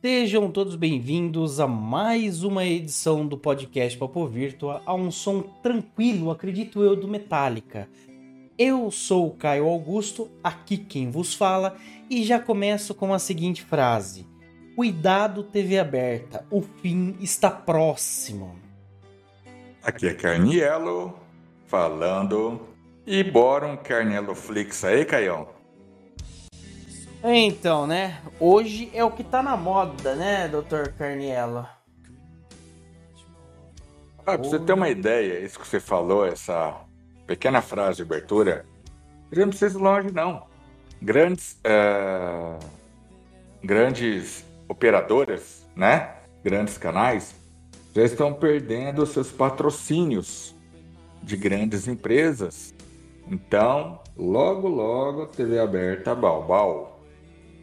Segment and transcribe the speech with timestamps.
[0.00, 6.30] Sejam todos bem-vindos a mais uma edição do podcast Papo Virtua, a um som tranquilo,
[6.30, 7.88] acredito eu, do Metallica.
[8.56, 11.76] Eu sou o Caio Augusto, aqui quem vos fala,
[12.08, 14.24] e já começo com a seguinte frase:
[14.76, 18.54] Cuidado, TV aberta, o fim está próximo.
[19.82, 21.18] Aqui é Carnielo
[21.66, 22.60] falando.
[23.04, 25.57] E bora um Carnielo Flix aí, Caião?
[27.22, 28.20] Então, né?
[28.38, 30.92] Hoje é o que tá na moda, né, Dr.
[30.96, 31.66] Carnielo?
[34.20, 36.76] Ah, pra você ter uma ideia, isso que você falou, essa
[37.26, 38.64] pequena frase de abertura,
[39.32, 40.46] já não precisa ir longe, não.
[41.00, 42.58] Grandes, uh,
[43.64, 46.14] grandes operadoras, né?
[46.44, 47.34] Grandes canais,
[47.94, 50.54] já estão perdendo seus patrocínios
[51.22, 52.74] de grandes empresas.
[53.26, 56.97] Então, logo, logo, TV aberta, balbal.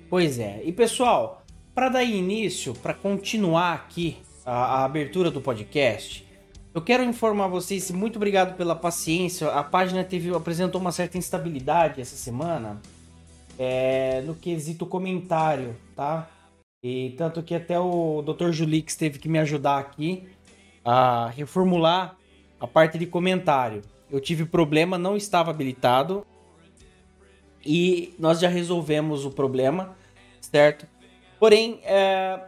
[0.09, 0.61] Pois é.
[0.63, 6.25] E pessoal, para dar início, para continuar aqui a, a, abertura do podcast,
[6.73, 9.49] eu quero informar vocês, muito obrigado pela paciência.
[9.49, 12.81] A página teve apresentou uma certa instabilidade essa semana
[13.57, 16.29] é, no quesito comentário, tá?
[16.83, 18.51] E tanto que até o Dr.
[18.51, 20.27] Julix teve que me ajudar aqui
[20.83, 22.15] a reformular
[22.59, 23.81] a parte de comentário.
[24.11, 26.25] Eu tive problema, não estava habilitado
[27.65, 29.95] e nós já resolvemos o problema,
[30.39, 30.85] certo?
[31.39, 32.39] Porém, é,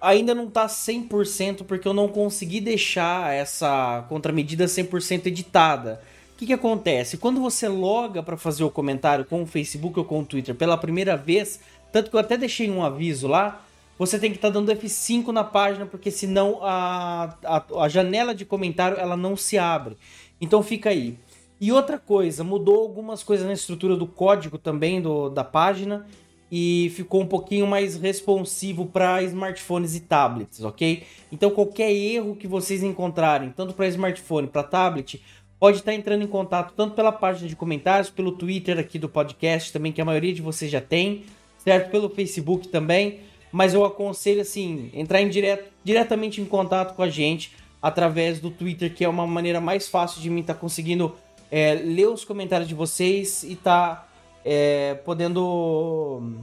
[0.00, 6.00] ainda não tá 100% porque eu não consegui deixar essa contramedida 100% editada.
[6.34, 7.16] O que, que acontece?
[7.16, 10.76] Quando você loga para fazer o comentário com o Facebook ou com o Twitter pela
[10.76, 11.60] primeira vez,
[11.92, 13.64] tanto que eu até deixei um aviso lá,
[13.98, 18.34] você tem que estar tá dando F5 na página, porque senão a, a, a janela
[18.34, 19.96] de comentário ela não se abre.
[20.40, 21.16] Então fica aí.
[21.64, 26.04] E outra coisa, mudou algumas coisas na estrutura do código também do, da página
[26.52, 31.04] e ficou um pouquinho mais responsivo para smartphones e tablets, ok?
[31.32, 35.22] Então qualquer erro que vocês encontrarem, tanto para smartphone, para tablet,
[35.58, 39.72] pode estar entrando em contato tanto pela página de comentários, pelo Twitter aqui do podcast
[39.72, 41.24] também, que a maioria de vocês já tem,
[41.56, 41.90] certo?
[41.90, 43.20] Pelo Facebook também,
[43.50, 48.50] mas eu aconselho assim, entrar em direto, diretamente em contato com a gente através do
[48.50, 51.14] Twitter, que é uma maneira mais fácil de mim estar tá conseguindo
[51.50, 54.08] é, ler os comentários de vocês e tá
[54.44, 56.40] é, podendo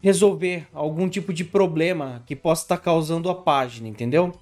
[0.00, 4.32] resolver algum tipo de problema que possa estar causando a página, entendeu?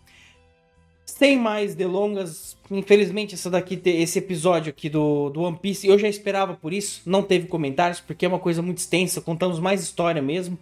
[1.07, 6.09] Sem mais delongas, infelizmente essa daqui, esse episódio aqui do, do One Piece, eu já
[6.09, 10.21] esperava por isso, não teve comentários, porque é uma coisa muito extensa, contamos mais história
[10.21, 10.59] mesmo.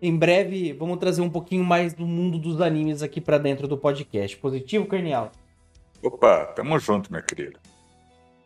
[0.00, 3.78] Em breve vamos trazer um pouquinho mais do mundo dos animes aqui para dentro do
[3.78, 4.36] podcast.
[4.36, 5.32] Positivo, Carnial?
[6.02, 7.58] Opa, tamo junto, meu querido.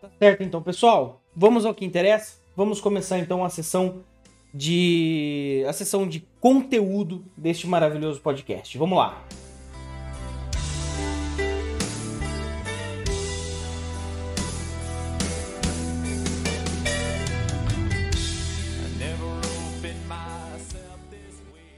[0.00, 1.20] Tá certo, então, pessoal.
[1.36, 2.40] Vamos ao que interessa.
[2.56, 4.02] Vamos começar então a sessão
[4.52, 8.78] de a sessão de conteúdo deste maravilhoso podcast.
[8.78, 9.22] Vamos lá.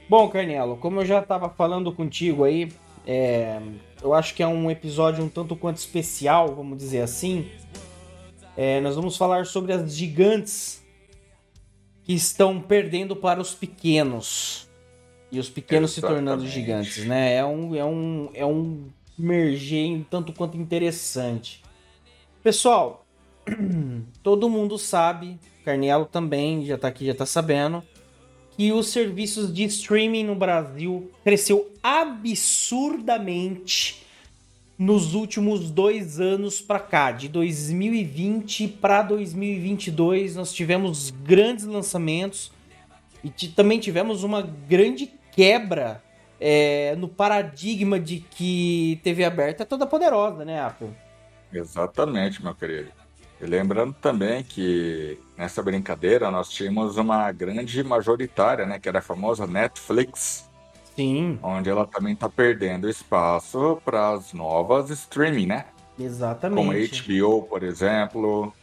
[0.07, 2.71] Bom, Carnelo, como eu já estava falando contigo aí,
[3.05, 3.59] é,
[4.01, 7.49] eu acho que é um episódio um tanto quanto especial, vamos dizer assim.
[8.55, 10.83] É, nós vamos falar sobre as gigantes
[12.03, 14.69] que estão perdendo para os pequenos.
[15.31, 16.19] E os pequenos Exatamente.
[16.19, 17.35] se tornando gigantes, né?
[17.35, 21.63] É um, é um, é um merger tanto quanto interessante.
[22.43, 23.05] Pessoal,
[24.21, 27.81] todo mundo sabe, Carnielo também já tá aqui, já tá sabendo,
[28.51, 34.02] que os serviços de streaming no Brasil cresceu absurdamente
[34.83, 42.51] nos últimos dois anos para cá, de 2020 para 2022, nós tivemos grandes lançamentos
[43.23, 46.03] e também tivemos uma grande quebra
[46.37, 50.89] é, no paradigma de que TV aberta é toda poderosa, né, Apple?
[51.53, 52.89] Exatamente, meu querido.
[53.39, 59.01] E lembrando também que nessa brincadeira nós tínhamos uma grande majoritária, né, que era a
[59.01, 60.49] famosa Netflix.
[60.95, 61.39] Sim.
[61.41, 65.65] Onde ela também está perdendo espaço para as novas streaming, né?
[65.99, 66.57] Exatamente.
[66.57, 68.53] Como a HBO, por exemplo,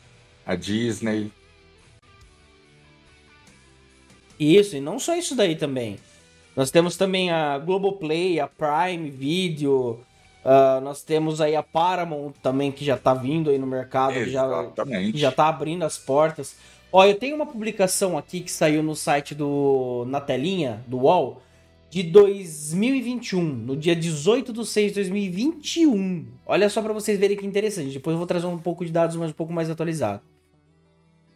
[0.47, 1.33] a Disney.
[4.39, 5.99] Isso, e não só isso daí também.
[6.57, 10.01] Nós temos também a Globoplay, a Prime Video,
[10.43, 14.31] Uh, nós temos aí a Paramount também, que já tá vindo aí no mercado, que
[14.31, 14.71] já,
[15.13, 16.57] que já tá abrindo as portas.
[16.91, 20.05] Ó, eu tenho uma publicação aqui que saiu no site do.
[20.09, 21.43] na telinha, do UOL,
[21.91, 26.25] de 2021, no dia 18 de 6 de 2021.
[26.47, 27.93] Olha só para vocês verem que interessante.
[27.95, 30.23] Depois eu vou trazer um pouco de dados mais um pouco mais atualizados.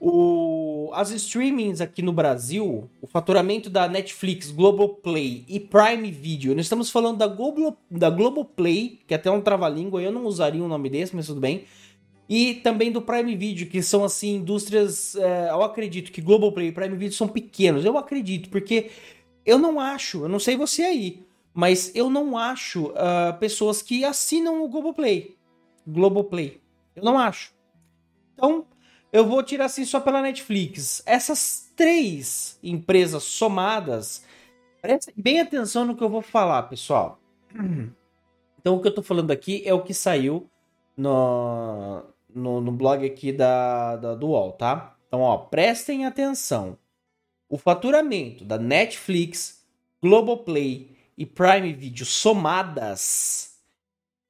[0.01, 6.67] O, as streamings aqui no Brasil, o faturamento da Netflix, Globoplay e Prime Video, nós
[6.67, 10.69] estamos falando da, Globo, da Globoplay, que é até um trava-língua, eu não usaria um
[10.69, 11.65] nome desse, mas tudo bem.
[12.29, 15.15] E também do Prime Video, que são assim, indústrias.
[15.17, 17.85] É, eu acredito que Globoplay e Prime Video são pequenos.
[17.85, 18.91] Eu acredito, porque
[19.45, 24.05] eu não acho, eu não sei você aí, mas eu não acho uh, pessoas que
[24.05, 25.37] assinam o Globoplay.
[25.87, 26.61] Globoplay.
[26.97, 27.55] Eu não acho.
[28.35, 28.67] Então,
[29.13, 31.03] eu vou tirar assim só pela Netflix.
[31.07, 34.25] Essas três empresas somadas,
[34.83, 37.19] prestem bem atenção no que eu vou falar, pessoal.
[38.61, 40.49] Então, o que eu tô falando aqui é o que saiu
[40.97, 42.03] no,
[42.35, 44.97] no, no blog aqui da, da, do UOL, tá?
[45.07, 46.79] Então, ó, prestem atenção.
[47.55, 49.65] O faturamento da Netflix,
[50.03, 53.63] Globoplay e Prime Video somadas,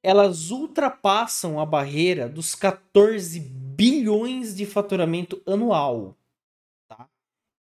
[0.03, 6.15] elas ultrapassam a barreira dos 14 bilhões de faturamento anual.
[6.87, 7.09] Tá?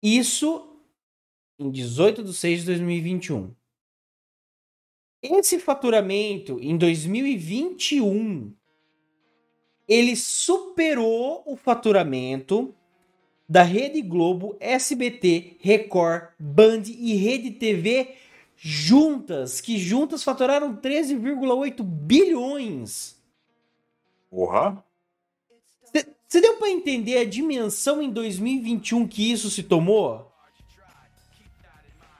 [0.03, 0.81] Isso
[1.57, 3.55] em 18 de 6 de 2021.
[5.21, 8.53] Esse faturamento em 2021
[9.87, 12.75] ele superou o faturamento
[13.53, 18.15] da Rede Globo, SBT, Record, Band e Rede TV
[18.57, 23.15] juntas, que juntas faturaram 13,8 bilhões.
[24.27, 24.83] Porra!
[25.83, 30.31] Você deu para entender a dimensão em 2021 que isso se tomou?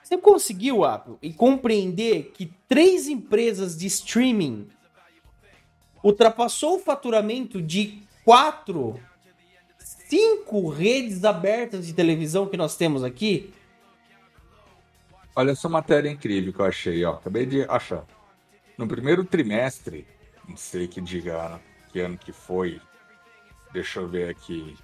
[0.04, 4.68] Você conseguiu, Apple, e compreender que três empresas de streaming
[6.04, 9.00] ultrapassou o faturamento de quatro,
[10.14, 13.52] cinco redes abertas de televisão que nós temos aqui?
[15.36, 17.14] Olha essa matéria incrível que eu achei, ó.
[17.14, 18.06] Acabei de achar.
[18.78, 20.06] No primeiro trimestre,
[20.48, 21.60] não sei que diga
[21.92, 22.80] que ano que foi.
[23.72, 24.78] Deixa eu ver aqui.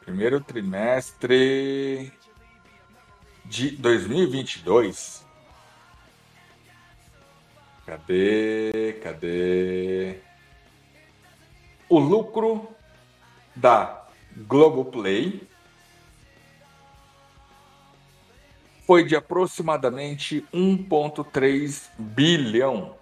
[0.00, 2.12] Primeiro trimestre
[3.44, 5.24] de 2022.
[7.86, 8.98] Cadê?
[9.04, 10.16] Cadê?
[11.88, 12.68] O lucro
[13.54, 14.01] da
[14.36, 15.40] Globoplay
[18.86, 22.94] foi de aproximadamente 1,3 bilhão.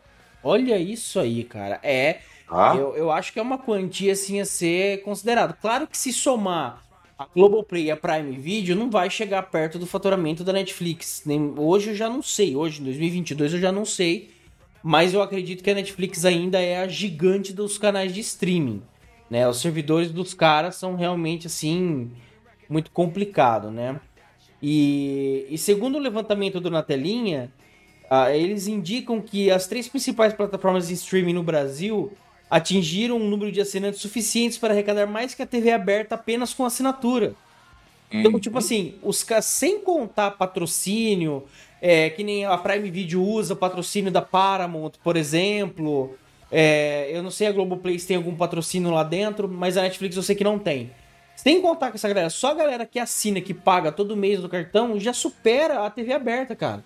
[0.42, 1.80] Olha isso aí, cara.
[1.82, 2.20] É.
[2.48, 2.74] Ah?
[2.76, 5.56] Eu, eu acho que é uma quantia assim a ser considerado.
[5.60, 6.82] Claro que se somar
[7.18, 11.22] a Globoplay e a Prime Video, não vai chegar perto do faturamento da Netflix.
[11.26, 12.56] Nem, hoje eu já não sei.
[12.56, 14.30] Hoje, em 2022, eu já não sei
[14.82, 18.82] mas eu acredito que a Netflix ainda é a gigante dos canais de streaming,
[19.30, 19.48] né?
[19.48, 22.10] Os servidores dos caras são realmente assim
[22.68, 24.00] muito complicado, né?
[24.62, 27.50] E, e segundo o levantamento do Na Telinha,
[28.10, 32.12] uh, eles indicam que as três principais plataformas de streaming no Brasil
[32.50, 36.66] atingiram um número de assinantes suficientes para arrecadar mais que a TV aberta apenas com
[36.66, 37.34] assinatura.
[38.12, 38.58] Então, tipo uhum.
[38.58, 41.44] assim, os sem contar patrocínio,
[41.80, 46.16] é, que nem a Prime Video usa patrocínio da Paramount, por exemplo.
[46.50, 50.16] É, eu não sei a Globoplay se tem algum patrocínio lá dentro, mas a Netflix
[50.16, 50.90] eu sei que não tem.
[51.36, 54.48] Sem contar com essa galera, só a galera que assina, que paga todo mês no
[54.48, 56.84] cartão, já supera a TV aberta, cara.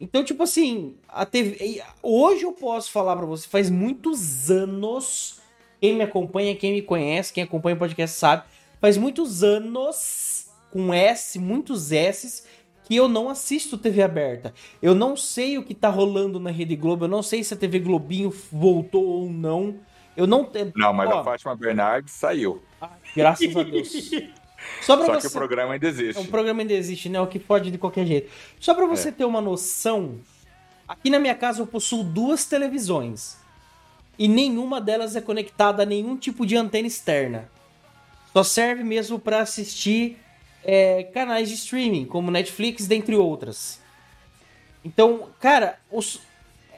[0.00, 1.82] Então, tipo assim, a TV.
[2.02, 5.40] Hoje eu posso falar para você, faz muitos anos.
[5.80, 8.44] Quem me acompanha, quem me conhece, quem acompanha o podcast sabe.
[8.80, 12.46] Faz muitos anos, com S, muitos S's,
[12.88, 14.54] que eu não assisto TV aberta.
[14.80, 17.56] Eu não sei o que tá rolando na Rede Globo, eu não sei se a
[17.56, 19.76] TV Globinho voltou ou não.
[20.16, 20.72] Eu não tenho.
[20.74, 22.62] Não, mas Ó, a Fátima Bernardes saiu.
[23.14, 23.92] graças a Deus.
[24.80, 25.20] Só, Só você...
[25.20, 26.20] que o programa ainda existe.
[26.20, 27.20] O programa ainda existe, né?
[27.20, 28.32] O que pode de qualquer jeito.
[28.58, 29.12] Só para você é.
[29.12, 30.18] ter uma noção,
[30.88, 33.36] aqui na minha casa eu possuo duas televisões.
[34.18, 37.50] E nenhuma delas é conectada a nenhum tipo de antena externa.
[38.32, 40.16] Só serve mesmo para assistir
[40.64, 43.80] é, canais de streaming, como Netflix, dentre outras.
[44.84, 46.20] Então, cara, os,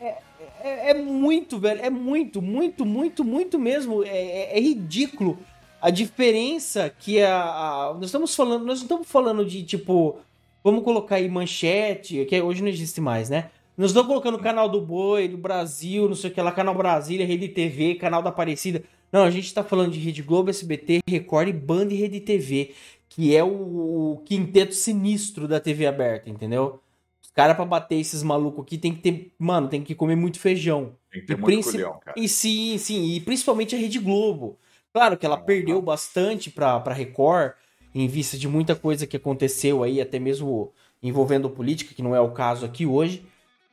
[0.01, 0.17] é,
[0.63, 1.81] é, é, muito, velho.
[1.81, 4.03] É muito, muito, muito, muito mesmo.
[4.05, 5.39] É, é, é ridículo
[5.81, 8.65] a diferença que a, a, Nós estamos falando.
[8.65, 10.19] Nós não estamos falando de tipo.
[10.63, 13.51] Vamos colocar aí manchete, que hoje não existe mais, né?
[13.79, 16.75] Nós estamos colocando o canal do Boi, do Brasil, não sei o que lá, canal
[16.75, 18.83] Brasília, Rede TV, canal da Aparecida.
[19.11, 22.75] Não, a gente está falando de Rede Globo, SBT, Record, Band e Rede TV
[23.11, 26.81] que é o, quinteto sinistro da TV aberta, entendeu?
[27.21, 29.35] Os caras, pra bater esses malucos aqui, tem que ter.
[29.37, 30.97] Mano, tem que comer muito feijão.
[31.11, 32.19] Tem que ter e muito culhão, cara.
[32.19, 33.13] E sim, sim.
[33.13, 34.59] E principalmente a Rede Globo.
[34.93, 35.83] Claro que ela ah, perdeu ah.
[35.83, 37.53] bastante pra, pra Record,
[37.93, 42.21] em vista de muita coisa que aconteceu aí, até mesmo envolvendo política, que não é
[42.21, 43.27] o caso aqui hoje.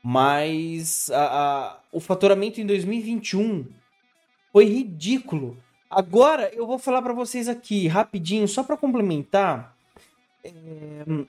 [0.03, 3.67] Mas a, a, o faturamento em 2021
[4.51, 5.57] foi ridículo.
[5.89, 9.75] Agora eu vou falar para vocês aqui rapidinho, só para complementar.
[10.43, 10.51] É,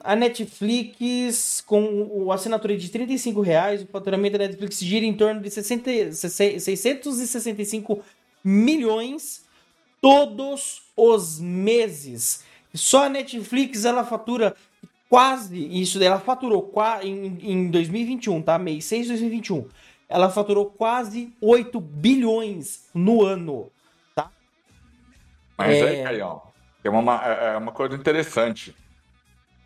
[0.01, 5.41] a Netflix, com o assinatura de 35 reais, o faturamento da Netflix gira em torno
[5.41, 8.01] de 60, 665
[8.43, 9.45] milhões
[10.01, 12.43] todos os meses.
[12.73, 14.55] Só a Netflix ela fatura
[15.09, 18.59] quase isso, ela faturou em, em 2021, tá?
[18.59, 19.65] Mês 6 de 2021.
[20.07, 23.71] Ela faturou quase 8 bilhões no ano?
[25.59, 25.83] Mas é...
[25.83, 26.41] aí, Caião,
[26.83, 28.71] é uma, é, é uma coisa interessante.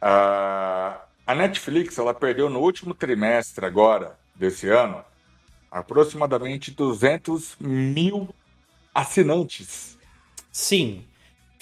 [0.02, 5.04] Uh, a Netflix, ela perdeu no último trimestre agora, desse ano,
[5.72, 8.34] aproximadamente 200 mil
[8.94, 9.98] assinantes.
[10.52, 11.06] Sim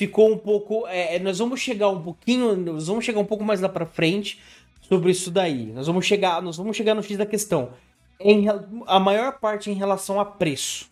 [0.01, 0.87] ficou um pouco.
[0.87, 2.55] É, é, nós vamos chegar um pouquinho.
[2.55, 4.41] Nós vamos chegar um pouco mais lá para frente
[4.81, 5.67] sobre isso daí.
[5.67, 7.73] Nós vamos chegar, nós vamos chegar no X da questão.
[8.19, 8.45] Em,
[8.87, 10.89] a maior parte em relação a preço.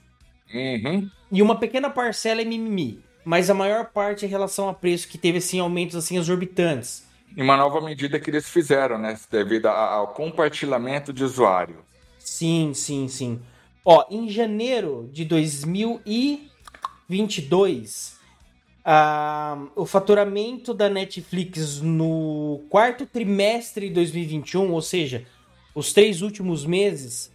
[0.54, 1.10] Uhum.
[1.32, 3.04] E uma pequena parcela é mimimi.
[3.30, 7.04] Mas a maior parte em relação a preço, que teve assim, aumentos assim exorbitantes.
[7.38, 9.16] E uma nova medida que eles fizeram, né?
[9.30, 11.76] Devido ao compartilhamento de usuário.
[12.18, 13.40] Sim, sim, sim.
[13.86, 18.18] Ó, em janeiro de 2022,
[19.76, 25.24] o faturamento da Netflix no quarto trimestre de 2021, ou seja,
[25.76, 27.32] os três últimos meses,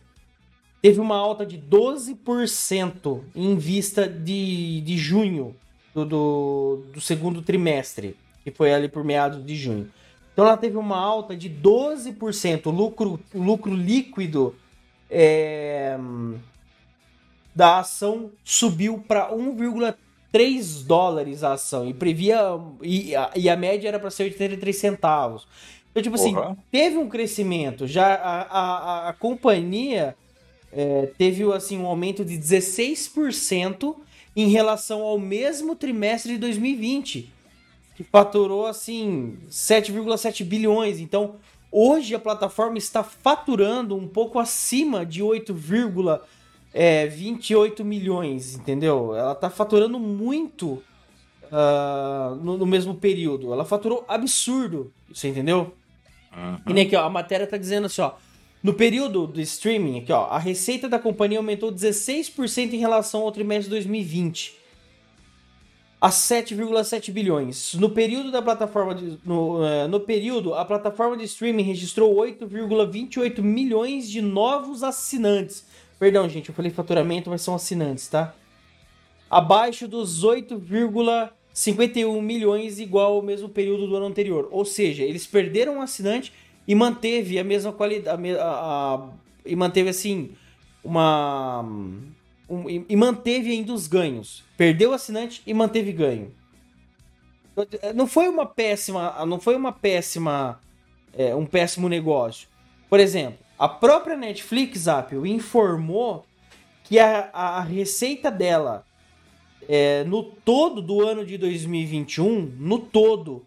[0.82, 5.54] teve uma alta de 12% em vista de, de junho
[5.94, 9.90] do, do, do, segundo trimestre, que foi ali por meados de junho.
[10.32, 12.66] Então ela teve uma alta de 12%.
[12.66, 14.54] O lucro, o lucro líquido
[15.08, 15.96] é,
[17.54, 19.94] da ação subiu para 1,3
[20.34, 22.40] 3 dólares a ação e previa.
[22.82, 25.46] E a, e a média era para ser 83 centavos.
[25.92, 26.34] Então, tipo assim,
[26.72, 27.86] teve um crescimento.
[27.86, 30.16] Já a, a, a companhia
[30.72, 33.94] é, teve assim, um aumento de 16%
[34.36, 37.32] em relação ao mesmo trimestre de 2020,
[37.94, 40.98] que faturou assim 7,7 bilhões.
[40.98, 41.36] Então,
[41.70, 45.54] hoje a plataforma está faturando um pouco acima de 8,
[46.72, 49.14] é, 28 milhões, entendeu?
[49.14, 50.82] Ela tá faturando muito
[51.44, 53.52] uh, no, no, mesmo período.
[53.52, 55.72] Ela faturou absurdo, você entendeu?
[56.36, 56.58] Uhum.
[56.68, 58.12] E nem aqui, ó, a matéria tá dizendo assim, ó.
[58.64, 63.30] No período do streaming, aqui, ó, a receita da companhia aumentou 16% em relação ao
[63.30, 64.64] trimestre de 2020
[66.00, 67.74] a 7,7 bilhões.
[67.74, 73.40] No período da plataforma de, no, uh, no período, a plataforma de streaming registrou 8,28
[73.40, 75.64] milhões de novos assinantes,
[75.98, 78.34] Perdão, gente, eu falei faturamento, mas são assinantes, tá?
[79.30, 84.48] Abaixo dos 8,51 milhões, igual ao mesmo período do ano anterior.
[84.50, 86.32] Ou seja, eles perderam um assinante
[86.66, 88.36] e manteve a mesma qualidade.
[88.36, 89.08] A, a,
[89.44, 90.32] e manteve assim.
[90.82, 91.62] Uma.
[92.48, 94.44] Um, e, e manteve ainda os ganhos.
[94.56, 96.32] Perdeu o assinante e manteve ganho.
[97.94, 99.24] Não foi uma péssima.
[99.26, 100.60] Não foi uma péssima.
[101.16, 102.48] É, um péssimo negócio.
[102.90, 106.26] Por exemplo, a própria Netflix, Apple, informou
[106.82, 108.84] que a, a receita dela
[109.68, 113.44] é, no todo do ano de 2021, no todo,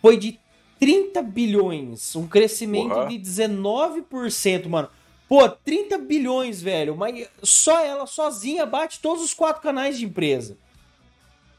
[0.00, 0.38] foi de
[0.78, 3.08] 30 bilhões, um crescimento Porra.
[3.08, 4.88] de 19%, mano.
[5.28, 10.56] Pô, 30 bilhões, velho, mas só ela sozinha bate todos os quatro canais de empresa.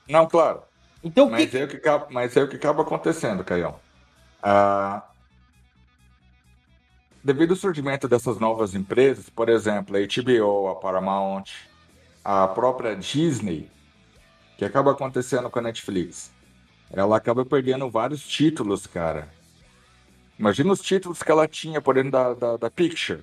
[0.07, 0.63] Não, claro.
[1.03, 1.57] Então, mas, que...
[1.57, 3.79] É o que, mas é o que acaba acontecendo, Caião.
[4.41, 5.03] Ah,
[7.23, 11.45] devido ao surgimento dessas novas empresas, por exemplo, a HBO, a Paramount,
[12.23, 13.69] a própria Disney,
[14.57, 16.31] que acaba acontecendo com a Netflix,
[16.91, 19.29] ela acaba perdendo vários títulos, cara.
[20.37, 23.21] Imagina os títulos que ela tinha por dentro da, da, da Picture.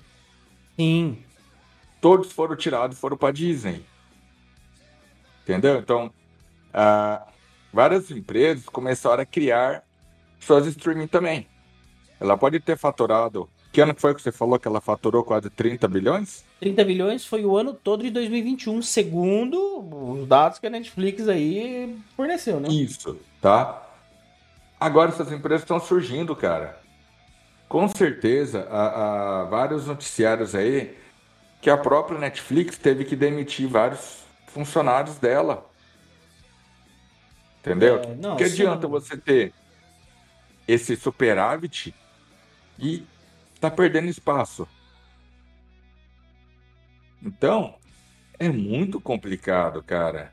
[0.76, 1.24] Sim.
[2.00, 3.84] Todos foram tirados e foram para Disney.
[5.42, 5.78] Entendeu?
[5.78, 6.12] Então,
[6.74, 7.26] uh,
[7.72, 9.82] várias empresas começaram a criar
[10.38, 11.48] suas streaming também.
[12.20, 15.86] Ela pode ter faturado que ano foi que você falou que ela faturou quase 30
[15.86, 16.42] bilhões?
[16.60, 19.58] 30 bilhões foi o ano todo de 2021, segundo
[20.14, 22.70] os dados que a Netflix aí forneceu, né?
[22.70, 23.86] Isso, tá?
[24.80, 26.80] Agora essas empresas estão surgindo, cara.
[27.68, 30.96] Com certeza, há, há vários noticiários aí
[31.60, 35.68] que a própria Netflix teve que demitir vários funcionários dela.
[37.60, 37.98] Entendeu?
[37.98, 39.52] É, não, que adianta você ter
[40.66, 41.94] esse superávit
[42.78, 43.04] e
[43.56, 44.68] está perdendo espaço.
[47.22, 47.74] Então,
[48.38, 50.32] é muito complicado, cara.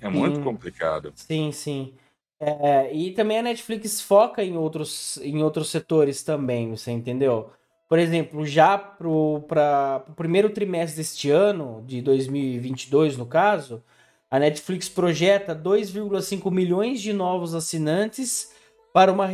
[0.00, 1.12] É sim, muito complicado.
[1.14, 1.94] Sim, sim.
[2.40, 7.50] É, e também a Netflix foca em outros, em outros setores também, você entendeu?
[7.88, 13.82] Por exemplo, já para o primeiro trimestre deste ano, de 2022 no caso,
[14.30, 18.52] A Netflix projeta 2,5 milhões de novos assinantes
[18.96, 19.30] para uma, uh,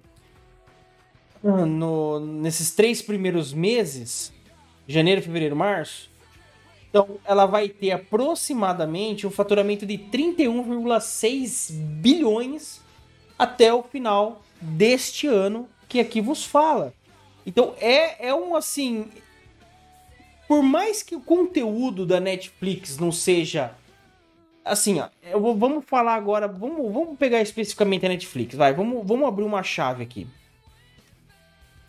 [1.43, 4.33] no, nesses três primeiros meses,
[4.87, 6.11] janeiro, fevereiro, março,
[6.89, 12.81] então ela vai ter aproximadamente um faturamento de 31,6 bilhões
[13.37, 16.95] até o final deste ano que aqui vos fala.
[17.45, 19.09] Então é, é um assim.
[20.47, 23.75] Por mais que o conteúdo da Netflix não seja.
[24.65, 26.49] Assim, ó, vou, vamos falar agora.
[26.49, 28.55] Vamos, vamos pegar especificamente a Netflix.
[28.55, 30.27] Vai, vamos, vamos abrir uma chave aqui.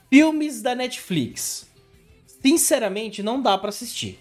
[0.09, 1.69] Filmes da Netflix.
[2.25, 4.19] Sinceramente, não dá para assistir.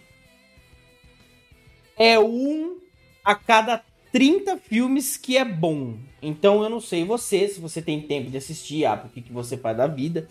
[1.97, 2.79] É um
[3.25, 3.83] a cada
[4.13, 5.97] 30 filmes que é bom.
[6.23, 9.57] Então eu não sei você, se você tem tempo de assistir, ah, porque que você
[9.57, 10.29] faz da vida.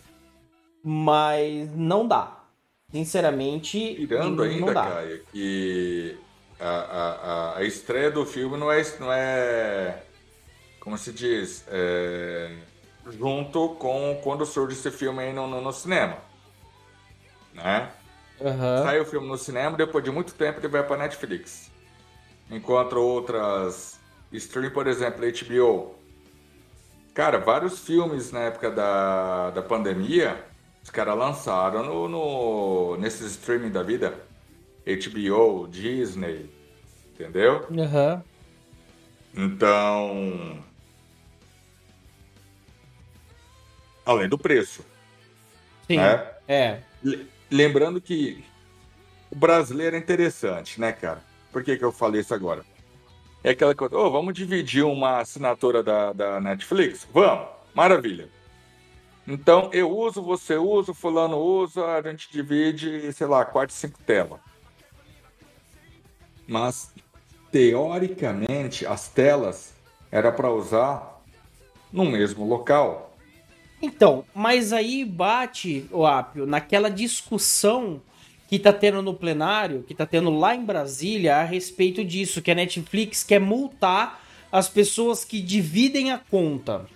[0.81, 2.43] Mas não dá.
[2.91, 3.95] Sinceramente.
[3.95, 4.89] Tirando não, ainda, dá.
[4.89, 6.17] Caio, que
[6.63, 8.83] a, a, a, estreia do filme não é.
[8.99, 10.03] Não é
[10.79, 11.63] como se diz?
[11.67, 12.55] É,
[13.11, 16.17] junto com quando surge esse filme aí no, no, no cinema.
[17.53, 17.89] Né?
[18.39, 18.83] Uhum.
[18.83, 21.71] Sai o filme no cinema, depois de muito tempo ele vai para Netflix.
[22.49, 23.99] Enquanto outras
[24.31, 25.95] stream, por exemplo, HBO.
[27.13, 30.43] Cara, vários filmes na época da, da pandemia,
[30.83, 34.13] os caras lançaram no, no, nesses streaming da vida.
[34.85, 36.52] HBO, Disney,
[37.23, 37.65] entendeu?
[37.69, 38.21] Uhum.
[39.35, 40.63] Então,
[44.05, 44.85] Além do preço.
[45.87, 45.97] Sim.
[45.97, 46.27] Né?
[46.47, 46.79] É.
[47.49, 48.43] Lembrando que
[49.31, 51.23] o brasileiro é interessante, né, cara?
[51.51, 52.65] Por que, que eu falei isso agora?
[53.43, 57.07] É aquela coisa, oh, vamos dividir uma assinatura da, da Netflix?
[57.13, 58.29] Vamos, maravilha.
[59.27, 64.39] Então, eu uso, você usa, fulano usa, a gente divide, sei lá, quatro, cinco telas.
[66.47, 66.93] Mas,
[67.53, 69.75] teoricamente, as telas
[70.11, 71.21] era para usar
[71.91, 73.15] no mesmo local.
[73.79, 78.01] Então, mas aí bate, o Apio, naquela discussão
[78.47, 82.49] que tá tendo no plenário, que tá tendo lá em Brasília a respeito disso, que
[82.49, 84.19] a Netflix quer multar
[84.51, 86.87] as pessoas que dividem a conta.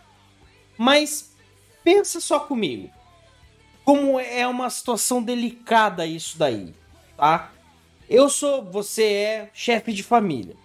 [0.76, 1.36] Mas
[1.84, 2.90] pensa só comigo.
[3.86, 6.74] Como é uma situação delicada isso daí,
[7.16, 7.52] tá?
[8.10, 10.56] Eu sou, você é chefe de família.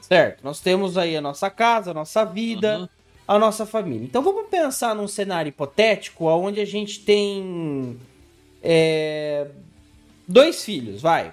[0.00, 0.42] Certo?
[0.44, 2.80] Nós temos aí a nossa casa, a nossa vida.
[2.80, 2.88] Uhum
[3.26, 4.04] a nossa família.
[4.04, 7.98] Então vamos pensar num cenário hipotético onde a gente tem
[8.62, 9.46] é,
[10.28, 11.32] dois filhos, vai.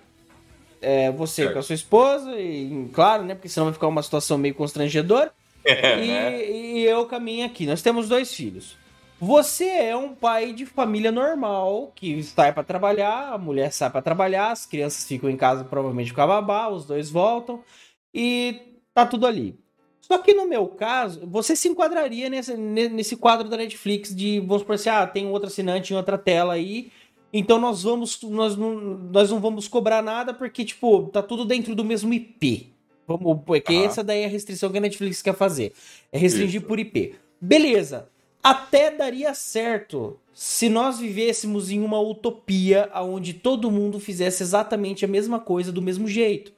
[0.82, 1.49] É, você é.
[1.49, 3.36] com a sua esposa, e claro, né?
[3.36, 5.32] Porque senão vai ficar uma situação meio constrangedora.
[5.63, 6.45] É, e, né?
[6.49, 7.67] e eu caminho aqui.
[7.67, 8.75] Nós temos dois filhos.
[9.24, 14.02] Você é um pai de família normal que sai para trabalhar, a mulher sai para
[14.02, 17.64] trabalhar, as crianças ficam em casa provavelmente com a babá, os dois voltam
[18.12, 18.60] e
[18.96, 19.60] tá tudo ali.
[20.02, 24.62] Só que no meu caso, você se enquadraria nesse, nesse quadro da Netflix de, vamos
[24.62, 26.92] supor assim, ah, tem outro assinante em outra tela aí,
[27.32, 31.76] então nós vamos, nós não, nós não vamos cobrar nada porque, tipo, tá tudo dentro
[31.76, 32.74] do mesmo IP.
[33.08, 35.74] Vamos, porque essa daí é a restrição que a Netflix quer fazer.
[36.12, 36.68] É restringir Isso.
[36.68, 37.14] por IP.
[37.40, 38.10] Beleza.
[38.43, 45.08] Até daria certo se nós vivêssemos em uma utopia onde todo mundo fizesse exatamente a
[45.08, 46.51] mesma coisa do mesmo jeito.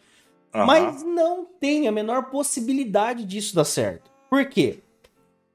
[0.53, 0.65] Uhum.
[0.65, 4.09] Mas não tem a menor possibilidade disso dar certo.
[4.29, 4.79] Por quê?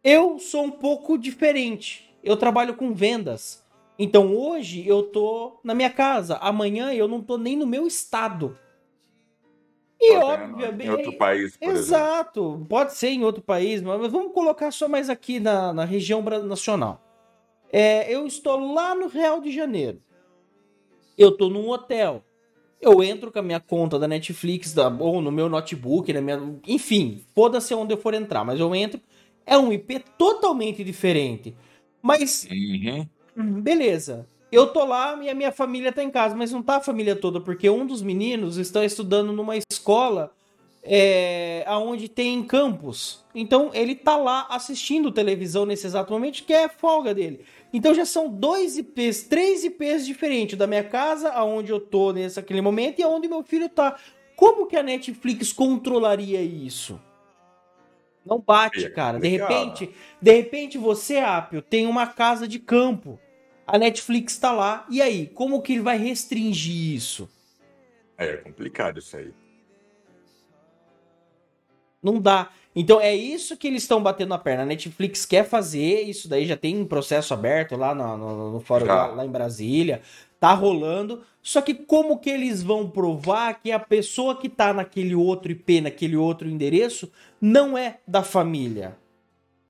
[0.04, 2.14] Eu sou um pouco diferente.
[2.22, 3.64] Eu trabalho com vendas.
[3.98, 8.56] Então hoje eu tô na minha casa, amanhã eu não tô nem no meu estado.
[10.00, 10.86] E obviamente.
[10.86, 12.40] Em outro país, por Exato.
[12.40, 12.66] Exemplo.
[12.68, 17.02] Pode ser em outro país, mas vamos colocar só mais aqui na, na região nacional.
[17.72, 20.00] É, eu estou lá no Real de Janeiro.
[21.16, 22.22] Eu tô num hotel.
[22.80, 26.40] Eu entro com a minha conta da Netflix, da, ou no meu notebook, na minha,
[26.66, 29.00] enfim, foda-se onde eu for entrar, mas eu entro.
[29.44, 31.56] É um IP totalmente diferente.
[32.00, 32.46] Mas.
[32.48, 33.08] Uhum.
[33.36, 34.28] Hum, beleza.
[34.50, 37.14] Eu tô lá e a minha família tá em casa, mas não tá a família
[37.14, 40.32] toda, porque um dos meninos está estudando numa escola
[40.82, 43.22] é, aonde tem campos.
[43.34, 47.44] Então ele tá lá assistindo televisão nesse exato momento, que é folga dele.
[47.72, 52.40] Então já são dois IPs, três IPs diferentes da minha casa, aonde eu tô nesse
[52.40, 53.98] aquele momento e aonde meu filho tá.
[54.34, 56.98] Como que a Netflix controlaria isso?
[58.24, 59.18] Não bate, cara.
[59.18, 63.18] De repente, de repente você, Apio, tem uma casa de campo.
[63.68, 64.86] A Netflix tá lá.
[64.88, 67.28] E aí, como que ele vai restringir isso?
[68.16, 69.30] É complicado isso aí.
[72.02, 72.48] Não dá.
[72.74, 74.62] Então é isso que eles estão batendo a perna.
[74.62, 78.60] A Netflix quer fazer, isso daí já tem um processo aberto lá no, no, no
[78.60, 80.00] fórum lá, lá, em Brasília.
[80.40, 81.22] Tá rolando.
[81.42, 85.82] Só que como que eles vão provar que a pessoa que tá naquele outro IP,
[85.82, 88.96] naquele outro endereço, não é da família?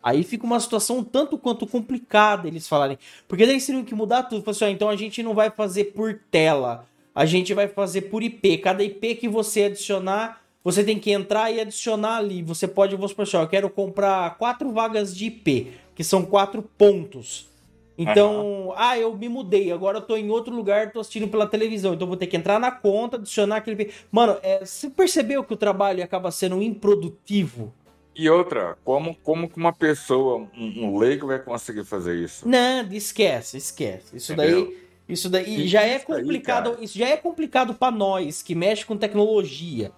[0.02, 2.98] Aí fica uma situação tanto quanto complicada eles falarem.
[3.26, 4.48] Porque daí teriam que mudar tudo.
[4.48, 6.86] Assim, ó, então a gente não vai fazer por tela.
[7.14, 8.58] A gente vai fazer por IP.
[8.58, 12.42] Cada IP que você adicionar você tem que entrar e adicionar ali.
[12.42, 16.62] Você pode, vou supor assim, eu quero comprar quatro vagas de IP, que são quatro
[16.76, 17.48] pontos.
[17.96, 18.72] Então, uhum.
[18.76, 22.06] ah, eu me mudei, agora eu tô em outro lugar, tô assistindo pela televisão, então
[22.06, 23.90] vou ter que entrar na conta, adicionar aquele.
[24.12, 27.72] Mano, é, você percebeu que o trabalho acaba sendo improdutivo?
[28.18, 32.48] E outra, como, como que uma pessoa, um, um leigo vai conseguir fazer isso?
[32.48, 34.16] Não, esquece, esquece.
[34.16, 34.64] Isso Entendeu?
[34.66, 34.78] daí,
[35.08, 38.96] isso daí já é complicado, aí, isso já é complicado para nós que mexe com
[38.96, 39.92] tecnologia.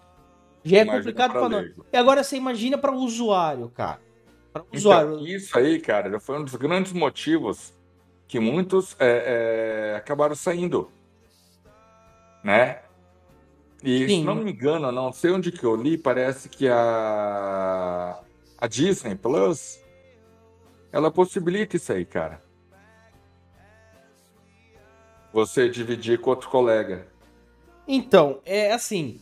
[0.62, 1.70] Já é complicado para nós.
[1.90, 4.02] E agora você imagina para o usuário, cara.
[4.52, 5.26] Para o então, usuário.
[5.26, 7.72] Isso aí, cara, foi um dos grandes motivos
[8.28, 10.90] que muitos é, é, acabaram saindo,
[12.44, 12.80] né?
[13.82, 14.20] E Sim.
[14.20, 18.20] se não me engano, não sei onde que eu li, parece que a
[18.58, 19.80] a Disney Plus
[20.92, 22.42] ela possibilita isso aí, cara.
[25.32, 27.06] Você dividir com outro colega.
[27.86, 29.20] Então, é assim,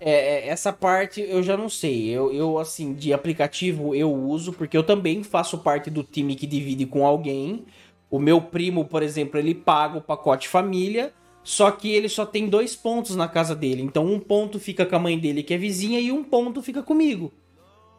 [0.00, 2.08] é, é, essa parte eu já não sei.
[2.08, 6.46] Eu, eu, assim, de aplicativo eu uso, porque eu também faço parte do time que
[6.46, 7.66] divide com alguém.
[8.10, 12.48] O meu primo, por exemplo, ele paga o pacote família, só que ele só tem
[12.48, 13.82] dois pontos na casa dele.
[13.82, 16.82] Então, um ponto fica com a mãe dele, que é vizinha, e um ponto fica
[16.82, 17.32] comigo.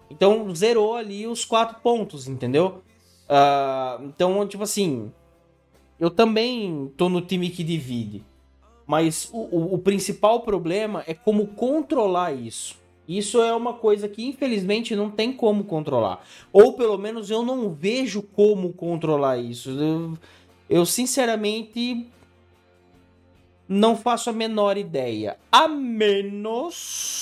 [0.10, 2.82] Então, zerou ali os quatro pontos, entendeu?
[3.27, 5.12] Uh, então, tipo assim,
[5.99, 8.23] eu também tô no time que divide.
[8.86, 12.82] Mas o, o, o principal problema é como controlar isso.
[13.08, 16.25] Isso é uma coisa que infelizmente não tem como controlar.
[16.51, 19.69] Ou pelo menos eu não vejo como controlar isso.
[19.71, 20.17] Eu,
[20.69, 22.08] eu, sinceramente
[23.72, 25.38] não faço a menor ideia.
[25.50, 27.16] A menos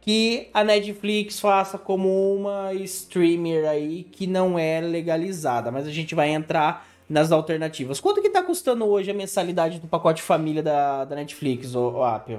[0.00, 5.72] que a Netflix faça como uma streamer aí que não é legalizada.
[5.72, 7.98] Mas a gente vai entrar nas alternativas.
[7.98, 12.04] Quanto que tá custando hoje a mensalidade do pacote família da, da Netflix, o, o
[12.04, 12.38] Apple?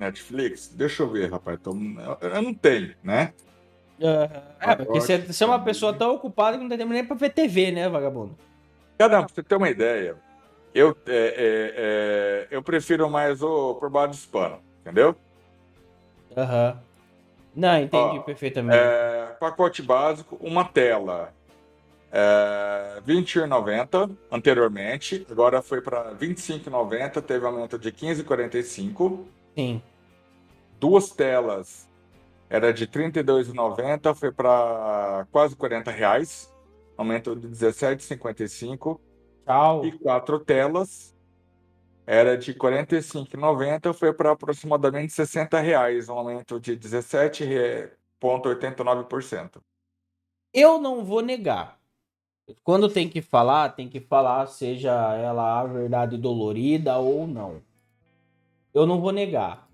[0.00, 0.68] Netflix?
[0.68, 1.60] Deixa eu ver, rapaz.
[1.62, 1.72] Tô...
[2.22, 3.34] Eu não tenho, né?
[4.00, 4.30] Uh,
[4.60, 7.16] é, porque você, você é uma pessoa tão ocupada que não tem tempo nem pra
[7.16, 8.34] ver TV, né, vagabundo?
[8.96, 10.16] Cada pra você ter uma ideia,
[10.78, 15.16] eu, é, é, é, eu prefiro mais o por baixo do pano, entendeu?
[16.36, 16.70] Aham.
[16.70, 16.88] Uhum.
[17.56, 18.78] Não, entendi Ó, perfeitamente.
[18.78, 21.34] É, pacote básico, uma tela
[22.12, 29.24] é, 21,90 anteriormente, agora foi para 25,90, teve aumento de 15,45.
[29.56, 29.82] Sim.
[30.78, 31.88] Duas telas
[32.48, 36.54] era de 32,90, foi para quase 40 reais,
[36.96, 39.00] aumento de 17,55.
[39.48, 39.84] Tchau.
[39.84, 41.12] E quatro telas
[42.06, 49.60] era de 45,90, foi para aproximadamente 60 reais, um aumento de 17,89%.
[50.54, 51.78] Eu não vou negar
[52.62, 57.62] quando tem que falar, tem que falar, seja ela a verdade dolorida ou não.
[58.72, 59.68] Eu não vou negar.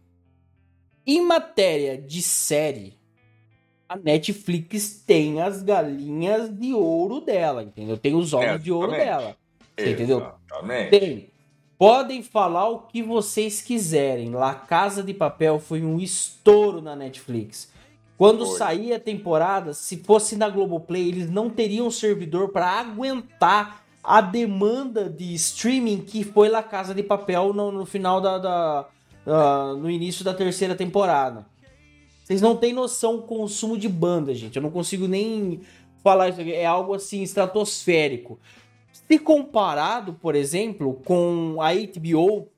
[1.06, 2.98] Em matéria de série,
[3.88, 7.98] a Netflix tem as galinhas de ouro dela, entendeu?
[7.98, 9.36] Tem os ovos de ouro dela.
[9.76, 10.32] Você entendeu?
[10.90, 11.30] Tem.
[11.76, 14.30] Podem falar o que vocês quiserem.
[14.30, 17.72] La Casa de Papel foi um estouro na Netflix.
[18.16, 18.58] Quando Foi.
[18.58, 25.08] sair a temporada, se fosse na Globoplay, eles não teriam servidor para aguentar a demanda
[25.08, 28.86] de streaming que foi La Casa de Papel no, no final da, da
[29.78, 31.46] no início da terceira temporada.
[32.22, 34.56] Vocês não têm noção do consumo de banda, gente.
[34.56, 35.60] Eu não consigo nem
[36.02, 36.52] falar isso aqui.
[36.52, 38.38] É algo assim estratosférico.
[39.10, 42.48] Se comparado, por exemplo, com a HBO,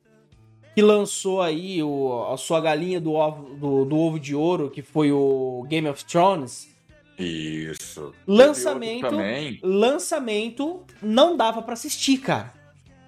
[0.74, 4.82] que lançou aí o, a sua galinha do ovo, do, do ovo de ouro, que
[4.82, 6.68] foi o Game of Thrones.
[7.18, 8.12] Isso.
[8.26, 9.08] Lançamento.
[9.62, 12.52] Lançamento não dava para assistir, cara.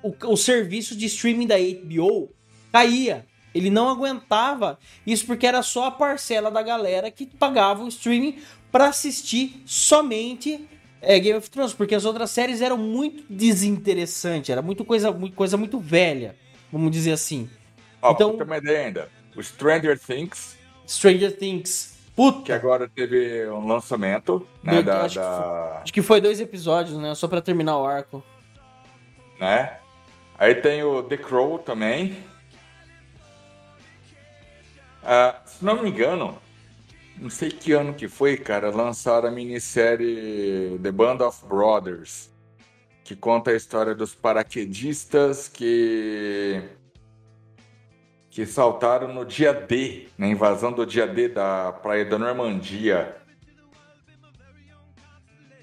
[0.02, 2.30] O, o serviço de streaming da HBO
[2.72, 3.26] caía.
[3.54, 8.38] Ele não aguentava isso porque era só a parcela da galera que pagava o streaming
[8.70, 10.66] para assistir somente
[11.00, 15.34] é, Game of Thrones, porque as outras séries eram muito desinteressantes, era muito coisa, muito,
[15.34, 16.36] coisa muito velha,
[16.72, 17.48] vamos dizer assim.
[18.02, 20.56] Ó, então, pra ter uma ideia ainda, o Stranger Things.
[20.86, 21.96] Stranger Things.
[22.14, 22.42] Puta.
[22.42, 24.82] Que agora teve um lançamento, né?
[24.82, 25.22] da, acho, da...
[25.22, 27.14] Que foi, acho, que foi, dois episódios, né?
[27.14, 28.24] Só pra terminar o arco.
[29.38, 29.78] Né?
[30.36, 32.16] Aí tem o The Crow também.
[35.02, 36.36] Uh, se não me engano,
[37.20, 42.30] não sei que ano que foi, cara, lançaram a minissérie The Band of Brothers,
[43.04, 46.62] que conta a história dos paraquedistas que
[48.30, 53.16] que saltaram no dia D, na invasão do dia D da praia da Normandia.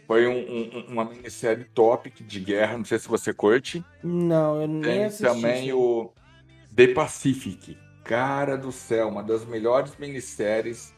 [0.06, 3.84] Foi um, um, uma minissérie top de guerra, não sei se você curte.
[4.04, 5.24] Não, eu nem Tem assisti.
[5.24, 6.12] também o
[6.76, 7.78] The Pacific.
[8.04, 10.94] Cara do céu, uma das melhores minisséries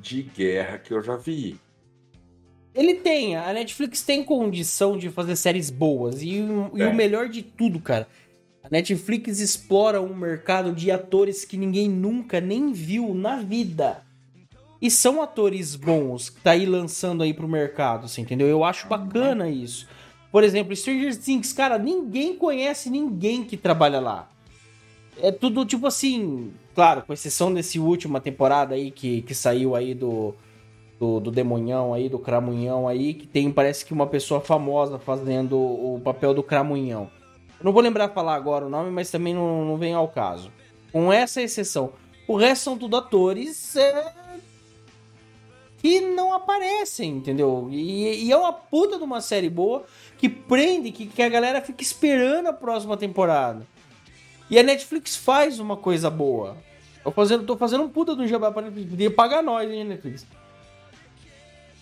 [0.00, 1.58] de guerra que eu já vi.
[2.74, 6.22] Ele tem, a Netflix tem condição de fazer séries boas.
[6.22, 8.08] E, e o melhor de tudo, cara,
[8.62, 14.02] a Netflix explora um mercado de atores que ninguém nunca nem viu na vida.
[14.80, 18.48] E são atores bons que tá aí lançando aí pro mercado, você entendeu?
[18.48, 19.86] Eu acho bacana isso.
[20.32, 24.31] Por exemplo, Stranger Things, cara, ninguém conhece ninguém que trabalha lá.
[25.22, 29.94] É tudo tipo assim, claro, com exceção desse última temporada aí que, que saiu aí
[29.94, 30.34] do,
[30.98, 35.56] do, do Demonhão aí, do Cramunhão aí, que tem, parece que uma pessoa famosa fazendo
[35.56, 37.08] o papel do Cramunhão.
[37.62, 40.50] Não vou lembrar falar agora o nome, mas também não, não vem ao caso.
[40.90, 41.92] Com essa exceção.
[42.26, 44.12] O resto são tudo atores é...
[45.78, 47.68] que não aparecem, entendeu?
[47.70, 49.84] E, e, é uma puta de uma série boa
[50.18, 53.64] que prende, que, que a galera fica esperando a próxima temporada.
[54.52, 56.58] E a Netflix faz uma coisa boa.
[57.02, 58.90] Tô fazendo, tô fazendo um puta do jabá pra Netflix.
[58.90, 60.26] Podia pagar nós, hein, Netflix.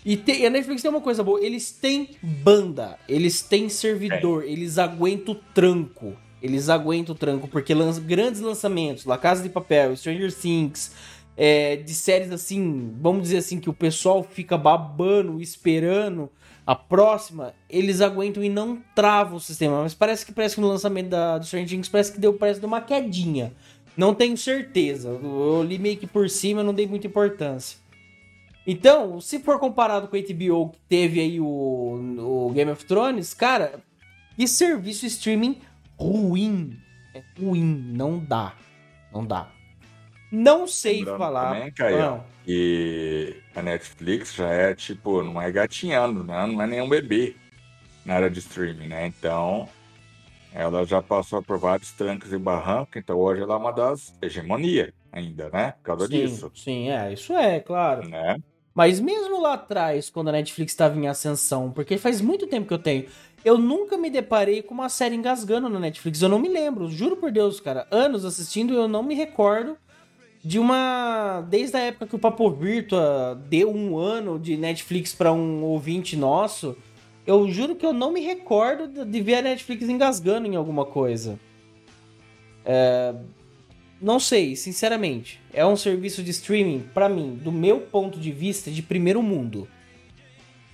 [0.05, 1.45] E, te, a Netflix tem uma coisa boa.
[1.45, 2.97] Eles têm banda.
[3.09, 4.45] Eles têm servidor.
[4.45, 4.47] É.
[4.47, 6.17] Eles aguentam o tranco.
[6.41, 7.49] Eles aguentam o tranco.
[7.49, 9.05] Porque lan grandes lançamentos.
[9.05, 10.93] La Casa de Papel, Stranger Things.
[11.37, 16.31] É, de séries assim, vamos dizer assim, que o pessoal fica babando, esperando
[16.71, 19.83] a próxima, eles aguentam e não travam o sistema.
[19.83, 22.65] Mas parece que parece que no lançamento da, do Stranger Things parece que deu, parece
[22.65, 23.53] uma quedinha.
[23.97, 25.09] Não tenho certeza.
[25.09, 27.77] Eu li meio que por cima, não dei muita importância.
[28.65, 33.35] Então, se for comparado com a HBO que teve aí o, o Game of Thrones,
[33.35, 33.81] cara,
[34.37, 35.59] que serviço streaming
[35.99, 36.79] ruim.
[37.13, 38.55] É ruim, não dá.
[39.13, 39.51] Não dá.
[40.31, 41.55] Não sei Lembrando falar.
[41.55, 42.25] Também, Caio, ah.
[42.47, 46.47] E a Netflix já é tipo, não é gatinhando, né?
[46.47, 47.37] Não é nenhum bebê
[48.05, 49.07] na área de streaming, né?
[49.07, 49.69] Então,
[50.53, 54.93] ela já passou por vários trancos e barrancos, então hoje ela é uma das hegemonia
[55.13, 55.73] ainda, né?
[55.73, 56.51] Por causa sim, disso.
[56.55, 58.09] Sim, é, isso é, claro.
[58.09, 58.37] Né?
[58.75, 62.75] Mas mesmo lá atrás, quando a Netflix estava em ascensão, porque faz muito tempo que
[62.75, 63.07] eu tenho,
[63.45, 66.23] eu nunca me deparei com uma série engasgando na Netflix.
[66.23, 67.87] Eu não me lembro, juro por Deus, cara.
[67.91, 69.77] Anos assistindo, eu não me recordo
[70.43, 71.47] de uma.
[71.49, 76.17] Desde a época que o Papo Virtua deu um ano de Netflix para um ouvinte
[76.17, 76.77] nosso,
[77.27, 81.39] eu juro que eu não me recordo de ver a Netflix engasgando em alguma coisa.
[82.65, 83.15] É...
[84.01, 85.39] Não sei, sinceramente.
[85.53, 89.69] É um serviço de streaming, para mim, do meu ponto de vista, de primeiro mundo.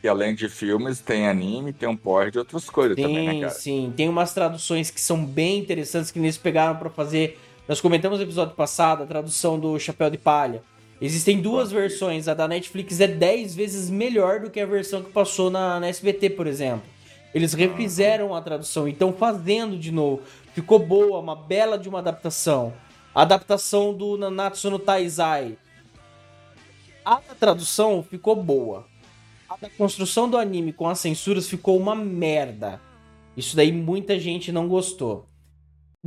[0.01, 3.41] E além de filmes, tem anime, tem um porre de outras coisas sim, também, né,
[3.41, 3.53] cara?
[3.53, 7.37] Sim, tem umas traduções que são bem interessantes que eles pegaram para fazer
[7.69, 10.63] nós comentamos no episódio passado a tradução do Chapéu de Palha.
[11.01, 12.29] Existem duas versões.
[12.29, 15.89] A da Netflix é 10 vezes melhor do que a versão que passou na, na
[15.89, 16.87] SBT, por exemplo.
[17.35, 20.23] Eles refizeram a tradução e estão fazendo de novo.
[20.55, 22.73] Ficou boa, uma bela de uma adaptação.
[23.13, 25.59] A adaptação do Nanatsu no Taizai.
[27.05, 28.87] A tradução ficou boa.
[29.49, 32.81] A da construção do anime com as censuras ficou uma merda.
[33.37, 35.27] Isso daí muita gente não gostou.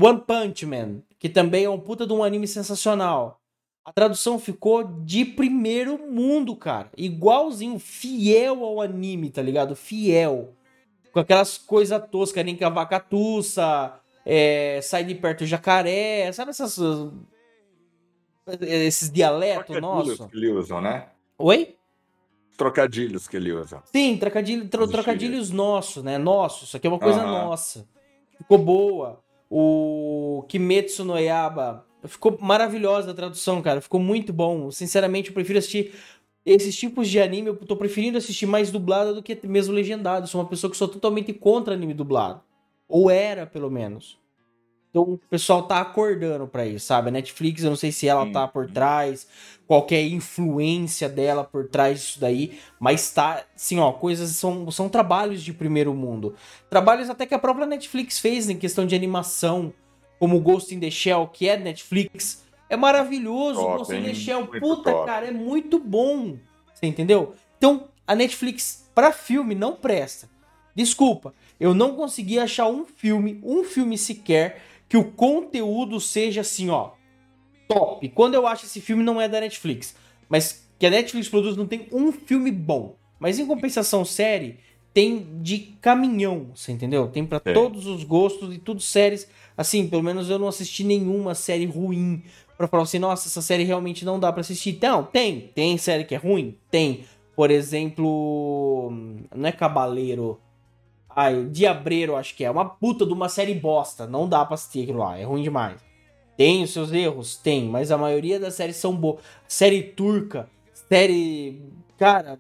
[0.02, 3.42] One Punch Man, que também é um puta de um anime sensacional.
[3.84, 6.90] A tradução ficou de primeiro mundo, cara.
[6.98, 9.76] Igualzinho, fiel ao anime, tá ligado?
[9.76, 10.54] Fiel.
[11.12, 16.32] Com aquelas coisas toscas, nem que a vaca tussa, é, sai de perto do jacaré,
[16.32, 16.78] sabe essas.
[18.62, 20.26] Esses dialetos nossos?
[20.28, 21.10] que ele usa, né?
[21.38, 21.76] Oi?
[22.58, 23.82] Trocadilhos que ele usa.
[23.86, 26.18] Sim, trocadilho, tro, trocadilhos nossos, né?
[26.18, 27.88] Nosso, isso aqui é uma coisa nossa.
[28.38, 29.22] Ficou boa.
[29.50, 33.82] O Kimetsu no Yaba ficou maravilhosa a tradução, cara.
[33.82, 34.70] Ficou muito bom.
[34.70, 35.94] Sinceramente, eu prefiro assistir
[36.46, 37.50] esses tipos de anime.
[37.50, 40.28] Eu tô preferindo assistir mais dublado do que mesmo legendado.
[40.28, 42.42] sou uma pessoa que sou totalmente contra anime dublado.
[42.88, 44.20] Ou era, pelo menos.
[44.90, 47.10] Então o pessoal tá acordando para isso, sabe?
[47.10, 49.28] A Netflix, eu não sei se ela tá por trás,
[49.68, 55.44] qualquer influência dela por trás disso daí, mas tá, assim, ó, coisas são, são trabalhos
[55.44, 56.34] de primeiro mundo.
[56.70, 59.72] Trabalhos até que a própria Netflix fez em questão de animação,
[60.18, 62.44] como Ghost in the Shell, que é Netflix.
[62.68, 65.06] É maravilhoso, top, Ghost in the Shell, muito puta, top.
[65.06, 66.36] cara, é muito bom.
[66.74, 67.36] Você entendeu?
[67.60, 70.28] Então, a Netflix para filme não presta.
[70.76, 76.70] Desculpa, eu não consegui achar um filme, um filme sequer que o conteúdo seja assim,
[76.70, 76.92] ó,
[77.68, 78.10] top.
[78.10, 79.96] Quando eu acho esse filme não é da Netflix,
[80.28, 82.96] mas que a Netflix produz não tem um filme bom.
[83.20, 84.58] Mas em compensação, série
[84.94, 87.08] tem de caminhão, você entendeu?
[87.08, 87.54] Tem para é.
[87.54, 89.30] todos os gostos e tudo séries.
[89.56, 92.24] Assim, pelo menos eu não assisti nenhuma série ruim
[92.58, 94.78] para falar assim, nossa, essa série realmente não dá para assistir.
[94.82, 97.06] Não, tem, tem série que é ruim, tem.
[97.36, 98.92] Por exemplo,
[99.34, 100.40] não é Cabaleiro,
[101.20, 104.84] ai, Diabreiro, acho que é uma puta de uma série bosta, não dá para assistir
[104.84, 105.82] aquilo lá, é ruim demais.
[106.38, 107.36] Tem os seus erros?
[107.36, 109.22] Tem, mas a maioria das séries são boas.
[109.46, 110.50] Série turca,
[110.88, 111.62] série,
[111.98, 112.40] cara,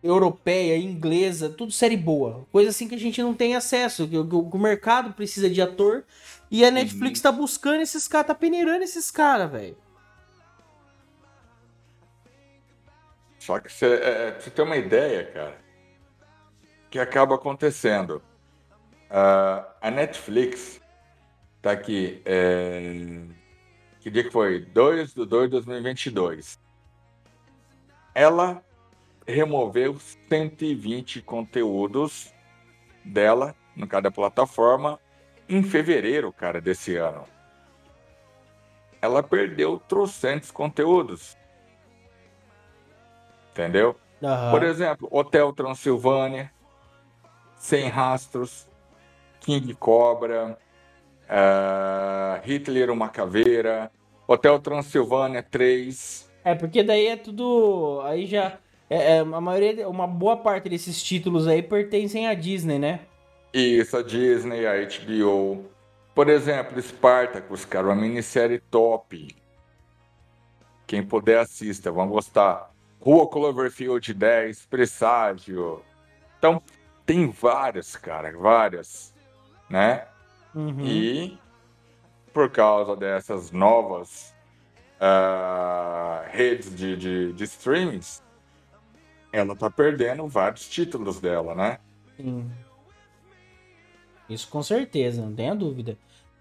[0.00, 2.46] europeia, inglesa, tudo série boa.
[2.52, 6.04] Coisa assim que a gente não tem acesso, que, o mercado precisa de ator
[6.48, 7.22] e a Netflix uhum.
[7.24, 9.76] tá buscando esses caras, tá peneirando esses caras, velho.
[13.40, 15.61] Só que você, é, é você tem uma ideia, cara,
[16.92, 18.22] que acaba acontecendo.
[19.10, 20.80] Uh, a Netflix
[21.62, 22.20] Tá aqui.
[22.24, 23.22] É...
[24.00, 24.58] Que dia que foi?
[24.58, 26.60] 2 de 2 de 2022.
[28.12, 28.60] Ela
[29.24, 29.96] removeu
[30.28, 32.34] 120 conteúdos
[33.04, 34.98] dela, no cada plataforma,
[35.48, 37.24] em fevereiro, cara, desse ano.
[39.00, 41.38] Ela perdeu trocentos conteúdos.
[43.52, 43.96] Entendeu?
[44.20, 44.50] Uhum.
[44.50, 46.52] Por exemplo, Hotel Transilvânia,
[47.62, 48.66] Sem Rastros,
[49.40, 50.58] King Cobra,
[51.32, 53.90] Uh, Hitler, uma caveira.
[54.28, 56.30] Hotel Transilvânia 3.
[56.44, 58.02] É, porque daí é tudo.
[58.04, 58.58] Aí já.
[58.90, 63.00] É, é, a maioria, uma boa parte desses títulos aí pertencem à Disney, né?
[63.54, 65.64] Isso, a Disney, a HBO.
[66.14, 69.34] Por exemplo, Spartacus, cara, uma minissérie top.
[70.86, 72.70] Quem puder assista, vão gostar.
[73.00, 75.82] Rua Cloverfield 10, Presságio.
[76.38, 76.62] Então,
[77.12, 79.12] tem várias, cara, várias,
[79.68, 80.06] né?
[80.54, 80.80] Uhum.
[80.80, 81.38] E
[82.32, 84.34] por causa dessas novas
[84.96, 88.22] uh, redes de, de, de streamings,
[89.30, 91.78] ela tá perdendo vários títulos dela, né?
[92.16, 92.50] Sim.
[94.26, 95.98] Isso com certeza, não tenha dúvida.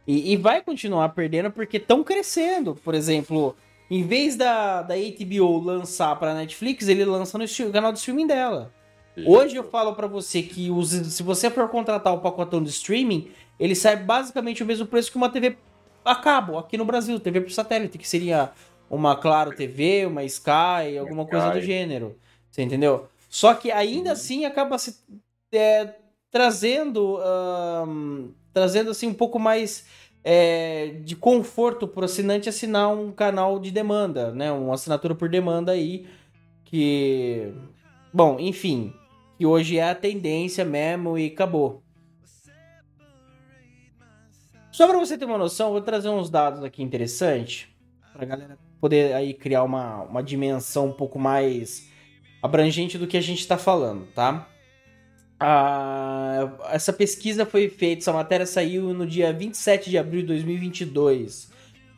[0.08, 2.76] E, e vai continuar perdendo porque estão crescendo.
[2.76, 3.58] Por exemplo,
[3.90, 8.72] em vez da, da HBO lançar para Netflix, ele lança no canal de streaming dela.
[9.26, 13.30] Hoje eu falo para você que os, se você for contratar o pacotão de streaming,
[13.60, 15.58] ele sai basicamente o mesmo preço que uma TV
[16.04, 18.52] a cabo aqui no Brasil, TV por satélite, que seria
[18.90, 22.18] uma Claro TV, uma Sky, alguma coisa do gênero.
[22.50, 23.08] Você entendeu?
[23.30, 24.14] Só que ainda uhum.
[24.14, 24.98] assim acaba se
[25.54, 25.96] é,
[26.30, 27.20] trazendo
[27.88, 29.86] um, trazendo assim um pouco mais
[30.24, 34.52] é, de conforto para o assinante assinar um canal de demanda, né?
[34.52, 36.08] Uma assinatura por demanda aí
[36.66, 37.54] que
[38.14, 38.94] bom, enfim,
[39.42, 41.82] que hoje é a tendência mesmo e acabou.
[44.72, 47.68] Só para você ter uma noção, vou trazer uns dados aqui interessantes
[48.14, 51.90] para galera poder aí criar uma, uma dimensão um pouco mais
[52.40, 54.48] abrangente do que a gente está falando, tá?
[55.40, 61.50] Ah, essa pesquisa foi feita, essa matéria saiu no dia 27 de abril de 2022.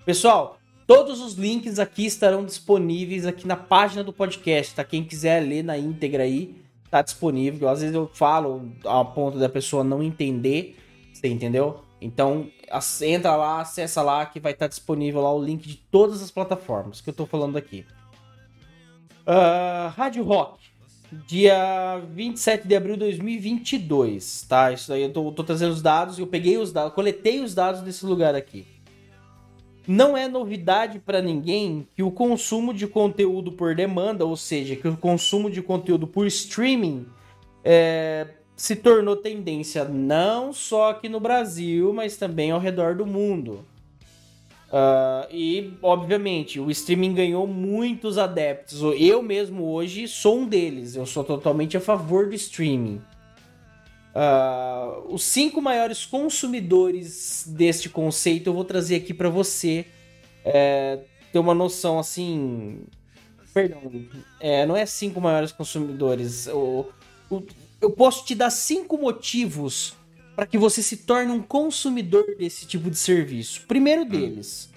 [0.06, 4.84] Pessoal, todos os links aqui estarão disponíveis aqui na página do podcast, tá?
[4.86, 6.63] Quem quiser ler na íntegra aí,
[6.94, 7.70] tá disponível.
[7.70, 10.78] Às vezes eu falo a ponto da pessoa não entender,
[11.12, 11.82] você entendeu?
[12.00, 12.48] Então,
[13.02, 17.02] entra lá, acessa lá que vai estar disponível lá o link de todas as plataformas
[17.02, 17.84] que eu estou falando aqui.
[19.26, 20.60] Uh, Rádio Rock,
[21.26, 24.72] dia 27 de abril de 2022, tá?
[24.72, 27.82] Isso daí eu tô, tô trazendo os dados, eu peguei os dados, coletei os dados
[27.82, 28.68] desse lugar aqui.
[29.88, 34.88] Não é novidade para ninguém que o consumo de conteúdo por demanda, ou seja, que
[34.88, 37.06] o consumo de conteúdo por streaming
[37.64, 43.66] é, se tornou tendência não só aqui no Brasil, mas também ao redor do mundo.
[44.74, 48.82] Uh, e, obviamente, o streaming ganhou muitos adeptos.
[48.98, 50.96] Eu mesmo hoje sou um deles.
[50.96, 53.00] Eu sou totalmente a favor do streaming.
[54.14, 59.88] Uh, os cinco maiores consumidores deste conceito eu vou trazer aqui para você
[60.46, 61.00] é,
[61.32, 62.84] ter uma noção assim.
[63.54, 63.82] Perdão,
[64.40, 66.48] é, não é cinco maiores consumidores.
[66.48, 66.86] O,
[67.30, 67.44] o,
[67.82, 69.96] eu posso te dar cinco motivos
[70.36, 73.66] para que você se torne um consumidor desse tipo de serviço.
[73.68, 74.70] Primeiro deles,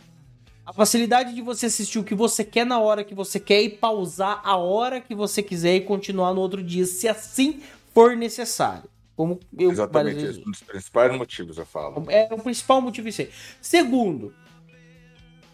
[0.64, 3.70] a facilidade de você assistir o que você quer na hora que você quer e
[3.70, 7.62] pausar a hora que você quiser e continuar no outro dia, se assim
[7.94, 8.88] for necessário.
[9.16, 12.04] Como eu Exatamente, esse é um dos principais motivos, eu falo.
[12.08, 13.30] É o principal motivo isso aí.
[13.62, 14.34] Segundo,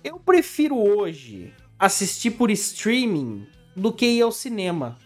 [0.02, 3.46] eu prefiro hoje assistir por streaming
[3.76, 4.98] do que ir ao cinema.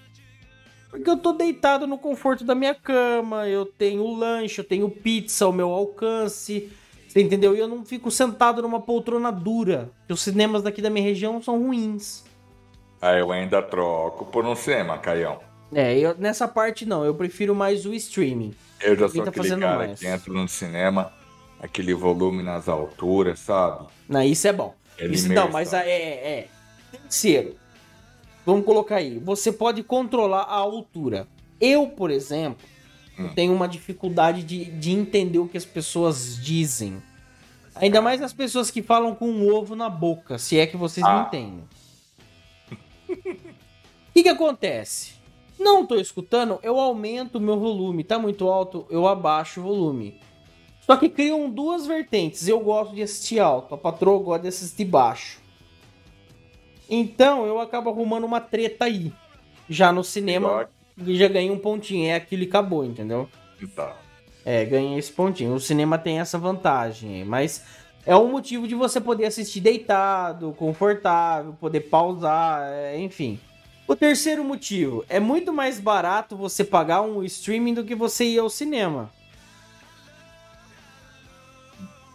[0.88, 5.44] Porque eu tô deitado no conforto da minha cama, eu tenho lanche, eu tenho pizza
[5.44, 6.72] ao meu alcance.
[7.06, 7.54] Você entendeu?
[7.54, 9.90] E eu não fico sentado numa poltrona dura.
[10.08, 12.24] Os cinemas daqui da minha região são ruins.
[13.02, 15.45] Aí eu ainda troco por um cinema, Caião.
[15.72, 18.54] É, eu, nessa parte não, eu prefiro mais o streaming.
[18.80, 19.98] Eu já sou tá aquele cara mais.
[19.98, 21.12] que entra no cinema,
[21.60, 23.86] aquele volume nas alturas, sabe?
[24.08, 24.74] Não, isso é bom.
[24.98, 26.48] Ele isso não, mas é, é.
[26.90, 27.56] Terceiro,
[28.44, 29.18] vamos colocar aí.
[29.18, 31.26] Você pode controlar a altura.
[31.60, 32.64] Eu, por exemplo,
[33.18, 33.28] hum.
[33.34, 37.02] tenho uma dificuldade de, de entender o que as pessoas dizem.
[37.74, 41.04] Ainda mais as pessoas que falam com um ovo na boca, se é que vocês
[41.04, 41.20] ah.
[41.20, 41.64] me entendem.
[44.08, 45.15] O que, que acontece?
[45.58, 48.04] Não estou escutando, eu aumento o meu volume.
[48.04, 50.20] Tá muito alto, eu abaixo o volume.
[50.80, 52.46] Só que criam duas vertentes.
[52.46, 55.40] Eu gosto de assistir alto, a patroa gosta de assistir baixo.
[56.88, 59.12] Então eu acabo arrumando uma treta aí.
[59.68, 62.06] Já no cinema, já ganhei um pontinho.
[62.06, 63.28] É aquilo e acabou, entendeu?
[63.74, 63.96] Tá.
[64.44, 65.54] É, ganhei esse pontinho.
[65.54, 67.64] O cinema tem essa vantagem, mas
[68.04, 73.40] é um motivo de você poder assistir deitado, confortável, poder pausar, é, enfim.
[73.88, 78.38] O terceiro motivo é muito mais barato você pagar um streaming do que você ir
[78.38, 79.10] ao cinema.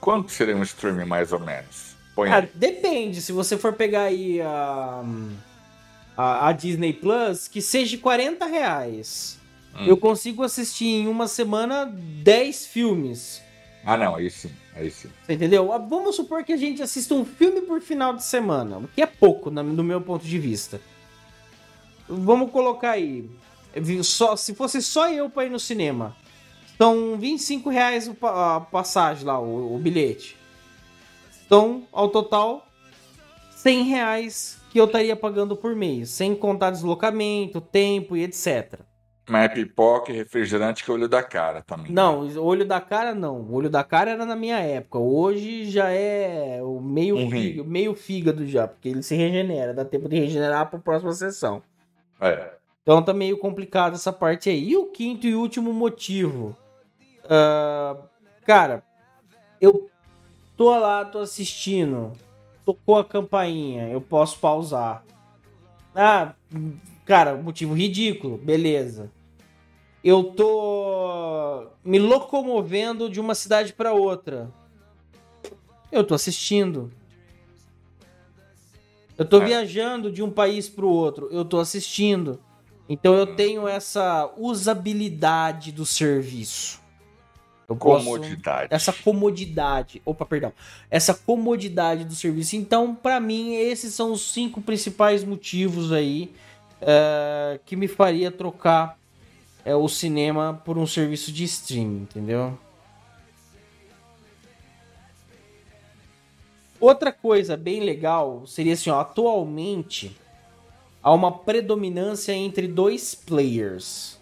[0.02, 1.96] Quanto seria um streaming mais ou menos?
[2.14, 3.22] Põe Cara, depende.
[3.22, 5.04] Se você for pegar aí a,
[6.18, 9.40] a, a Disney Plus, que seja 40 reais.
[9.74, 9.86] Hum.
[9.86, 13.42] Eu consigo assistir em uma semana 10 filmes.
[13.86, 15.10] Ah, não, aí sim, aí sim.
[15.26, 15.72] Você entendeu?
[15.72, 19.02] Ah, vamos supor que a gente assista um filme por final de semana, o que
[19.02, 20.82] é pouco, no meu ponto de vista.
[22.12, 23.30] Vamos colocar aí.
[24.04, 26.16] Só, se fosse só eu para ir no cinema,
[26.78, 30.36] são 25 reais a passagem lá, o, o bilhete.
[31.46, 32.68] Então, ao total,
[33.52, 38.80] 100 reais que eu estaria pagando por mês, sem contar deslocamento, tempo e etc.
[39.30, 41.92] Mas é pipoca e refrigerante que é olho da cara também.
[41.92, 43.40] Não, olho da cara não.
[43.40, 44.98] O olho da cara era na minha época.
[44.98, 49.74] Hoje já é o meio, um fígado, meio fígado já, porque ele se regenera.
[49.74, 51.62] Dá tempo de regenerar para a próxima sessão.
[52.22, 52.54] É.
[52.84, 54.70] Então tá meio complicado essa parte aí.
[54.70, 56.56] E o quinto e último motivo.
[57.26, 58.04] Uh,
[58.46, 58.84] cara,
[59.60, 59.90] eu
[60.56, 62.14] tô lá, tô assistindo.
[62.64, 65.04] Tocou a campainha, eu posso pausar.
[65.96, 66.36] Ah,
[67.06, 69.12] cara, motivo ridículo, beleza.
[70.04, 74.52] Eu tô me locomovendo de uma cidade para outra.
[75.92, 76.92] Eu tô assistindo.
[79.22, 79.46] Eu tô é.
[79.46, 82.40] viajando de um país para o outro, eu tô assistindo.
[82.90, 86.82] Então eu tenho essa usabilidade do serviço.
[87.70, 88.70] Eu comodidade.
[88.70, 90.02] Posso, essa comodidade.
[90.04, 90.52] Opa, perdão.
[90.90, 92.56] Essa comodidade do serviço.
[92.56, 96.34] Então, para mim, esses são os cinco principais motivos aí
[96.82, 98.98] uh, que me faria trocar
[99.64, 102.58] uh, o cinema por um serviço de streaming, entendeu?
[106.82, 110.18] Outra coisa bem legal seria assim, ó, atualmente
[111.04, 114.20] há uma predominância entre dois players.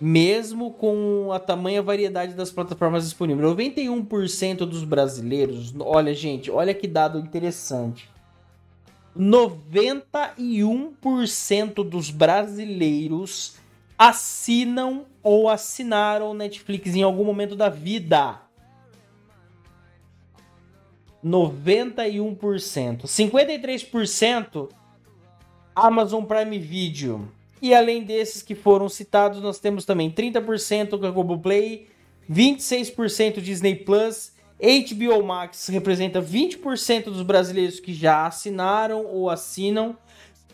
[0.00, 3.50] Mesmo com a tamanha variedade das plataformas disponíveis.
[3.50, 8.08] 91% dos brasileiros, olha gente, olha que dado interessante.
[9.18, 13.56] 91% dos brasileiros
[13.98, 18.45] assinam ou assinaram Netflix em algum momento da vida.
[21.26, 23.02] 91%.
[23.04, 24.68] 53%
[25.74, 27.28] Amazon Prime Video.
[27.60, 31.88] E além desses que foram citados, nós temos também 30% com a Globoplay,
[32.30, 39.96] 26% Disney Plus, HBO Max representa 20% dos brasileiros que já assinaram ou assinam,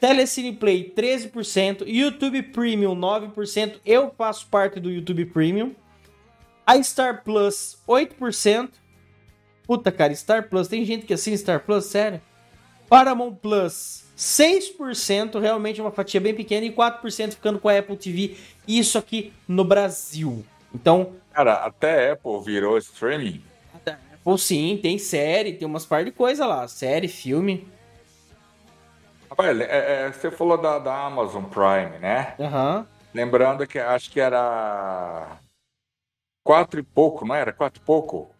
[0.00, 5.72] Telecine Play 13%, YouTube Premium 9%, eu faço parte do YouTube Premium,
[6.66, 8.70] a Star Plus 8%,
[9.66, 12.20] Puta, cara, Star Plus, tem gente que assina Star Plus, sério?
[12.88, 18.36] Paramount Plus, 6%, realmente uma fatia bem pequena, e 4% ficando com a Apple TV,
[18.66, 20.44] isso aqui no Brasil.
[20.74, 21.12] Então.
[21.32, 23.42] Cara, até a Apple virou streaming.
[23.74, 27.66] Até Apple sim, tem série, tem umas par de coisa lá, série, filme.
[29.30, 32.34] Rapaz, é, é, você falou da, da Amazon Prime, né?
[32.38, 32.84] Uhum.
[33.14, 35.38] Lembrando que acho que era
[36.44, 37.52] quatro e pouco, não era?
[37.52, 38.31] Quatro e pouco?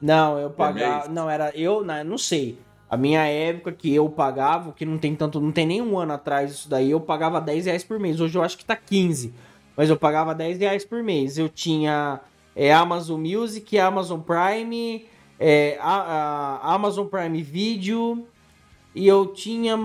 [0.00, 1.08] Não, eu pagava.
[1.08, 1.50] Não, era.
[1.54, 2.58] Eu não, sei.
[2.88, 5.40] A minha época que eu pagava, que não tem tanto.
[5.40, 8.20] Não tem nem um ano atrás isso daí, eu pagava 10 reais por mês.
[8.20, 9.32] Hoje eu acho que tá 15.
[9.76, 11.38] Mas eu pagava 10 reais por mês.
[11.38, 12.20] Eu tinha
[12.56, 15.06] é, Amazon Music, Amazon Prime,
[15.38, 18.26] é, a, a Amazon Prime Video
[18.92, 19.78] e eu tinha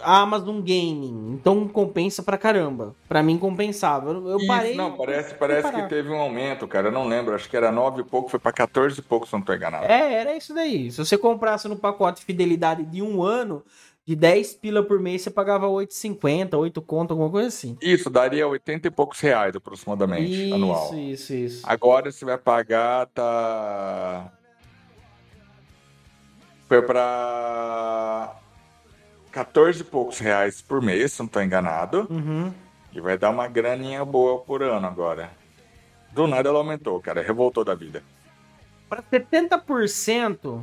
[0.00, 2.94] a Amazon Gaming, então compensa pra caramba.
[3.06, 4.10] Pra mim compensava.
[4.12, 4.74] Eu, parei.
[4.74, 6.88] Não, parece, parece que teve um aumento, cara.
[6.88, 9.32] Eu não lembro, acho que era 9 e pouco, foi pra 14 e pouco, se
[9.34, 9.84] não tô enganado.
[9.84, 10.90] É, era isso daí.
[10.90, 13.62] Se você comprasse no pacote fidelidade de um ano,
[14.06, 17.76] de 10 pila por mês, você pagava 8,50, 8 conto, alguma coisa assim.
[17.82, 20.86] Isso, daria 80 e poucos reais aproximadamente isso, anual.
[20.86, 21.62] Isso, isso, isso.
[21.68, 24.32] Agora você vai pagar, tá.
[26.68, 27.75] Foi pra
[29.36, 32.06] 14 e poucos reais por mês, se não estou enganado.
[32.08, 32.50] Uhum.
[32.90, 35.30] E vai dar uma graninha boa por ano agora.
[36.10, 37.20] Do nada ela aumentou, cara.
[37.20, 38.02] Revoltou da vida.
[38.88, 40.62] Para 70%,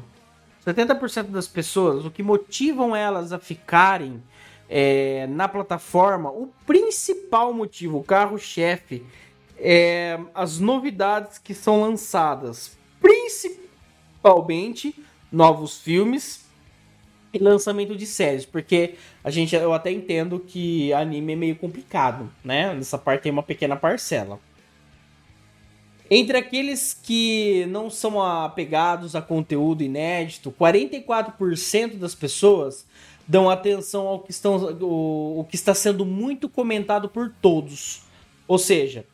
[0.66, 4.24] 70% das pessoas, o que motivam elas a ficarem
[4.68, 9.06] é, na plataforma, o principal motivo, o carro-chefe,
[9.56, 12.76] é as novidades que são lançadas.
[13.00, 14.96] Principalmente
[15.32, 16.43] novos filmes,
[17.34, 22.30] e lançamento de séries, porque a gente eu até entendo que anime é meio complicado,
[22.44, 22.74] né?
[22.74, 24.40] Nessa parte tem uma pequena parcela.
[26.10, 32.86] Entre aqueles que não são apegados a conteúdo inédito, 44% das pessoas
[33.28, 38.04] dão atenção ao que, estão, o, o que está sendo muito comentado por todos.
[38.48, 39.06] Ou seja,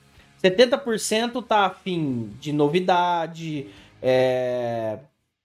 [0.44, 3.68] 70% tá afim de novidade,
[4.02, 5.00] é,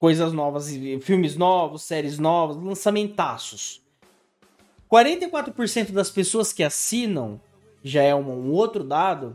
[0.05, 3.81] coisas novas, filmes novos, séries novas, lançamentaços.
[4.93, 7.41] 44% das pessoas que assinam,
[7.83, 9.35] já é um, outro dado,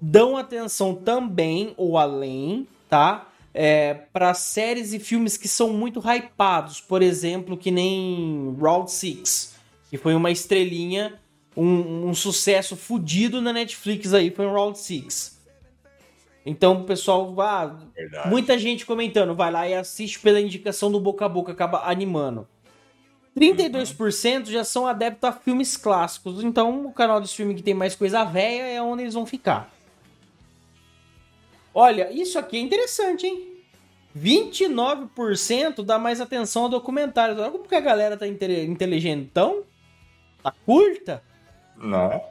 [0.00, 3.30] dão atenção também ou além, tá?
[3.52, 9.54] É, para séries e filmes que são muito hypados, por exemplo, que nem Round 6,
[9.90, 11.20] que foi uma estrelinha,
[11.54, 15.33] um, um sucesso fudido na Netflix aí, foi um Round 6.
[16.44, 17.78] Então o pessoal, ah,
[18.26, 22.46] muita gente comentando, vai lá e assiste pela indicação do boca a boca, acaba animando.
[23.36, 24.44] 32% uhum.
[24.44, 28.24] já são adeptos a filmes clássicos, então o canal dos filmes que tem mais coisa
[28.24, 29.72] velha é onde eles vão ficar.
[31.74, 33.54] Olha, isso aqui é interessante, hein?
[34.16, 37.36] 29% dá mais atenção a documentários.
[37.38, 39.64] Olha como que a galera tá inteligentão?
[40.40, 41.20] Tá curta?
[41.76, 42.22] Não.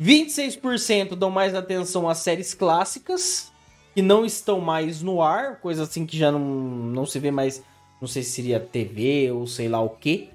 [0.00, 3.52] 26% dão mais atenção às séries clássicas,
[3.94, 7.62] que não estão mais no ar, coisa assim que já não, não se vê mais,
[8.00, 10.28] não sei se seria TV ou sei lá o que.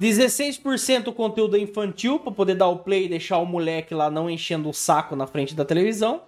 [0.00, 4.68] 16% conteúdo infantil, para poder dar o play e deixar o moleque lá não enchendo
[4.68, 6.22] o saco na frente da televisão.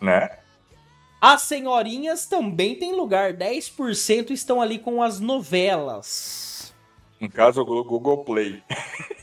[0.00, 0.30] Né?
[1.20, 6.51] As senhorinhas também têm lugar, 10% estão ali com as novelas.
[7.22, 8.60] No caso, o Google Play.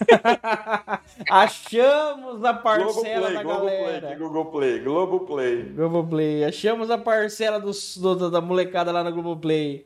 [1.30, 4.08] Achamos a parcela Play, da Google galera.
[4.08, 5.64] Play, Google Play, Google Play.
[5.64, 6.46] Google Play.
[6.46, 9.86] Achamos a parcela dos, do, da molecada lá no Google Play.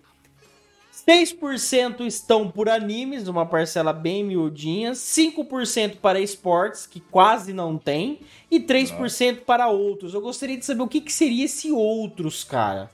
[1.07, 4.91] 6% estão por animes, uma parcela bem miudinha.
[4.91, 8.19] 5% para esportes, que quase não tem.
[8.51, 10.13] E 3% para outros.
[10.13, 12.91] Eu gostaria de saber o que, que seria esse outros, cara.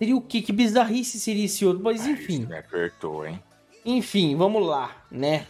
[0.00, 0.40] Seria o quê?
[0.40, 1.84] Que bizarrice seria esse outro?
[1.84, 2.46] Mas enfim.
[2.46, 3.38] me apertou, hein?
[3.84, 5.46] Enfim, vamos lá, né?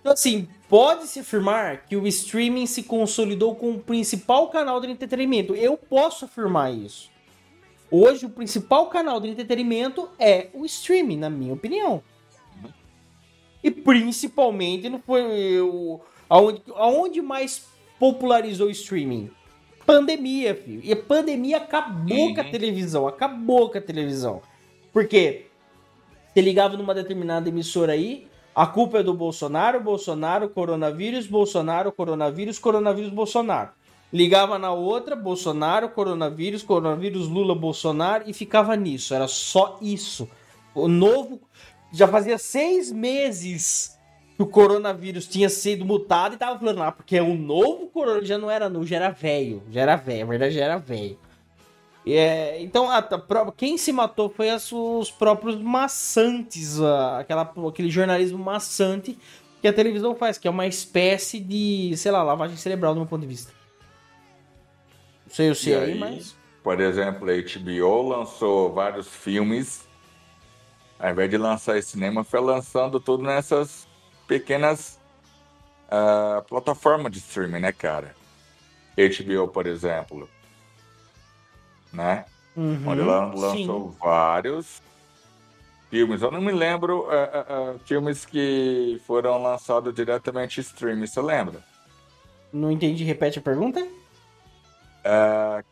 [0.00, 5.54] Então, assim, pode-se afirmar que o streaming se consolidou como o principal canal de entretenimento.
[5.54, 7.08] Eu posso afirmar isso.
[7.92, 12.02] Hoje, o principal canal de entretenimento é o streaming, na minha opinião.
[13.62, 17.68] E principalmente não foi o, aonde, aonde mais
[18.00, 19.30] popularizou o streaming?
[19.86, 20.80] Pandemia, filho.
[20.82, 22.34] E a pandemia acabou uhum.
[22.34, 23.06] com a televisão.
[23.06, 24.42] Acabou com a televisão.
[24.92, 25.46] Porque
[26.34, 32.58] você ligava numa determinada emissora aí, a culpa é do Bolsonaro, Bolsonaro, coronavírus, Bolsonaro, coronavírus,
[32.58, 33.70] coronavírus, Bolsonaro.
[34.12, 39.14] Ligava na outra, Bolsonaro, coronavírus, coronavírus, Lula, Bolsonaro, e ficava nisso.
[39.14, 40.28] Era só isso.
[40.74, 41.40] O novo.
[41.92, 43.95] Já fazia seis meses
[44.36, 48.28] que o coronavírus tinha sido mutado e tava falando lá, ah, porque o novo coronavírus
[48.28, 51.18] já não era novo, já era velho, já era velho, a verdade já era velho.
[52.06, 57.90] É, então, a, a, quem se matou foi as, os próprios maçantes, a, aquela, aquele
[57.90, 59.18] jornalismo maçante
[59.60, 63.08] que a televisão faz, que é uma espécie de, sei lá, lavagem cerebral do meu
[63.08, 63.52] ponto de vista.
[65.26, 66.36] Não sei o se aí, aí, mas.
[66.62, 69.86] Por exemplo, a HBO lançou vários filmes.
[70.98, 73.85] Ao invés de lançar esse cinema, foi lançando tudo nessas
[74.26, 74.98] pequenas
[75.86, 78.14] uh, plataformas de streaming, né, cara?
[78.96, 80.28] HBO, por exemplo,
[81.92, 82.24] né?
[82.56, 83.98] Uhum, Onde ela lançou sim.
[84.00, 84.82] vários
[85.90, 86.22] filmes.
[86.22, 91.62] Eu não me lembro é, é, filmes que foram lançados diretamente em streaming, você lembra?
[92.52, 93.86] Não entendi, repete a pergunta?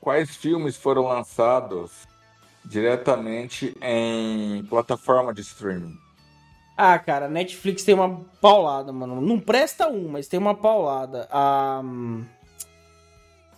[0.00, 2.06] Quais filmes foram lançados
[2.64, 5.98] diretamente em plataforma de streaming?
[6.76, 9.20] Ah, cara, Netflix tem uma paulada, mano.
[9.20, 11.28] Não presta um, mas tem uma paulada.
[11.30, 11.82] Ah,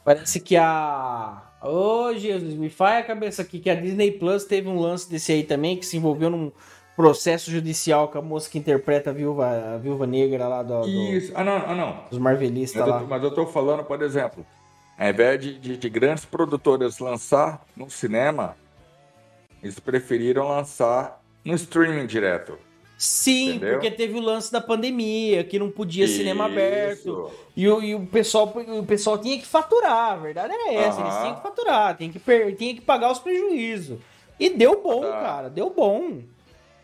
[0.04, 1.42] parece que a.
[1.62, 5.10] Ô, oh, Jesus, me faz a cabeça aqui que a Disney Plus teve um lance
[5.10, 6.52] desse aí também, que se envolveu num
[6.94, 10.88] processo judicial com a moça que interpreta a viúva, a viúva negra lá do, do
[10.88, 12.04] Isso, ah não, ah não.
[12.10, 13.00] dos Marvelistas Mas lá.
[13.00, 14.46] eu, mas eu tô falando, por exemplo,
[14.98, 18.56] ao invés de, de, de grandes produtoras lançar no cinema,
[19.62, 22.58] eles preferiram lançar no streaming direto.
[22.98, 23.72] Sim, Entendeu?
[23.74, 26.52] porque teve o lance da pandemia, que não podia cinema Isso.
[26.52, 27.30] aberto.
[27.54, 31.00] E o, e o pessoal, o pessoal tinha que faturar, a verdade é essa.
[31.00, 31.22] Eles Aham.
[31.22, 33.98] tinham que faturar, tinha que, per- tinha que pagar os prejuízos.
[34.40, 35.20] E deu bom, Tá.
[35.20, 36.22] cara, deu bom.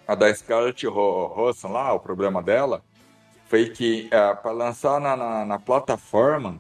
[0.06, 2.82] A da Scarlett Johansson lá, o problema dela
[3.48, 4.08] foi que
[4.42, 6.58] para lançar na, na, na plataforma,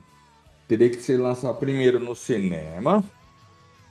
[0.66, 3.04] teria que ser lançar primeiro no cinema,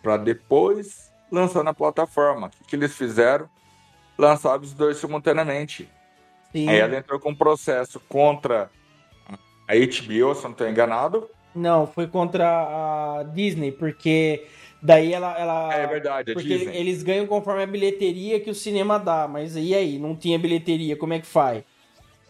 [0.01, 2.47] para depois lançar na plataforma.
[2.47, 3.47] O que, que eles fizeram?
[4.17, 5.89] Lançaram os dois simultaneamente.
[6.51, 6.67] Sim.
[6.67, 8.69] Aí ela entrou com um processo contra
[9.67, 11.29] a HBO, se não estou enganado.
[11.55, 12.45] Não, foi contra
[13.19, 14.45] a Disney, porque
[14.81, 15.37] daí ela.
[15.37, 16.77] ela É verdade, a Porque Disney.
[16.77, 19.27] eles ganham conforme a bilheteria que o cinema dá.
[19.27, 19.99] Mas e aí?
[19.99, 21.63] Não tinha bilheteria, como é que faz?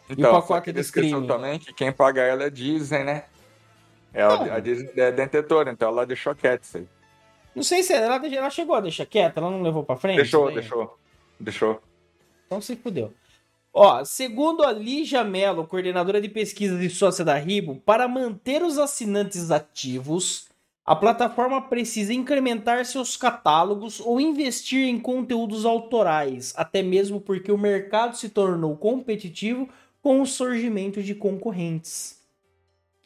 [0.10, 1.28] Então, pacote só que do eles esqueceu streaming?
[1.28, 3.26] também que quem paga ela é a Disney, né?
[4.14, 6.88] É a, a Disney é detentora, então ela deixou quieto isso aí.
[7.56, 10.18] Não sei se ela, ela chegou a deixar quieta, ela não levou pra frente.
[10.18, 10.56] Deixou, né?
[10.56, 10.98] deixou,
[11.42, 11.82] deixou.
[12.46, 13.14] Então se fudeu.
[13.74, 18.78] Ó, segundo a Lígia Mello, coordenadora de pesquisa e sócia da Ribo, para manter os
[18.78, 20.50] assinantes ativos,
[20.86, 27.58] a plataforma precisa incrementar seus catálogos ou investir em conteúdos autorais, até mesmo porque o
[27.58, 29.70] mercado se tornou competitivo
[30.02, 32.20] com o surgimento de concorrentes.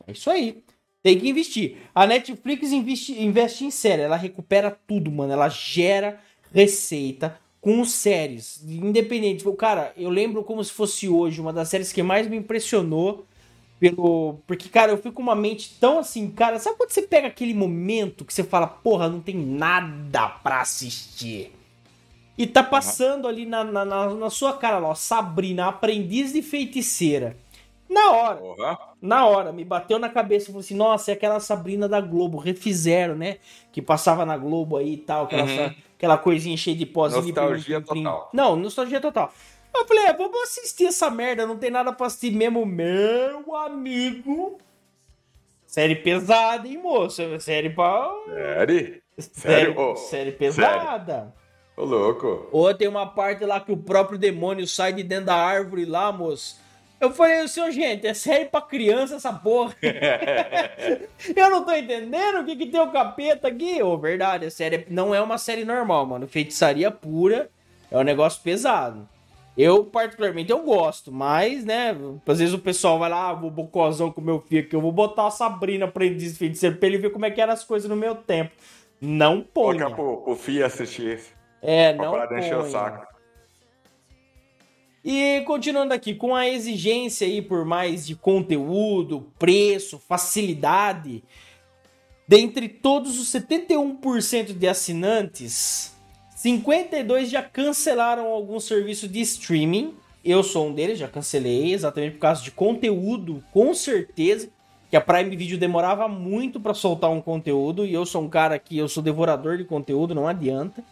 [0.07, 0.63] É isso aí.
[1.03, 1.77] Tem que investir.
[1.93, 5.33] A Netflix investe, investe em série, ela recupera tudo, mano.
[5.33, 6.19] Ela gera
[6.51, 9.39] receita com séries, independente.
[9.39, 13.25] Tipo, Cara, eu lembro como se fosse hoje, uma das séries que mais me impressionou.
[13.79, 14.37] Pelo.
[14.45, 16.59] Porque, cara, eu fico com uma mente tão assim, cara.
[16.59, 21.51] Sabe quando você pega aquele momento que você fala, porra, não tem nada pra assistir?
[22.37, 26.43] E tá passando ali na, na, na- na sua cara lá, ó, Sabrina, aprendiz de
[26.43, 27.35] feiticeira.
[27.89, 28.39] Na hora,
[29.01, 30.47] na hora, me bateu na cabeça.
[30.47, 32.37] Falei assim, nossa, é aquela Sabrina da Globo.
[32.37, 33.37] Refizeram, né?
[33.71, 35.25] Que passava na Globo aí e tal.
[35.25, 35.75] Aquela, Uhum.
[35.97, 37.23] Aquela coisinha cheia de pozinho.
[37.23, 38.29] Nostalgia plim, plim, total.
[38.33, 39.33] Não, nostalgia total.
[39.75, 41.45] Eu falei, é, vamos assistir essa merda.
[41.45, 44.57] Não tem nada pra assistir mesmo, meu amigo.
[45.65, 47.21] Série pesada, hein, moço?
[47.39, 48.09] Série pra...
[48.27, 49.79] Série, Sério?
[49.79, 51.33] Ô, série pesada.
[51.75, 52.47] Ô, louco.
[52.51, 56.11] Ou tem uma parte lá que o próprio demônio sai de dentro da árvore lá,
[56.11, 56.57] moço.
[56.99, 59.75] Eu falei, senhor, gente, é série pra criança essa porra.
[61.35, 63.83] Eu não tô entendendo o que, que tem o capeta aqui.
[63.83, 66.27] Ô, verdade, a série não é uma série normal, mano.
[66.27, 67.49] Feitiçaria pura
[67.91, 69.07] é um negócio pesado.
[69.57, 71.95] Eu, particularmente, eu gosto, mas, né,
[72.27, 74.91] às vezes o pessoal vai lá, ah, vou bocozão com meu filho aqui, eu vou
[74.91, 77.89] botar a Sabrina aprendiz de feiticeiro pra ele ver como é que eram as coisas
[77.89, 78.51] no meu tempo.
[78.99, 79.85] Não ponha.
[79.85, 81.21] Colocar pro, pro Fih assistir.
[81.61, 83.14] É, Pra não encher o saco.
[85.07, 91.23] E continuando aqui, com a exigência aí por mais de conteúdo, preço, facilidade,
[92.27, 95.95] dentre todos os 71% de assinantes,
[96.35, 99.93] 52 já cancelaram algum serviço de streaming.
[100.23, 104.49] Eu sou um deles, já cancelei, exatamente por causa de conteúdo, com certeza.
[104.89, 108.57] Que a Prime Video demorava muito para soltar um conteúdo, e eu sou um cara
[108.57, 110.83] que eu sou devorador de conteúdo, não adianta.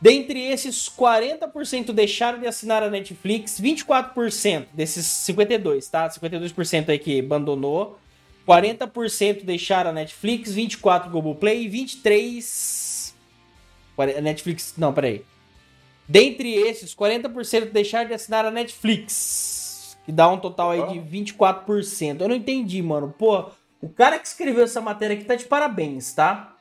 [0.00, 6.08] Dentre esses, 40% deixaram de assinar a Netflix, 24% desses 52, tá?
[6.08, 7.98] 52% aí que abandonou.
[8.46, 13.14] 40% deixaram a Netflix, 24% Globoplay, 23
[13.96, 15.24] Quare- a Netflix, não, peraí.
[16.06, 22.20] Dentre esses, 40% deixaram de assinar a Netflix, que dá um total aí de 24%.
[22.20, 23.12] Eu não entendi, mano.
[23.18, 23.46] Pô,
[23.80, 26.55] o cara que escreveu essa matéria aqui tá de parabéns, tá?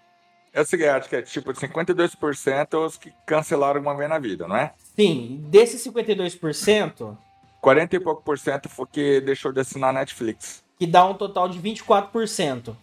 [0.56, 4.56] É seguinte, acho que é tipo 52% os que cancelaram uma vez na vida, não
[4.56, 4.72] é?
[4.95, 7.18] Sim, desses 52%,
[7.60, 10.64] 40 e pouco por cento foi que deixou de assinar a Netflix.
[10.80, 12.74] que dá um total de 24%.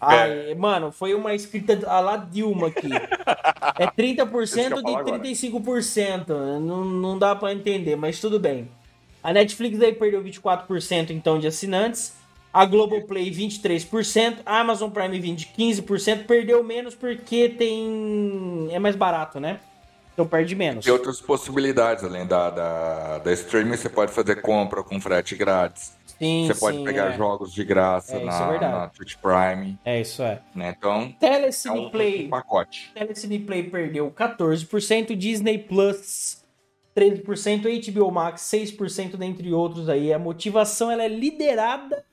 [0.00, 2.90] Ai, mano, foi uma escrita a la Dilma aqui.
[3.78, 5.18] É 30% Isso que eu de falo agora.
[5.20, 6.28] 35%.
[6.58, 8.68] Não, não dá pra entender, mas tudo bem.
[9.22, 12.14] A Netflix aí perdeu 24% então de assinantes.
[12.52, 19.40] A Globoplay 23%, a Amazon Prime Video 15%, perdeu menos porque tem é mais barato,
[19.40, 19.58] né?
[20.12, 20.84] Então perde menos.
[20.84, 25.96] Tem outras possibilidades além da, da, da streaming, você pode fazer compra com frete grátis.
[26.18, 27.16] Sim, você pode sim, pegar é.
[27.16, 30.40] jogos de graça É, na, é na Twitch Prime, É isso é.
[30.54, 30.74] né?
[30.76, 32.92] Então, é um, Telecine Play, pacote.
[32.94, 36.44] Telecine Play perdeu 14%, Disney Plus
[36.96, 40.12] 13%, HBO Max 6%, dentre outros aí.
[40.12, 42.04] A motivação ela é liderada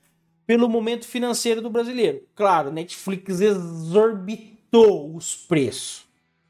[0.50, 2.24] pelo momento financeiro do brasileiro.
[2.34, 6.08] Claro, Netflix exorbitou os preços.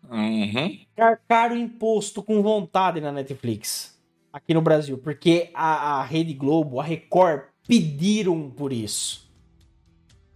[0.09, 0.79] Uhum.
[0.95, 3.99] Carcaram imposto com vontade na Netflix
[4.31, 9.29] aqui no Brasil, porque a, a Rede Globo, a Record pediram por isso.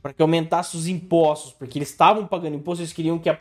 [0.01, 3.39] Para que aumentasse os impostos, porque eles estavam pagando imposto, eles queriam que a,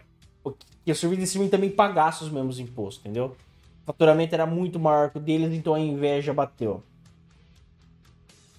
[0.84, 3.36] que o serviço de streaming também pagasse os mesmos impostos, entendeu?
[3.82, 6.80] O faturamento era muito maior que o deles, então a inveja bateu.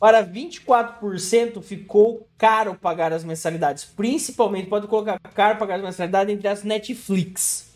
[0.03, 3.85] Para 24% ficou caro pagar as mensalidades.
[3.85, 7.73] Principalmente, pode colocar caro pagar as mensalidades entre as Netflix.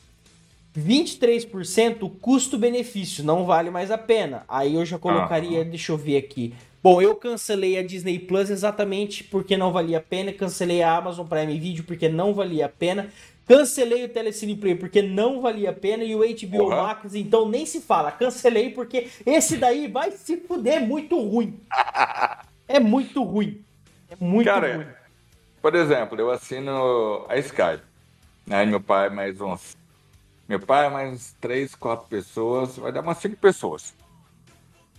[0.78, 4.43] 23% custo-benefício, não vale mais a pena.
[4.45, 6.53] Aí eu já colocaria, deixa eu ver aqui.
[6.84, 10.34] Bom, eu cancelei a Disney Plus exatamente porque não valia a pena.
[10.34, 13.07] Cancelei a Amazon Prime Video porque não valia a pena.
[13.47, 16.03] Cancelei o Telecine Play porque não valia a pena.
[16.03, 16.83] E o HBO Porra.
[16.83, 18.11] Max, então nem se fala.
[18.11, 20.75] Cancelei porque esse daí vai se fuder.
[20.75, 21.59] É muito ruim.
[22.69, 23.63] É muito ruim.
[24.09, 24.85] É muito Cara, ruim.
[25.61, 27.81] Por exemplo, eu assino a Sky.
[28.49, 29.77] Aí meu pai mais uns.
[30.49, 33.93] Meu pai mais três, quatro pessoas, vai dar umas cinco pessoas.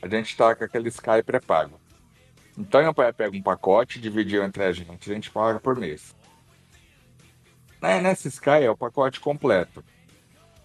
[0.01, 1.79] A gente tá com aquele Sky pré-pago.
[2.57, 6.17] Então meu pai pega um pacote, dividiu entre a gente, a gente paga por mês.
[7.81, 9.85] Né, Nessa Sky é o pacote completo.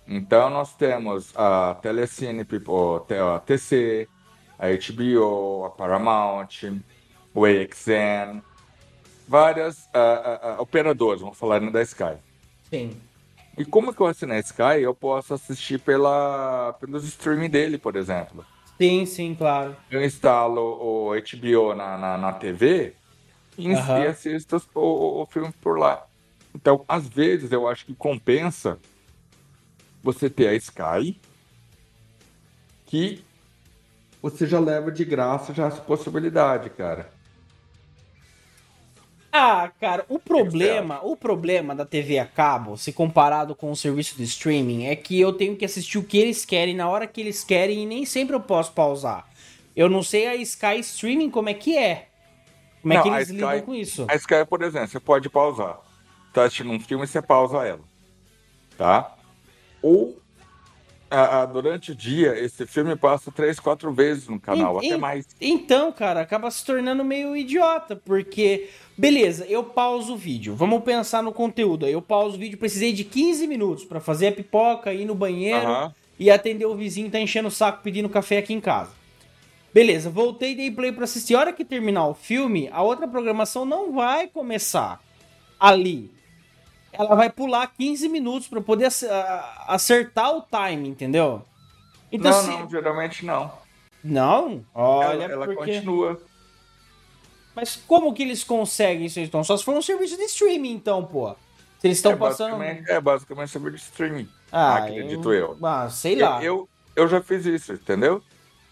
[0.07, 4.07] Então nós temos a Telecine, a TC,
[4.59, 6.47] a HBO, a Paramount,
[7.33, 8.41] o AXN,
[9.27, 12.17] várias ah, ah, operadoras, vamos falar da Sky.
[12.69, 12.99] Sim.
[13.57, 17.95] E como que eu assinei a Sky, eu posso assistir pela, pelos streaming dele, por
[17.95, 18.45] exemplo.
[18.77, 19.77] Sim, sim, claro.
[19.89, 22.93] Eu instalo o HBO na, na, na TV
[23.57, 23.99] e, Aham.
[23.99, 26.05] e assisto o, o filme por lá.
[26.55, 28.79] Então, às vezes, eu acho que compensa
[30.01, 31.19] você ter a Sky,
[32.85, 33.23] que
[34.21, 37.09] você já leva de graça já essa possibilidade, cara.
[39.35, 44.15] Ah, cara, o problema, o problema da TV a cabo, se comparado com o serviço
[44.15, 47.19] de streaming, é que eu tenho que assistir o que eles querem na hora que
[47.19, 49.27] eles querem e nem sempre eu posso pausar.
[49.75, 52.09] Eu não sei a Sky Streaming como é que é.
[52.83, 54.05] Como é Não, que a eles Sky- lidam com isso?
[54.07, 55.79] A Sky, por exemplo, você pode pausar.
[56.33, 57.81] Tá assistindo um filme, você pausa ela.
[58.77, 59.15] Tá?
[59.81, 60.17] Ou
[61.11, 65.27] a- a- durante o dia, esse filme passa três, quatro vezes no canal, até mais.
[65.39, 68.67] Então, cara, acaba se tornando meio idiota, porque,
[68.97, 70.55] beleza, eu pauso o vídeo.
[70.55, 71.85] Vamos pensar no conteúdo.
[71.85, 75.67] Eu pauso o vídeo, precisei de 15 minutos pra fazer a pipoca, ir no banheiro
[76.17, 78.91] e atender o vizinho que tá enchendo o saco pedindo café aqui em casa.
[79.71, 81.35] Beleza, voltei e dei play pra assistir.
[81.35, 84.99] A hora que terminar o filme, a outra programação não vai começar
[85.59, 86.11] ali.
[86.93, 88.89] Ela vai pular 15 minutos pra poder
[89.67, 91.41] acertar o time, entendeu?
[92.11, 93.51] Então, não, se- não, geralmente não.
[94.03, 94.63] não?
[94.73, 95.73] Olha, ela ela porque...
[95.73, 96.21] continua.
[97.55, 99.43] Mas como que eles conseguem isso então?
[99.43, 101.35] Só se for um serviço de streaming, então, pô.
[101.79, 102.51] Se eles estão é, passando.
[102.57, 104.29] basicamente, é basicamente sobre streaming.
[104.51, 105.57] Ah, acredito eu.
[105.61, 106.43] Ah, sei Eu, lá.
[106.43, 108.21] eu, eu já fiz isso, entendeu?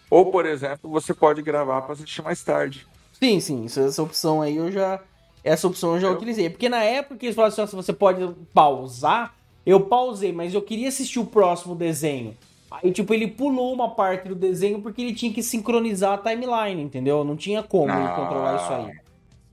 [0.08, 2.86] Ou, por exemplo, você pode gravar para assistir mais tarde.
[3.12, 3.66] Sim, sim.
[3.66, 5.00] Essa opção aí eu já.
[5.44, 6.48] Essa opção eu já utilizei.
[6.50, 9.34] Porque na época que eles falaram assim, você pode pausar,
[9.66, 12.36] eu pausei, mas eu queria assistir o próximo desenho.
[12.70, 16.82] Aí, tipo, ele pulou uma parte do desenho porque ele tinha que sincronizar a timeline,
[16.82, 17.22] entendeu?
[17.22, 18.16] Não tinha como ele Ah.
[18.16, 19.02] controlar isso aí.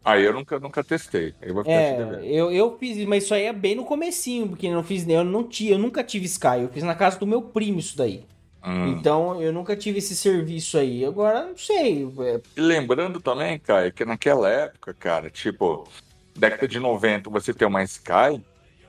[0.06, 1.34] Aí eu nunca, nunca testei.
[1.42, 4.68] Eu vou ficar É, eu, eu fiz mas isso aí é bem no comecinho, porque
[4.68, 7.28] eu não fiz, eu não tinha, eu nunca tive Sky, eu fiz na casa do
[7.28, 8.24] meu primo isso daí.
[8.64, 8.88] Hum.
[8.89, 11.05] Então eu nunca tive esse serviço aí.
[11.05, 12.07] Agora não sei.
[12.20, 15.88] é, E lembrando também, Caio, que naquela época, cara, tipo,
[16.36, 18.41] década de 90, você ter uma Sky,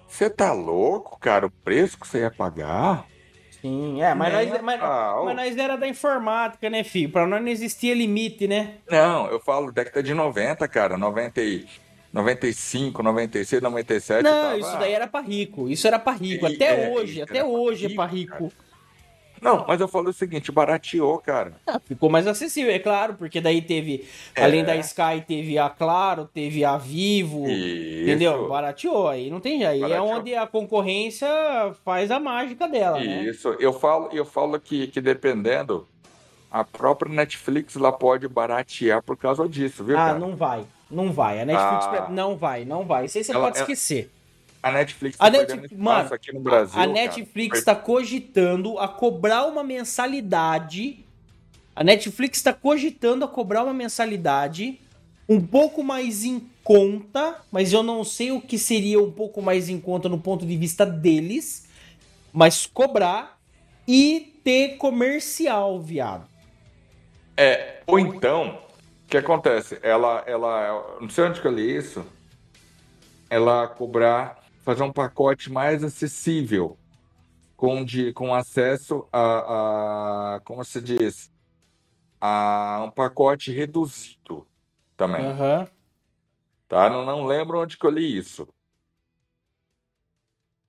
[0.09, 1.47] você tá louco, cara?
[1.47, 3.07] O preço que você ia pagar?
[3.61, 7.13] sim, é, mas, nós, mas, mas nós era da informática, né, filho?
[7.13, 8.77] Pra nós não existia limite, né?
[8.91, 11.67] Não, eu falo década de 90, cara, 90 e
[12.11, 14.23] 95, 96, 97.
[14.25, 15.69] Não, tava- isso daí era pra rico.
[15.69, 16.49] Isso era pra rico.
[16.49, 18.51] E- Até é, hoje, até hoje é pra rico.
[19.41, 21.53] Não, mas eu falo o seguinte, barateou, cara.
[21.67, 24.45] Ah, ficou mais acessível, é claro, porque daí teve, É.
[24.45, 27.49] além da Sky, teve a Claro, teve a Vivo.
[27.49, 28.03] Isso.
[28.03, 28.49] Entendeu?
[28.49, 29.79] Barateou, aí não tem aí.
[29.79, 30.09] É Barateou.
[30.19, 31.29] onde a concorrência
[31.85, 33.25] faz a mágica dela, né?
[33.25, 35.87] Isso, eu falo, eu falo que, que dependendo,
[36.51, 40.19] a própria Netflix lá pode baratear por causa disso, viu, Ah, cara?
[40.19, 40.65] não vai.
[40.91, 41.41] Não vai.
[41.41, 43.05] A Netflix ah, não vai, não vai.
[43.07, 44.11] Isso aí você ela, pode esquecer.
[44.63, 46.79] A Netflix tá a Netflix, mano, aqui no Brasil.
[46.79, 51.05] A, Netflix está cogitando a cobrar uma mensalidade.
[51.75, 54.79] A Netflix está cogitando a cobrar uma mensalidade
[55.29, 59.69] um pouco mais em conta, mas eu não sei o que seria um pouco mais
[59.69, 61.69] em conta no ponto de vista deles,
[62.33, 63.39] mas cobrar
[63.87, 66.29] e ter comercial, viado.
[67.37, 68.59] É, ou então,
[69.05, 69.79] o que acontece?
[69.83, 72.05] Ela, ela, não sei onde que eu li isso,
[73.31, 76.79] ela cobrar, fazer um pacote mais acessível,
[77.57, 81.31] com, de, com acesso a, a como se diz,
[82.21, 84.47] a um pacote reduzido
[84.97, 85.25] também.
[85.27, 85.67] Uhum.
[86.69, 86.89] Tá?
[86.89, 88.49] Não, não lembro onde que eu li isso.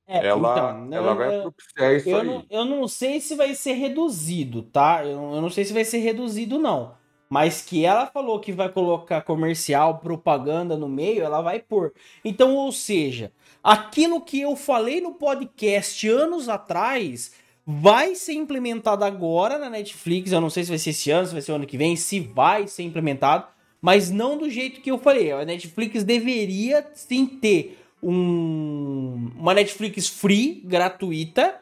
[0.08, 2.28] É, ela, então, ela eu, vai propiciar isso eu aí.
[2.28, 5.06] Não, eu não sei se vai ser reduzido, tá?
[5.06, 7.00] Eu, eu não sei se vai ser reduzido, não.
[7.32, 11.94] Mas que ela falou que vai colocar comercial, propaganda no meio, ela vai pôr.
[12.26, 13.32] Então, ou seja,
[13.64, 17.32] aquilo que eu falei no podcast anos atrás
[17.66, 20.34] vai ser implementado agora na Netflix.
[20.34, 21.96] Eu não sei se vai ser esse ano, se vai ser o ano que vem,
[21.96, 23.48] se vai ser implementado
[23.82, 25.32] mas não do jeito que eu falei.
[25.32, 31.56] A Netflix deveria sim ter um, uma Netflix free, gratuita,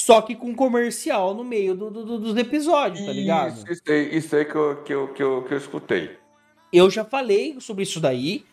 [0.00, 3.54] só que com comercial no meio do, do, dos episódios, tá ligado?
[3.54, 6.16] Isso, isso aí, isso aí que, eu, que, eu, que, eu, que eu escutei.
[6.72, 8.44] Eu já falei sobre isso daí,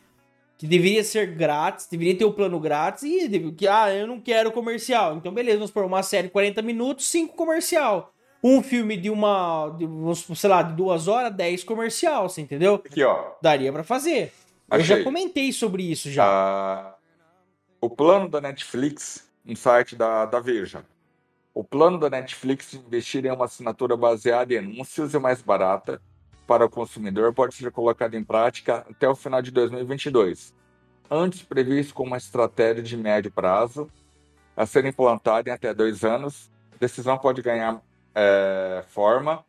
[0.57, 4.51] que deveria ser grátis, deveria ter o plano grátis, e que, ah, eu não quero
[4.51, 5.15] comercial.
[5.17, 8.13] Então, beleza, vamos pôr uma série 40 minutos, 5 comercial
[8.47, 9.87] um filme de uma, de,
[10.35, 12.75] sei lá, de duas horas, dez comercial, você entendeu?
[12.75, 13.31] Aqui, ó.
[13.41, 14.31] Daria para fazer.
[14.69, 14.81] Achei.
[14.81, 16.25] Eu já comentei sobre isso já.
[16.27, 16.95] Ah,
[17.81, 20.85] o plano da Netflix, um site da, da Veja.
[21.55, 26.01] O plano da Netflix de investir em uma assinatura baseada em anúncios e mais barata
[26.45, 30.53] para o consumidor pode ser colocado em prática até o final de 2022.
[31.09, 33.89] Antes previsto como uma estratégia de médio prazo,
[34.53, 37.81] a ser implantada em até dois anos, a decisão pode ganhar
[38.13, 39.45] é, forma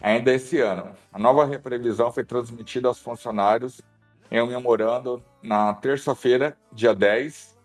[0.00, 0.96] ainda esse ano.
[1.12, 3.82] A nova previsão foi transmitida aos funcionários
[4.30, 7.58] em um memorando na terça-feira, dia 10,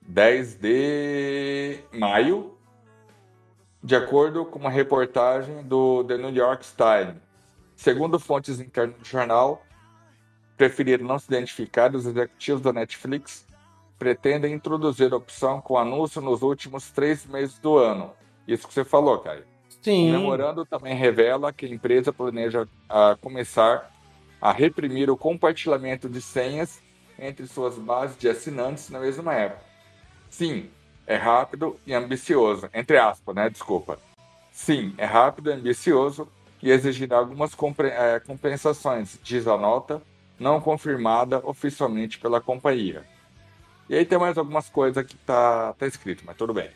[0.00, 2.58] 10 de maio,
[3.82, 7.20] de acordo com uma reportagem do The New York Times.
[7.74, 9.62] Segundo fontes internas do jornal,
[10.56, 13.46] preferiram não se identificar, os executivos da Netflix
[13.98, 18.12] pretendem introduzir a opção com anúncio nos últimos três meses do ano,
[18.46, 19.44] isso que você falou, Caio.
[19.82, 20.10] Sim.
[20.10, 23.90] O memorando também revela que a empresa planeja a começar
[24.40, 26.82] a reprimir o compartilhamento de senhas
[27.18, 29.64] entre suas bases de assinantes na mesma época.
[30.30, 30.70] Sim,
[31.10, 33.50] é rápido e ambicioso, entre aspas, né?
[33.50, 33.98] Desculpa.
[34.52, 36.28] Sim, é rápido e ambicioso
[36.62, 37.50] e exigirá algumas
[37.80, 40.00] é, compensações, diz a nota,
[40.38, 43.04] não confirmada oficialmente pela companhia.
[43.88, 46.70] E aí tem mais algumas coisas que tá, tá escrito, mas tudo bem.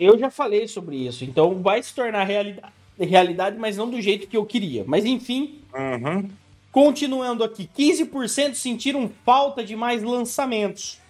[0.00, 4.26] Eu já falei sobre isso, então vai se tornar realidade, realidade mas não do jeito
[4.26, 4.82] que eu queria.
[4.84, 6.28] Mas enfim, uhum.
[6.72, 11.03] continuando aqui, 15% sentiram falta de mais lançamentos.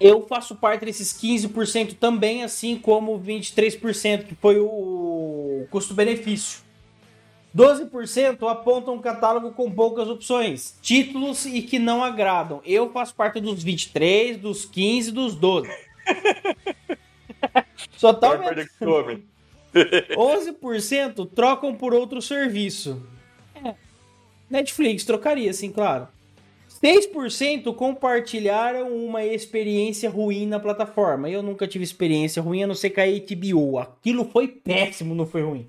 [0.00, 6.64] Eu faço parte desses 15% também, assim como 23% que foi o custo-benefício.
[7.56, 12.60] 12% apontam um catálogo com poucas opções, títulos e que não agradam.
[12.64, 15.70] Eu faço parte dos 23, dos 15, dos 12.
[17.96, 19.22] Só tá aumentando.
[19.72, 23.00] 11% trocam por outro serviço.
[23.64, 23.74] É.
[24.50, 26.08] Netflix trocaria, sim, claro.
[26.82, 31.30] 6% compartilharam uma experiência ruim na plataforma.
[31.30, 33.78] Eu nunca tive experiência ruim, a não ser com a HBO.
[33.78, 35.68] Aquilo foi péssimo, não foi ruim.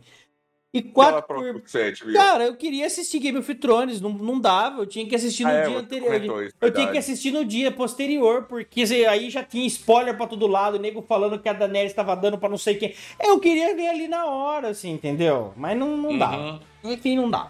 [0.75, 1.63] E quatro por...
[2.11, 5.51] Cara, eu queria assistir Game of Thrones, não, não dava, eu tinha que assistir no
[5.51, 6.43] ah, dia é, anterior.
[6.43, 10.45] Isso, eu tinha que assistir no dia posterior, porque aí já tinha spoiler pra todo
[10.47, 12.93] lado, o nego falando que a Daenerys estava dando pra não sei quem.
[13.23, 15.53] Eu queria ver ali na hora, assim, entendeu?
[15.55, 16.17] Mas não, não uhum.
[16.17, 16.59] dava.
[16.83, 17.49] Enfim, não dá.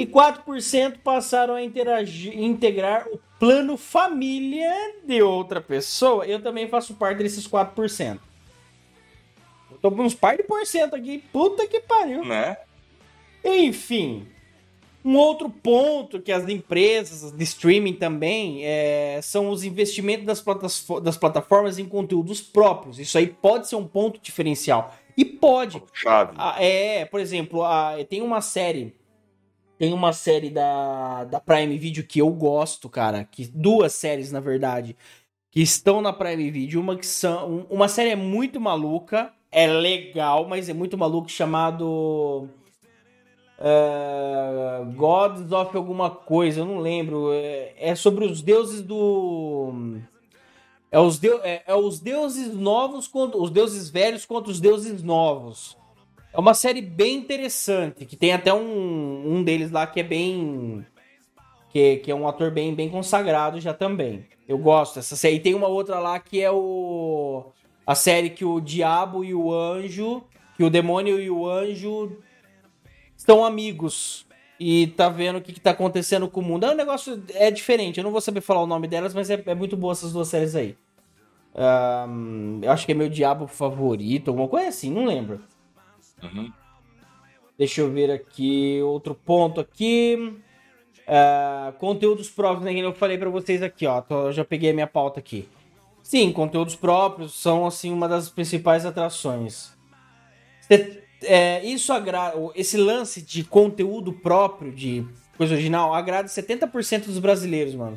[0.00, 4.72] E 4% passaram a integrar o plano família
[5.04, 6.24] de outra pessoa.
[6.24, 8.18] Eu também faço parte desses 4%.
[9.82, 11.18] Tô uns par de porcento aqui.
[11.30, 12.24] Puta que pariu.
[12.24, 12.56] Né?
[13.44, 14.26] Enfim.
[15.04, 20.42] Um outro ponto que as empresas de streaming também é, são os investimentos das,
[21.02, 22.98] das plataformas em conteúdos próprios.
[22.98, 24.94] Isso aí pode ser um ponto diferencial.
[25.14, 25.82] E pode.
[25.92, 26.32] Chave.
[26.38, 28.98] Ah, é, por exemplo, a, tem uma série.
[29.80, 33.24] Tem uma série da, da Prime Video que eu gosto, cara.
[33.24, 34.94] Que, duas séries, na verdade,
[35.50, 36.80] que estão na Prime Video.
[36.80, 37.66] Uma que são.
[37.70, 42.48] Uma série é muito maluca é legal, mas é muito maluco, chamado
[43.58, 47.32] uh, Gods of alguma coisa, eu não lembro.
[47.32, 49.98] É, é sobre os deuses do.
[50.92, 55.02] É os, deu, é, é, os deuses novos contra os deuses velhos contra os deuses
[55.02, 55.79] novos.
[56.32, 60.86] É uma série bem interessante, que tem até um, um deles lá que é bem.
[61.70, 64.26] Que, que é um ator bem, bem consagrado já também.
[64.46, 65.36] Eu gosto dessa série.
[65.36, 67.52] E tem uma outra lá que é o.
[67.86, 70.22] A série que o diabo e o anjo.
[70.56, 72.18] Que o demônio e o anjo
[73.16, 74.26] estão amigos.
[74.58, 76.66] E tá vendo o que, que tá acontecendo com o mundo.
[76.66, 77.22] É um negócio.
[77.34, 77.98] É diferente.
[77.98, 80.28] Eu não vou saber falar o nome delas, mas é, é muito boa essas duas
[80.28, 80.76] séries aí.
[81.54, 85.40] Um, eu acho que é meu diabo favorito, alguma coisa assim, não lembro.
[86.22, 86.52] Uhum.
[87.58, 90.34] Deixa eu ver aqui, outro ponto aqui.
[91.00, 92.72] Uh, conteúdos próprios, né?
[92.72, 94.00] Eu falei para vocês aqui, ó.
[94.00, 95.48] Tô, já peguei a minha pauta aqui.
[96.02, 99.76] Sim, conteúdos próprios são, assim, uma das principais atrações.
[101.22, 102.36] É, isso agrada.
[102.54, 105.04] Esse lance de conteúdo próprio, de
[105.36, 107.96] coisa original, agrada 70% dos brasileiros, mano.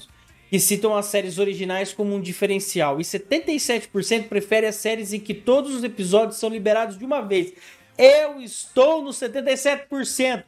[0.50, 3.00] Que citam as séries originais como um diferencial.
[3.00, 7.54] E 77% prefere as séries em que todos os episódios são liberados de uma vez.
[7.98, 10.44] Eu estou no 77%.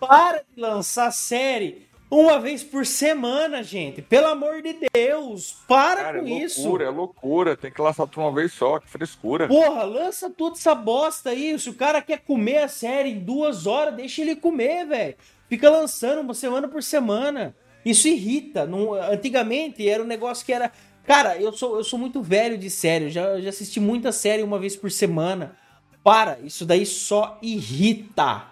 [0.00, 4.00] Para de lançar série uma vez por semana, gente.
[4.00, 6.60] Pelo amor de Deus, para Cara, com é loucura, isso.
[6.60, 7.56] É loucura, é loucura.
[7.56, 9.46] Tem que lançar tudo uma vez só, que frescura.
[9.46, 11.58] Porra, lança toda essa bosta aí.
[11.58, 15.14] Se o cara quer comer a série em duas horas, deixa ele comer, velho.
[15.48, 17.54] Fica lançando uma semana por semana.
[17.84, 18.66] Isso irrita.
[18.66, 20.72] Não, antigamente era um negócio que era.
[21.04, 23.10] Cara, eu sou, eu sou muito velho de série.
[23.10, 25.56] Já, já assisti muita série uma vez por semana.
[26.02, 28.46] Para, isso daí só irrita.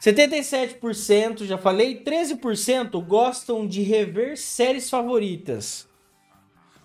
[0.00, 5.86] 77%, já falei, 13% gostam de rever séries favoritas.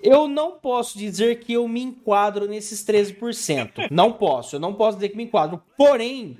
[0.01, 3.87] Eu não posso dizer que eu me enquadro nesses 13%.
[3.89, 5.63] Não posso, eu não posso dizer que me enquadro.
[5.77, 6.37] Porém,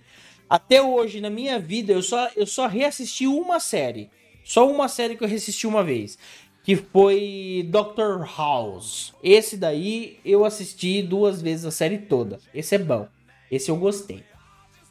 [0.49, 4.09] até hoje na minha vida eu só, eu só reassisti uma série.
[4.43, 6.20] Só uma série que eu reassisti uma vez.
[6.66, 9.13] Que foi Doctor House.
[9.24, 12.39] Esse daí eu assisti duas vezes a série toda.
[12.53, 13.07] Esse é bom.
[13.51, 14.24] Esse eu gostei.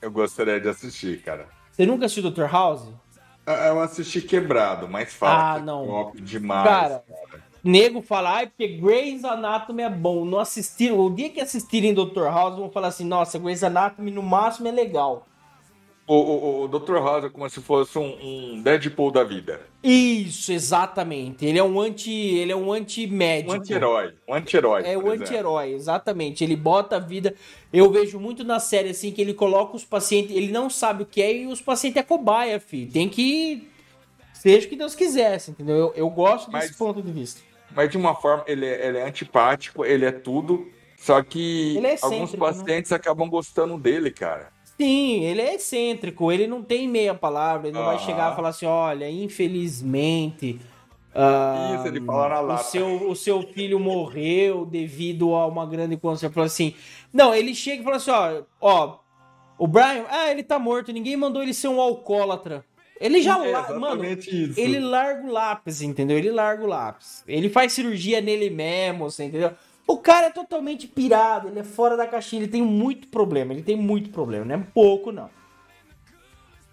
[0.00, 1.48] Eu gostaria de assistir, cara.
[1.72, 2.44] Você nunca assistiu Dr.
[2.44, 2.88] House?
[3.44, 5.86] Ah, eu assisti quebrado, mas fala ah, que não.
[5.86, 6.64] top demais.
[6.64, 10.24] Cara, cara, nego fala, ai, porque Grey's Anatomy é bom.
[10.24, 11.00] Não assistiram.
[11.00, 12.24] O dia que assistirem Dr.
[12.24, 15.26] House, vão falar assim, nossa, Grey's Anatomy no máximo é legal.
[16.06, 16.96] O, o, o Dr.
[16.96, 19.60] House é como se fosse um, um, Deadpool da vida.
[19.82, 21.46] Isso, exatamente.
[21.46, 23.52] Ele é um anti, ele é um anti-médico.
[23.52, 24.14] Um anti-herói.
[24.28, 24.82] Um anti-herói.
[24.84, 26.44] É o anti-herói, exatamente.
[26.44, 27.34] Ele bota a vida.
[27.72, 30.36] Eu vejo muito na série assim que ele coloca os pacientes.
[30.36, 32.92] Ele não sabe o que é e os pacientes é cobaia, filho.
[32.92, 33.66] Tem que.
[34.34, 35.76] Seja o que Deus quisesse, entendeu?
[35.76, 37.40] Eu, eu gosto desse mas, ponto de vista.
[37.74, 40.68] Mas de uma forma, ele é, ele é antipático, ele é tudo.
[40.98, 42.38] Só que é alguns né?
[42.38, 42.96] pacientes né?
[42.96, 44.53] acabam gostando dele, cara.
[44.78, 48.48] Sim, ele é excêntrico, ele não tem meia palavra, ele não vai chegar e falar
[48.48, 50.60] assim, olha, infelizmente.
[51.14, 52.62] Uh, Isso, ele fala na lata.
[52.62, 56.34] O seu, o seu filho morreu devido a uma grande consequência.
[56.34, 56.74] Fala assim.
[57.12, 58.98] Não, ele chega e fala assim: ó, ó,
[59.56, 62.64] o Brian, ah, ele tá morto, ninguém mandou ele ser um alcoólatra.
[63.00, 64.58] Ele já, é mano, isso.
[64.58, 66.16] ele larga o lápis, entendeu?
[66.16, 67.22] Ele larga o lápis.
[67.26, 69.52] Ele faz cirurgia nele mesmo, você entendeu?
[69.86, 73.62] O cara é totalmente pirado, ele é fora da caixinha, ele tem muito problema, ele
[73.62, 75.26] tem muito problema, não é pouco não.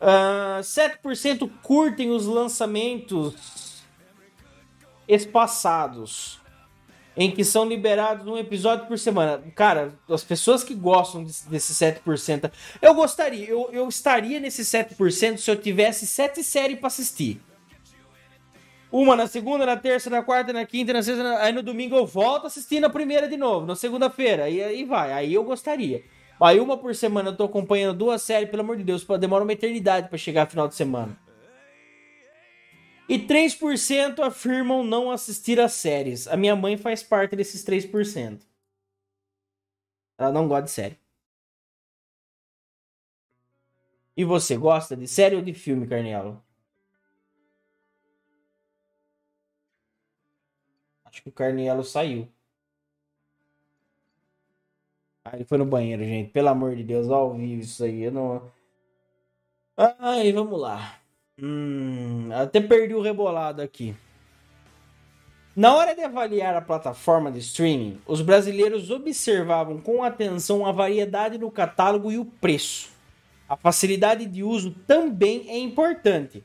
[0.01, 3.83] Uh, ah, 7% curtem os lançamentos
[5.07, 6.39] espaçados,
[7.15, 9.43] em que são liberados um episódio por semana.
[9.53, 12.49] Cara, as pessoas que gostam desse 7%,
[12.81, 17.41] eu gostaria, eu, eu estaria nesse 7% se eu tivesse 7 séries para assistir.
[18.91, 21.39] Uma na segunda, na terça, na quarta, na quinta, na sexta, na...
[21.39, 25.13] aí no domingo eu volto assistindo a primeira de novo, na segunda-feira, e aí vai,
[25.13, 26.03] aí eu gostaria.
[26.41, 29.53] Aí uma por semana eu tô acompanhando duas séries, pelo amor de Deus, demora uma
[29.53, 31.17] eternidade para chegar final de semana.
[33.07, 36.27] E 3% afirmam não assistir às séries.
[36.27, 38.41] A minha mãe faz parte desses 3%.
[40.17, 40.99] Ela não gosta de série.
[44.15, 46.41] E você gosta de série ou de filme, Carnelo?
[51.11, 52.27] Acho que o Carnielo saiu.
[55.25, 56.31] Ah, ele foi no banheiro, gente.
[56.31, 58.03] Pelo amor de Deus, ao vivo isso aí.
[58.03, 58.51] Eu não.
[59.77, 60.99] Ai, vamos lá.
[61.39, 63.95] Hum, até perdi o rebolado aqui.
[65.55, 71.37] Na hora de avaliar a plataforma de streaming, os brasileiros observavam com atenção a variedade
[71.37, 72.89] no catálogo e o preço.
[73.49, 76.41] A facilidade de uso também é importante,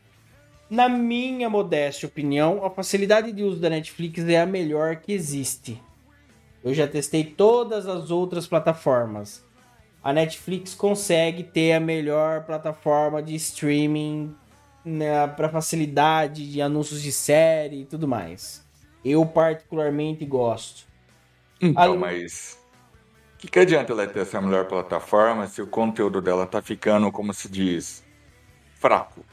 [0.68, 5.80] na minha modesta opinião, a facilidade de uso da Netflix é a melhor que existe.
[6.62, 9.44] Eu já testei todas as outras plataformas.
[10.02, 14.34] A Netflix consegue ter a melhor plataforma de streaming
[14.84, 18.64] né, para facilidade de anúncios de série e tudo mais.
[19.04, 20.84] Eu particularmente gosto.
[21.60, 22.58] Então, mas
[23.34, 27.10] o que, que adianta ela ter essa melhor plataforma se o conteúdo dela tá ficando,
[27.12, 28.04] como se diz,
[28.74, 29.24] fraco?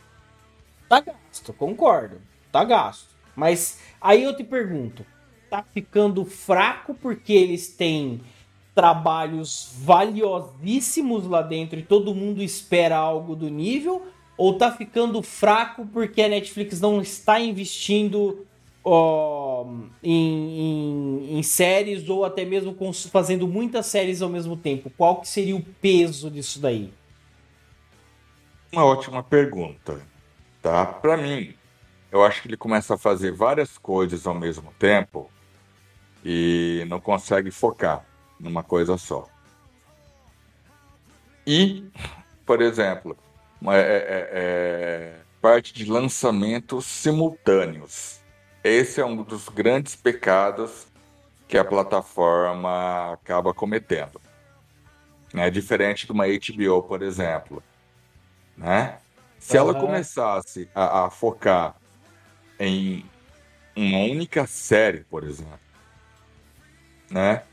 [0.88, 1.01] Tá
[1.43, 2.21] gasto, concordo.
[2.51, 3.09] Tá gasto.
[3.35, 5.05] Mas aí eu te pergunto,
[5.49, 8.21] tá ficando fraco porque eles têm
[8.73, 14.07] trabalhos valiosíssimos lá dentro e todo mundo espera algo do nível?
[14.37, 18.45] Ou tá ficando fraco porque a Netflix não está investindo
[18.83, 19.65] ó,
[20.01, 20.59] em,
[21.31, 22.75] em, em, séries ou até mesmo
[23.11, 24.91] fazendo muitas séries ao mesmo tempo?
[24.97, 26.91] Qual que seria o peso disso daí?
[28.71, 30.01] Uma ótima pergunta,
[30.64, 30.86] tá?
[30.86, 31.53] Para mim,
[32.09, 35.30] eu acho que ele começa a fazer várias coisas ao mesmo tempo
[36.24, 38.05] e não consegue focar
[38.39, 39.28] numa coisa só.
[41.45, 41.86] E,
[42.45, 43.18] por exemplo,
[43.66, 48.22] é, é, é, parte de lançamentos simultâneos.
[48.64, 50.88] Esse é um dos grandes pecados
[51.49, 54.22] que a plataforma acaba cometendo.
[55.34, 55.49] Né?
[55.49, 57.61] Diferente de uma HBO, por exemplo.
[58.55, 58.97] Né?
[59.43, 61.75] Se ela começasse a, a focar
[62.57, 63.05] em
[63.75, 65.59] uma única série, por exemplo,
[67.11, 67.43] né?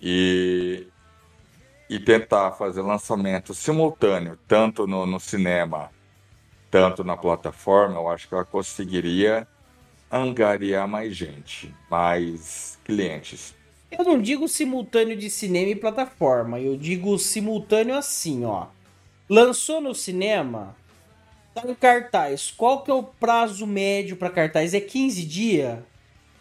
[0.00, 0.86] E,
[1.88, 5.90] e tentar fazer lançamento simultâneo, tanto no, no cinema,
[6.70, 9.48] tanto na plataforma, eu acho que ela conseguiria
[10.12, 13.54] angariar mais gente, mais clientes.
[13.90, 18.66] Eu não digo simultâneo de cinema e plataforma, eu digo simultâneo assim, ó.
[19.28, 20.76] Lançou no cinema,
[21.60, 22.52] tá em cartaz.
[22.54, 24.74] Qual que é o prazo médio para cartaz?
[24.74, 25.78] É 15 dias?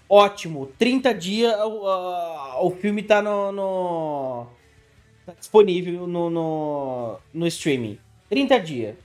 [0.10, 0.68] Ótimo.
[0.78, 4.48] 30 dias uh, o filme tá no, no
[5.26, 7.98] tá disponível no, no, no streaming.
[8.30, 8.96] 30 dias.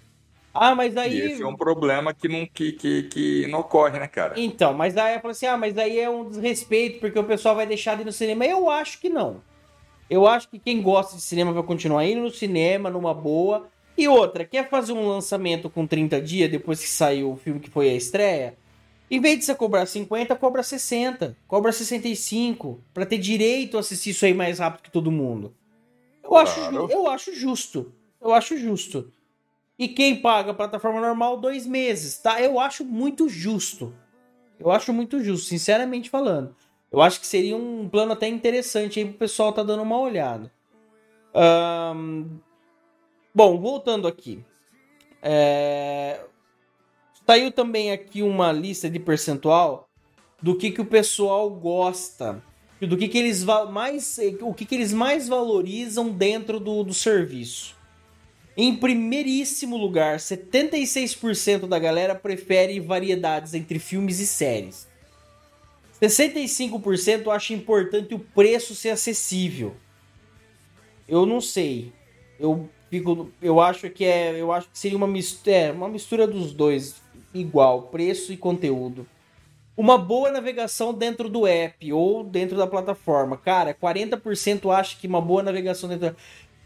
[0.53, 1.17] Ah, mas aí.
[1.17, 4.35] E esse é um problema que não, que, que, que não ocorre, né, cara?
[4.37, 7.55] Então, mas aí eu falo assim: ah, mas aí é um desrespeito, porque o pessoal
[7.55, 8.45] vai deixar de ir no cinema.
[8.45, 9.41] Eu acho que não.
[10.09, 13.69] Eu acho que quem gosta de cinema vai continuar indo no cinema, numa boa.
[13.97, 17.71] E outra, quer fazer um lançamento com 30 dias depois que saiu o filme que
[17.71, 18.57] foi a estreia?
[19.11, 24.11] Em vez de você cobrar 50, cobra 60, cobra 65, para ter direito a assistir
[24.11, 25.53] isso aí mais rápido que todo mundo.
[26.23, 26.49] Eu, claro.
[26.49, 27.93] acho, eu acho justo.
[28.21, 29.11] Eu acho justo.
[29.77, 32.41] E quem paga a plataforma normal, dois meses, tá?
[32.41, 33.93] Eu acho muito justo.
[34.59, 36.55] Eu acho muito justo, sinceramente falando.
[36.93, 40.53] Eu acho que seria um plano até interessante aí pro pessoal tá dando uma olhada.
[41.35, 42.39] Um...
[43.35, 44.45] Bom, voltando aqui.
[45.23, 46.21] É...
[47.27, 49.89] Saiu também aqui uma lista de percentual
[50.43, 52.43] do que, que o pessoal gosta.
[52.81, 54.19] Do que, que eles mais.
[54.41, 57.77] O que, que eles mais valorizam dentro do, do serviço.
[58.57, 64.89] Em primeiríssimo lugar, 76% da galera prefere variedades entre filmes e séries.
[66.03, 69.77] 65% acha importante o preço ser acessível.
[71.07, 71.93] Eu não sei.
[72.39, 72.69] Eu
[73.41, 76.97] eu acho que é, eu acho que seria uma mistura, é, uma mistura dos dois,
[77.33, 79.07] igual, preço e conteúdo.
[79.77, 83.37] Uma boa navegação dentro do app ou dentro da plataforma.
[83.37, 86.15] Cara, 40% acha que uma boa navegação dentro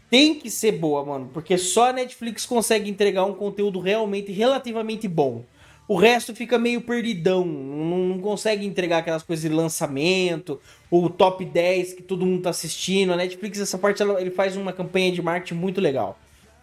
[0.09, 5.07] tem que ser boa, mano, porque só a Netflix consegue entregar um conteúdo realmente relativamente
[5.07, 5.43] bom.
[5.87, 10.59] O resto fica meio perdidão, não, consegue entregar aquelas coisas de lançamento,
[10.89, 13.13] o top 10 que todo mundo tá assistindo.
[13.13, 16.17] A Netflix, essa parte, ele faz uma campanha de marketing muito legal.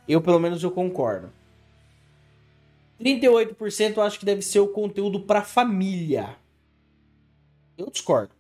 [0.07, 1.33] Eu, pelo menos, eu concordo.
[3.01, 6.37] 38% eu acho que deve ser o conteúdo para família.
[7.77, 8.35] Eu discordo.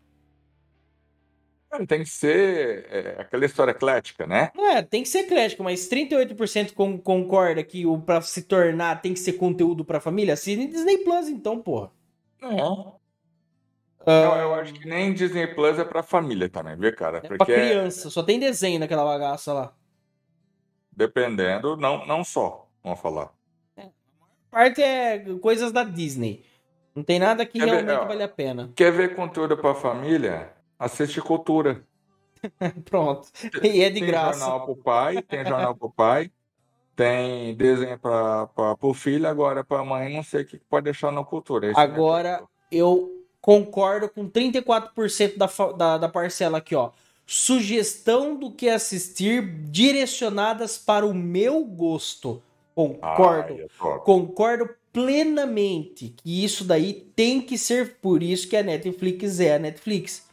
[1.88, 4.50] Tem que ser é, aquela história eclética, né?
[4.56, 9.14] É, tem que ser eclético, mas 38% com, concorda que o para se tornar tem
[9.14, 10.34] que ser conteúdo pra família?
[10.34, 11.90] Assine Disney Plus, então, porra.
[12.42, 12.46] É.
[12.46, 13.00] Uh...
[14.04, 17.18] Não, eu acho que nem Disney Plus é pra família também, viu, cara?
[17.18, 19.74] É Porque pra criança, só tem desenho naquela bagaça lá.
[20.94, 23.32] Dependendo, não, não só, vamos falar.
[23.76, 23.86] É.
[24.50, 26.44] Parte é coisas da Disney.
[26.94, 28.70] Não tem nada que Quer realmente ver, vale a pena.
[28.76, 30.52] Quer ver conteúdo pra família?
[30.78, 31.82] Assiste cultura.
[32.84, 33.28] Pronto.
[33.62, 34.32] E é de tem graça.
[34.32, 36.30] Tem jornal pro pai, tem jornal pro pai,
[36.94, 41.10] tem desenho para o filho, agora para a mãe, não sei o que pode deixar
[41.10, 41.70] na cultura.
[41.70, 43.10] Esse agora, eu
[43.40, 46.90] concordo com 34% da, da, da parcela aqui, ó.
[47.26, 52.42] Sugestão do que assistir direcionadas para o meu gosto.
[52.74, 53.54] Concordo.
[53.54, 59.56] Ai, concordo plenamente que isso daí tem que ser por isso que a Netflix é
[59.56, 60.26] a Netflix.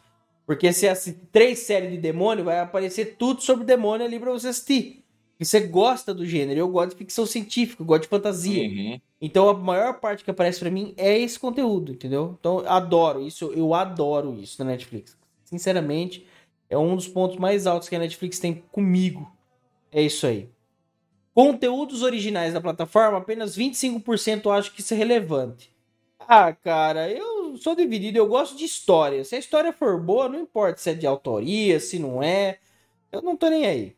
[0.46, 4.48] Porque se assistir três séries de demônio, vai aparecer tudo sobre demônio ali pra você
[4.48, 5.04] assistir.
[5.40, 6.60] E você gosta do gênero.
[6.60, 8.64] Eu gosto de ficção científica, eu gosto de fantasia.
[8.64, 9.00] Uhum.
[9.22, 12.36] Então a maior parte que aparece para mim é esse conteúdo, entendeu?
[12.40, 15.18] Então adoro isso, eu adoro isso na Netflix.
[15.46, 16.26] Sinceramente,
[16.70, 19.30] é um dos pontos mais altos que a Netflix tem comigo.
[19.92, 20.50] É isso aí.
[21.34, 25.74] Conteúdos originais da plataforma, apenas 25% eu acho que isso é relevante.
[26.20, 29.24] Ah, cara, eu sou dividido, eu gosto de história.
[29.24, 32.60] Se a história for boa, não importa se é de autoria, se não é.
[33.12, 33.96] Eu não tô nem aí.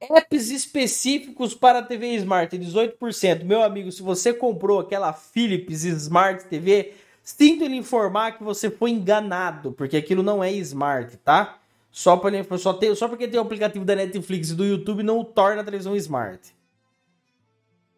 [0.00, 3.44] Apps específicos para TV Smart, 18%.
[3.44, 6.94] Meu amigo, se você comprou aquela Philips Smart TV,
[7.28, 11.58] sinto lhe informar que você foi enganado, porque aquilo não é Smart, tá?
[11.90, 15.24] Só, pra, só, ter, só porque tem o aplicativo da Netflix e do YouTube não
[15.24, 16.54] torna a televisão Smart.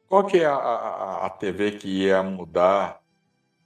[0.09, 3.01] Qual que é a, a, a TV que ia mudar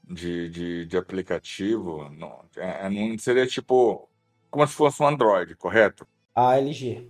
[0.02, 2.10] de, de, de aplicativo?
[2.10, 4.08] Não, é, não seria tipo
[4.50, 6.06] como se fosse um Android, correto?
[6.34, 7.08] A LG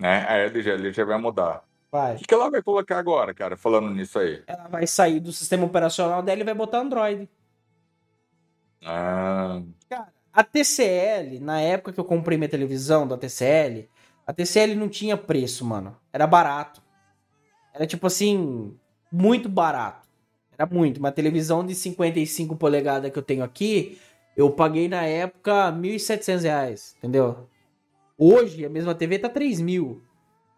[0.00, 0.24] né?
[0.26, 1.62] A LG, a LG vai mudar.
[1.92, 2.14] Vai.
[2.14, 4.42] O que, que ela vai colocar agora, cara, falando nisso aí?
[4.46, 7.28] Ela vai sair do sistema operacional dela e vai botar Android.
[8.84, 9.62] Ah.
[9.88, 13.88] Cara, a TCL, na época que eu comprei minha televisão da TCL,
[14.26, 15.96] a TCL não tinha preço, mano.
[16.12, 16.82] Era barato.
[17.74, 18.76] Era tipo assim,
[19.10, 20.08] muito barato.
[20.56, 20.98] Era muito.
[20.98, 23.98] Uma televisão de 55 polegadas que eu tenho aqui,
[24.36, 27.48] eu paguei na época R$ 1.700, entendeu?
[28.16, 30.02] Hoje, a mesma TV tá 3 mil.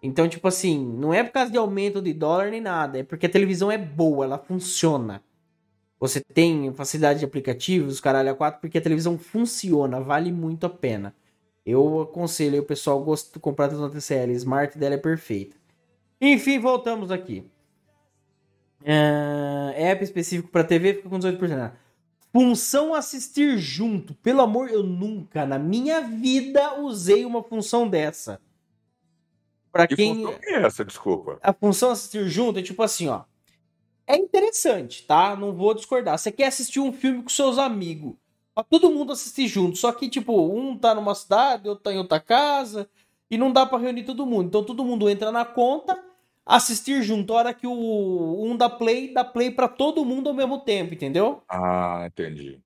[0.02, 2.98] Então, tipo assim, não é por causa de aumento de dólar nem nada.
[2.98, 5.22] É porque a televisão é boa, ela funciona.
[6.02, 10.68] Você tem facilidade de aplicativos, caralho, a 4, porque a televisão funciona, vale muito a
[10.68, 11.14] pena.
[11.64, 15.56] Eu aconselho o pessoal gosta de comprar a televisão TCL, Smart dela é perfeita.
[16.20, 17.48] Enfim, voltamos aqui.
[18.80, 21.70] Uh, app específico para TV fica com 18%.
[22.32, 24.12] Função assistir junto.
[24.14, 28.40] Pelo amor, eu nunca na minha vida usei uma função dessa.
[29.70, 31.38] Para quem é essa, desculpa.
[31.40, 33.22] A função assistir junto é tipo assim, ó.
[34.06, 35.36] É interessante, tá?
[35.36, 36.18] Não vou discordar.
[36.18, 38.14] Você quer assistir um filme com seus amigos.
[38.54, 39.78] Pra todo mundo assistir junto.
[39.78, 42.88] Só que, tipo, um tá numa cidade, outro tá em outra casa.
[43.30, 44.48] E não dá para reunir todo mundo.
[44.48, 45.98] Então todo mundo entra na conta
[46.44, 47.32] assistir junto.
[47.32, 50.92] A hora que o um dá play, dá play para todo mundo ao mesmo tempo,
[50.92, 51.42] entendeu?
[51.48, 52.60] Ah, entendi.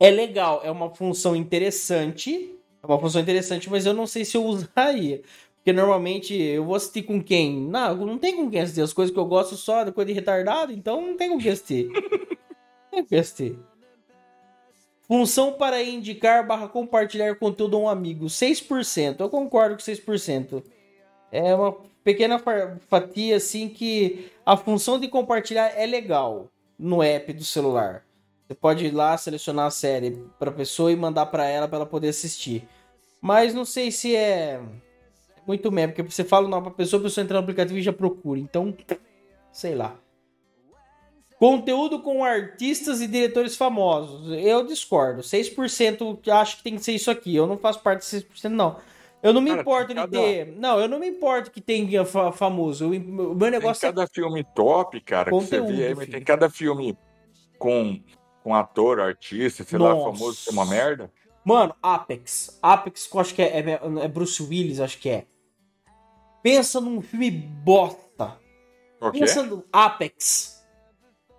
[0.00, 2.56] É legal, é uma função interessante.
[2.82, 5.22] É uma função interessante, mas eu não sei se eu usaria.
[5.60, 7.60] Porque normalmente eu vou assistir com quem?
[7.60, 8.80] Não, não tem com quem assistir.
[8.80, 11.52] As coisas que eu gosto só de coisa de retardado, então não tem com quem
[11.52, 11.88] assistir.
[12.90, 13.58] não tem com quem assistir.
[15.06, 18.26] Função para indicar barra compartilhar conteúdo a um amigo.
[18.26, 19.20] 6%.
[19.20, 20.62] Eu concordo com 6%.
[21.30, 22.40] É uma pequena
[22.88, 28.02] fatia assim que a função de compartilhar é legal no app do celular.
[28.46, 31.86] Você pode ir lá selecionar a série para pessoa e mandar para ela para ela
[31.86, 32.66] poder assistir.
[33.20, 34.60] Mas não sei se é
[35.50, 37.82] muito mesmo, porque você fala o nome pra pessoa, a pessoa entra no aplicativo e
[37.82, 38.38] já procura.
[38.38, 38.74] Então,
[39.52, 39.96] sei lá.
[41.38, 44.30] Conteúdo com artistas e diretores famosos.
[44.38, 45.22] Eu discordo.
[45.22, 47.34] 6% acho que tem que ser isso aqui.
[47.34, 48.76] Eu não faço parte de 6%, não.
[49.22, 50.54] Eu não me Cara, importo de ter.
[50.56, 52.86] Não, eu não me importo que tenha famoso.
[52.88, 54.06] O meu negócio tem cada é...
[54.06, 56.96] filme top, cara, Conteúdo, que você vê aí, tem cada filme
[57.58, 58.00] com,
[58.42, 59.94] com ator, artista, sei Nossa.
[59.94, 61.10] lá, famoso, que é uma merda.
[61.44, 62.58] Mano, Apex.
[62.62, 65.26] Apex, eu acho que é, é, é, Bruce Willis, acho que é.
[66.42, 68.38] Pensa num filme bosta.
[69.00, 70.64] O Pensa no Apex.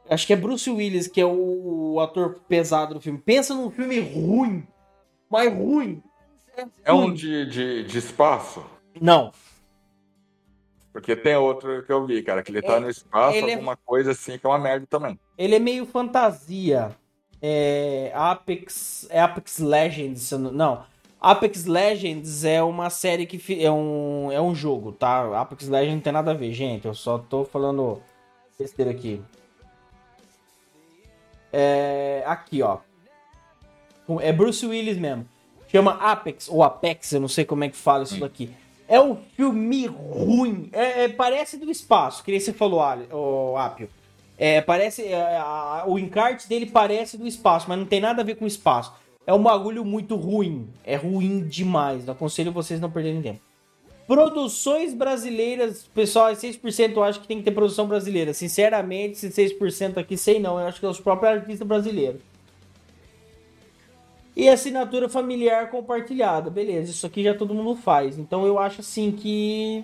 [0.10, 3.20] Acho que é Bruce Willis, que é o, o ator pesado do filme.
[3.20, 4.68] Pensa num filme ruim.
[5.30, 6.04] Mas ruim.
[6.84, 8.64] É um de, de, de espaço?
[9.00, 9.32] Não.
[10.92, 13.74] Porque tem outro que eu vi, cara, que ele tá é, no espaço, é alguma
[13.74, 13.78] é...
[13.86, 15.18] coisa assim, que é uma merda também.
[15.38, 16.96] Ele é meio fantasia.
[17.42, 20.84] É Apex, é Apex Legends, não.
[21.22, 25.40] Apex Legends é uma série que é um, é um jogo, tá?
[25.40, 26.88] Apex Legends não tem nada a ver, gente.
[26.88, 28.02] Eu só tô falando
[28.58, 29.22] besteira aqui.
[31.54, 32.80] É, aqui, ó.
[34.20, 35.28] É Bruce Willis mesmo.
[35.68, 38.54] Chama Apex, ou Apex, eu não sei como é que fala isso daqui.
[38.88, 40.70] É um filme ruim.
[40.74, 42.82] É, é, parece do espaço, que nem você falou,
[43.12, 43.90] o Apio.
[44.38, 45.06] É, parece.
[45.06, 48.44] É, a, o encarte dele parece do espaço, mas não tem nada a ver com
[48.44, 48.92] o espaço.
[49.26, 50.68] É um bagulho muito ruim.
[50.84, 52.08] É ruim demais.
[52.10, 53.40] aconselho vocês não perderem tempo.
[54.08, 58.34] Produções brasileiras, pessoal, é 6% eu acho que tem que ter produção brasileira.
[58.34, 60.60] Sinceramente, se 6% aqui, sei não.
[60.60, 62.22] Eu acho que é os próprios artistas brasileiros.
[64.36, 66.50] E assinatura familiar compartilhada.
[66.50, 68.18] Beleza, isso aqui já todo mundo faz.
[68.18, 69.84] Então eu acho assim que.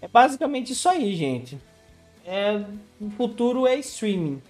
[0.00, 1.58] É basicamente isso aí, gente.
[2.24, 2.62] É,
[3.00, 4.40] o futuro é streaming.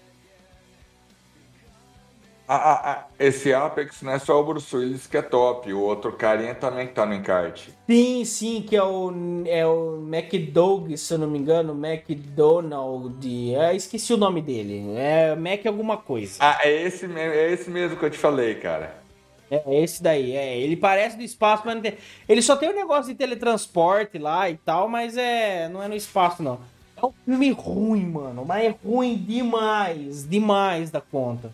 [2.56, 6.12] A, a, esse Apex não é só o Bruce Willis que é top, o outro
[6.12, 7.72] carinha também que tá no encarte.
[7.88, 9.12] Sim, sim, que é o,
[9.46, 13.54] é o McDoug, se eu não me engano, McDonald.
[13.54, 14.84] É, esqueci o nome dele.
[14.96, 16.36] É Mac alguma coisa.
[16.40, 19.02] Ah, é esse, é esse mesmo que eu te falei, cara.
[19.50, 20.58] É, é esse daí, é.
[20.58, 21.94] Ele parece do espaço, mas não tem...
[22.28, 25.68] Ele só tem um negócio de teletransporte lá e tal, mas é.
[25.68, 26.58] Não é no espaço, não.
[26.96, 28.44] É um filme ruim, mano.
[28.46, 30.28] Mas é ruim demais.
[30.28, 31.52] Demais da conta.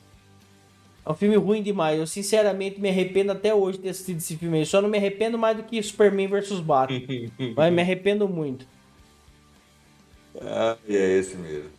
[1.09, 1.99] É um filme ruim demais.
[1.99, 4.61] Eu sinceramente me arrependo até hoje de ter assistido esse filme.
[4.61, 7.01] Eu só não me arrependo mais do que Superman vs Batman.
[7.57, 8.67] mas me arrependo muito.
[10.39, 11.71] Ah, e é esse mesmo.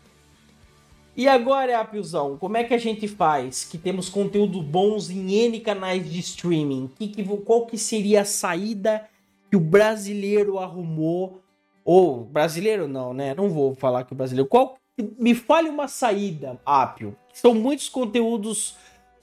[1.16, 5.60] E agora, Apilzão, como é que a gente faz que temos conteúdo bons em N
[5.60, 6.90] canais de streaming?
[6.98, 9.08] Que, que, qual que seria a saída
[9.52, 11.40] que o brasileiro arrumou?
[11.86, 13.36] Ou, brasileiro não, né?
[13.36, 14.50] Não vou falar que o brasileiro...
[14.50, 14.78] Qual,
[15.20, 17.16] me fale uma saída, Apio.
[17.32, 18.76] São muitos conteúdos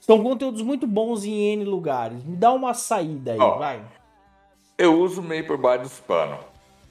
[0.07, 2.23] são conteúdos muito bons em N lugares.
[2.23, 3.83] Me dá uma saída aí, Ó, vai.
[4.77, 6.39] Eu uso meio por baixo dos panos.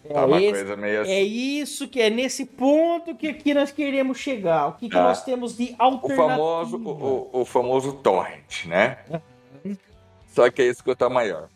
[0.05, 1.11] É, tá uma esse, coisa meio assim.
[1.11, 4.69] é isso que é nesse ponto que aqui nós queremos chegar.
[4.69, 6.25] O que, que ah, nós temos de alternativa?
[6.25, 8.99] O famoso, o, o, famoso torrent, né?
[10.29, 11.49] Só que é isso que está maior.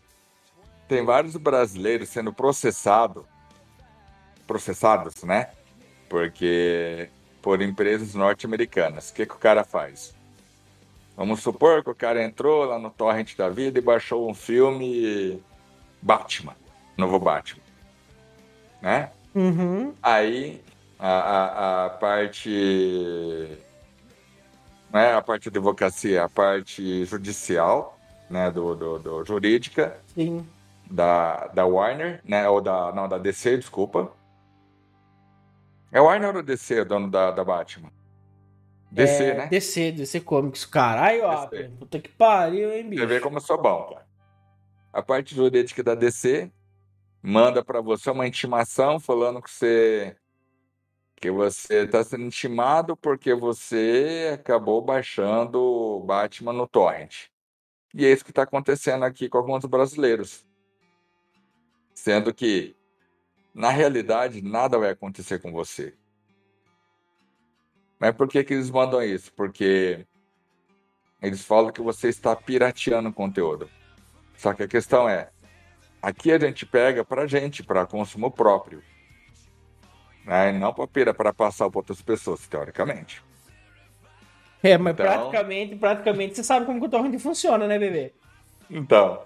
[0.88, 3.24] Tem vários brasileiros sendo processados,
[4.46, 5.50] processados, né?
[6.08, 7.10] Porque
[7.42, 9.10] por empresas norte-americanas.
[9.10, 10.14] O que, que o cara faz?
[11.20, 15.38] Vamos supor que o cara entrou lá no torrent da vida e baixou um filme
[16.00, 16.56] Batman,
[16.96, 17.62] novo Batman,
[18.80, 19.10] né?
[19.34, 19.92] Uhum.
[20.02, 20.64] Aí
[20.98, 23.58] a, a, a parte
[24.90, 30.48] né, a parte de advocacia, a parte judicial, né, do, do, do, jurídica, Sim.
[30.90, 34.10] da, da Warner, né, ou da, não, da DC, desculpa.
[35.92, 37.90] É Warner ou DC, dono da, da Batman?
[38.90, 39.46] DC, é, né?
[39.46, 40.64] DC, DC Comics.
[40.64, 41.48] Caralho, ó.
[41.78, 43.02] Puta que pariu, hein, bicho.
[43.02, 44.06] Você vê como eu sou bom, cara.
[44.92, 46.50] A parte jurídica da DC
[47.22, 50.16] manda para você uma intimação falando que você
[51.20, 57.26] que você está sendo intimado porque você acabou baixando o Batman no torrent.
[57.94, 60.46] E é isso que está acontecendo aqui com alguns brasileiros.
[61.92, 62.74] Sendo que,
[63.52, 65.94] na realidade, nada vai acontecer com você.
[68.00, 69.30] Mas por que, que eles mandam isso?
[69.34, 70.06] Porque
[71.20, 73.68] eles falam que você está pirateando o conteúdo.
[74.38, 75.28] Só que a questão é,
[76.00, 78.82] aqui a gente pega para gente, para consumo próprio.
[80.24, 80.50] Né?
[80.52, 83.22] Não para passar para outras pessoas, teoricamente.
[84.62, 85.06] É, mas então...
[85.06, 88.14] praticamente, praticamente você sabe como que o torrent funciona, né, bebê?
[88.70, 89.22] Então.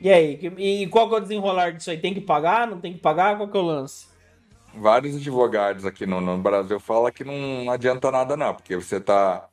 [0.00, 1.98] E aí, e qual que é o desenrolar disso aí?
[1.98, 2.66] Tem que pagar?
[2.66, 3.36] Não tem que pagar?
[3.36, 4.11] Qual que é o lance?
[4.74, 9.48] Vários advogados aqui no, no Brasil falam que não adianta nada não, porque você está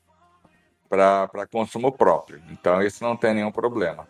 [0.90, 2.41] para consumo próprio.
[2.50, 4.08] Então isso não tem nenhum problema.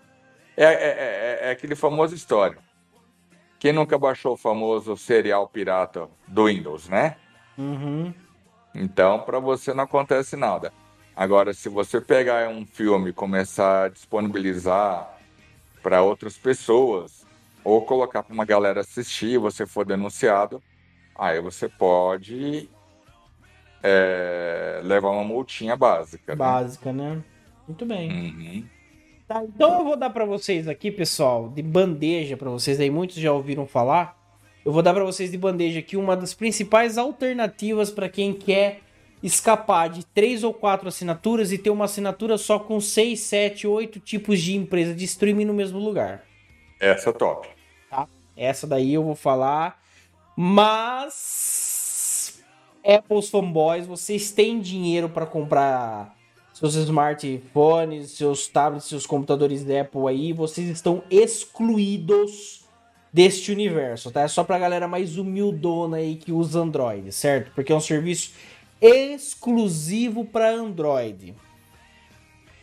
[0.56, 2.58] É, é, é, é, aquele famoso história.
[3.58, 7.18] Quem nunca baixou o famoso serial pirata do Windows, né?
[7.58, 8.14] Uhum.
[8.74, 10.72] Então, para você não acontece nada.
[11.16, 15.18] Agora, se você pegar um filme e começar a disponibilizar
[15.84, 17.26] para outras pessoas,
[17.64, 20.62] ou colocar para uma galera assistir, você for denunciado,
[21.20, 22.70] aí você pode
[23.84, 26.32] é, levar uma multinha básica.
[26.32, 26.38] Né?
[26.38, 27.22] Básica, né?
[27.68, 28.10] Muito bem.
[28.10, 28.66] Uhum.
[29.28, 33.18] Tá, então eu vou dar para vocês aqui, pessoal, de bandeja para vocês aí, muitos
[33.18, 34.18] já ouviram falar.
[34.66, 38.82] Eu vou dar para vocês de bandeja aqui uma das principais alternativas para quem quer
[39.22, 44.00] escapar de três ou quatro assinaturas e ter uma assinatura só com seis, sete, oito
[44.00, 46.24] tipos de empresa de streaming no mesmo lugar.
[46.80, 47.48] Essa é top.
[47.90, 48.08] Tá?
[48.36, 49.80] Essa daí eu vou falar
[50.42, 52.40] mas
[52.82, 56.16] Apple's fanboys, vocês têm dinheiro para comprar
[56.54, 62.64] seus smartphones, seus tablets, seus computadores da Apple aí, vocês estão excluídos
[63.12, 64.22] deste universo, tá?
[64.22, 67.52] É só pra galera mais humildona aí que usa Android, certo?
[67.54, 68.32] Porque é um serviço
[68.80, 71.36] exclusivo para Android.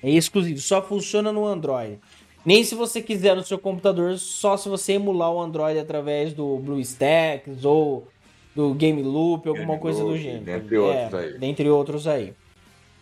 [0.03, 2.01] É exclusivo, só funciona no Android.
[2.47, 6.59] Nem se você quiser no seu computador, só se você emular o Android através do
[6.59, 8.07] BlueStacks ou
[8.55, 10.45] do Game Loop, alguma Game coisa Loop, do gênero.
[10.45, 11.39] Dentre outros é, aí.
[11.39, 12.35] Dentre outros aí.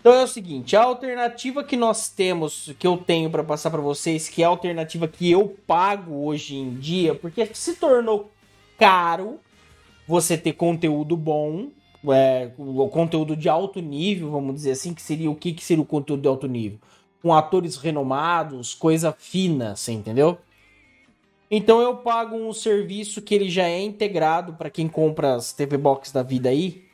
[0.00, 3.82] Então é o seguinte, a alternativa que nós temos, que eu tenho para passar para
[3.82, 8.30] vocês, que é a alternativa que eu pago hoje em dia, porque se tornou
[8.78, 9.38] caro
[10.08, 11.68] você ter conteúdo bom,
[12.08, 15.82] é, o conteúdo de alto nível, vamos dizer assim, que seria o que, que seria
[15.82, 16.78] o conteúdo de alto nível?
[17.24, 20.36] Com atores renomados, coisa fina, você entendeu?
[21.50, 25.78] Então eu pago um serviço que ele já é integrado para quem compra as TV
[25.78, 26.84] Box da vida aí,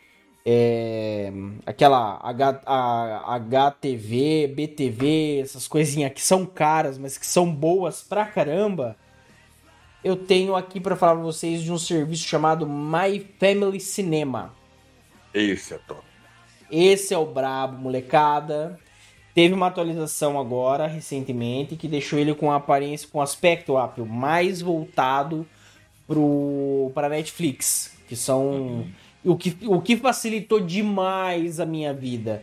[0.46, 1.32] é,
[1.66, 8.24] aquela H, a, HTV, BTV, essas coisinhas que são caras, mas que são boas pra
[8.24, 8.94] caramba,
[10.04, 14.54] eu tenho aqui para falar pra vocês de um serviço chamado My Family Cinema.
[15.34, 16.02] Esse é top.
[16.70, 18.78] Esse é o brabo, molecada.
[19.34, 24.60] Teve uma atualização agora, recentemente, que deixou ele com a aparência, com aspecto Apple mais
[24.60, 25.46] voltado
[26.92, 28.86] para Netflix, que são uhum.
[29.24, 32.42] o, que, o que facilitou demais a minha vida.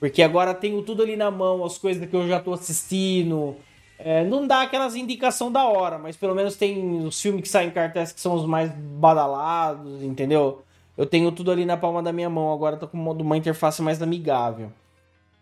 [0.00, 3.56] Porque agora tenho tudo ali na mão, as coisas que eu já tô assistindo.
[3.96, 7.68] É, não dá aquelas indicação da hora, mas pelo menos tem os filmes que saem
[7.68, 10.62] em cartaz que são os mais badalados, entendeu?
[10.98, 14.02] Eu tenho tudo ali na palma da minha mão, agora tô com uma interface mais
[14.02, 14.72] amigável.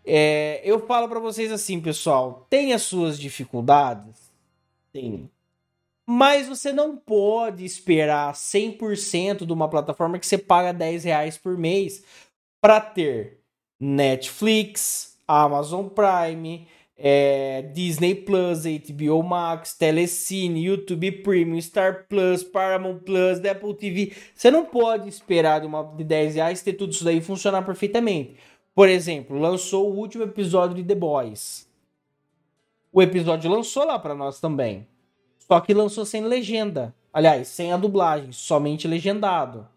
[0.05, 4.31] É, eu falo para vocês assim, pessoal, tem as suas dificuldades?
[4.91, 5.29] Tem.
[6.05, 11.57] Mas você não pode esperar 100% de uma plataforma que você paga 10 reais por
[11.57, 12.03] mês
[12.59, 13.39] para ter
[13.79, 16.67] Netflix, Amazon Prime,
[16.97, 24.13] é, Disney Plus, HBO Max, Telecine, YouTube Premium, Star Plus, Paramount Plus, Apple TV.
[24.35, 28.35] Você não pode esperar de, uma, de 10 reais ter tudo isso daí funcionar perfeitamente.
[28.75, 31.69] Por exemplo, lançou o último episódio de The Boys.
[32.91, 34.87] O episódio lançou lá para nós também.
[35.37, 36.95] Só que lançou sem legenda.
[37.11, 39.67] Aliás, sem a dublagem, somente legendado.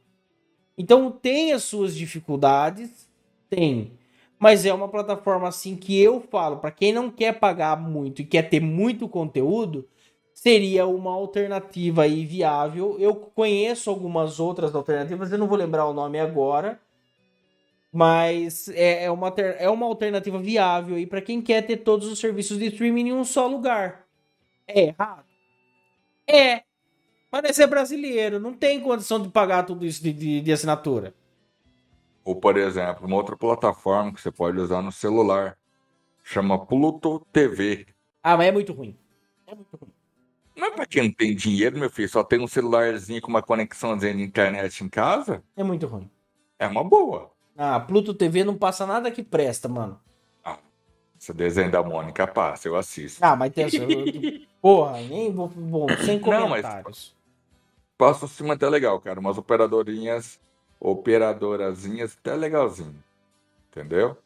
[0.78, 3.06] Então tem as suas dificuldades,
[3.50, 3.92] tem.
[4.38, 8.24] Mas é uma plataforma assim que eu falo, para quem não quer pagar muito e
[8.24, 9.86] quer ter muito conteúdo,
[10.32, 12.96] seria uma alternativa aí viável.
[12.98, 16.80] Eu conheço algumas outras alternativas, eu não vou lembrar o nome agora,
[17.96, 19.28] mas é, é, uma,
[19.58, 23.12] é uma alternativa viável aí para quem quer ter todos os serviços de streaming em
[23.14, 24.04] um só lugar.
[24.68, 25.24] É errado?
[26.26, 26.62] É.
[27.32, 31.14] Mas é brasileiro, não tem condição de pagar tudo isso de, de, de assinatura.
[32.22, 35.56] Ou, por exemplo, uma outra plataforma que você pode usar no celular.
[36.22, 37.86] Chama Pluto TV.
[38.22, 38.94] Ah, mas é muito ruim.
[39.46, 39.92] É muito ruim.
[40.54, 43.42] Não é pra quem não tem dinheiro, meu filho, só tem um celularzinho com uma
[43.42, 45.42] conexão de internet em casa?
[45.56, 46.10] É muito ruim.
[46.58, 47.34] É uma boa.
[47.56, 49.98] Ah, Pluto TV não passa nada que presta, mano.
[50.44, 50.58] Ah,
[51.18, 53.24] esse desenho da Mônica passa, eu assisto.
[53.24, 53.66] Ah, mas tem.
[54.60, 55.48] Porra, nem vou.
[55.48, 56.62] Bom, sem comentários.
[56.62, 57.16] Não, mas
[57.96, 59.18] passa cima até legal, cara.
[59.18, 60.38] Umas operadorinhas,
[60.78, 63.02] operadorazinhas até legalzinho.
[63.70, 64.16] Entendeu?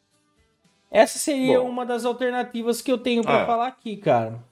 [0.89, 3.45] Essa seria Bom, uma das alternativas que eu tenho para é.
[3.45, 4.43] falar aqui, cara.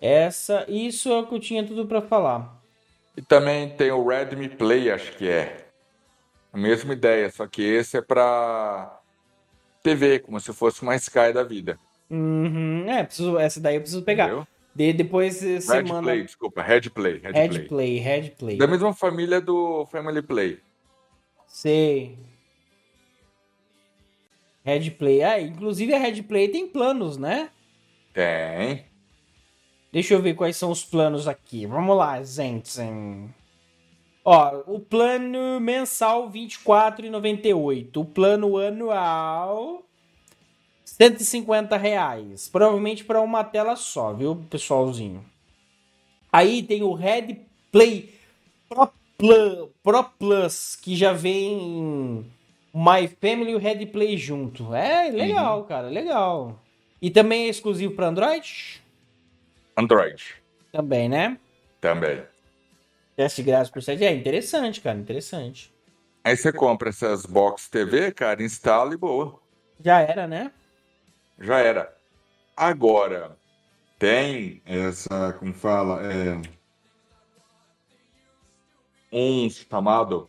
[0.00, 2.55] Essa, isso é o que eu tinha tudo para falar.
[3.16, 5.66] E também tem o Redmi Play, acho que é.
[6.52, 9.00] A mesma ideia, só que esse é para
[9.82, 11.78] TV, como se fosse uma Sky da vida.
[12.10, 12.88] Uhum.
[12.88, 14.46] É, preciso, essa daí eu preciso pegar.
[14.74, 17.18] De, depois você Red Play, desculpa, Red Play.
[17.18, 17.66] Red, Red Play.
[17.66, 18.58] Play, Red Play.
[18.58, 20.58] Da mesma família do Family Play.
[21.46, 22.18] Sei.
[24.62, 25.22] Red Play.
[25.22, 27.50] Ah, inclusive a Red Play tem planos, né?
[28.12, 28.84] Tem.
[29.96, 31.64] Deixa eu ver quais são os planos aqui.
[31.64, 32.82] Vamos lá, gente.
[34.22, 37.96] Ó, o plano mensal R$ 24,98.
[37.96, 39.82] O plano anual
[40.84, 42.46] 150 reais.
[42.46, 45.24] Provavelmente para uma tela só, viu, pessoalzinho?
[46.30, 47.38] Aí tem o Red
[47.72, 48.12] Play
[48.68, 52.30] Pro Plus, Pro Plus que já vem
[52.74, 54.74] My Family e o Red Play junto.
[54.74, 55.64] É legal, uhum.
[55.64, 56.60] cara, legal.
[57.00, 58.84] E também é exclusivo para Android?
[59.76, 60.34] Android.
[60.72, 61.38] Também, né?
[61.80, 62.22] Também.
[63.14, 65.72] Teste grátis por 7 é interessante, cara, interessante.
[66.24, 69.40] Aí você compra essas box TV, cara, instala e boa.
[69.80, 70.50] Já era, né?
[71.38, 71.94] Já era.
[72.56, 73.36] Agora,
[73.98, 76.40] tem essa, como fala, é,
[79.12, 80.28] um chamado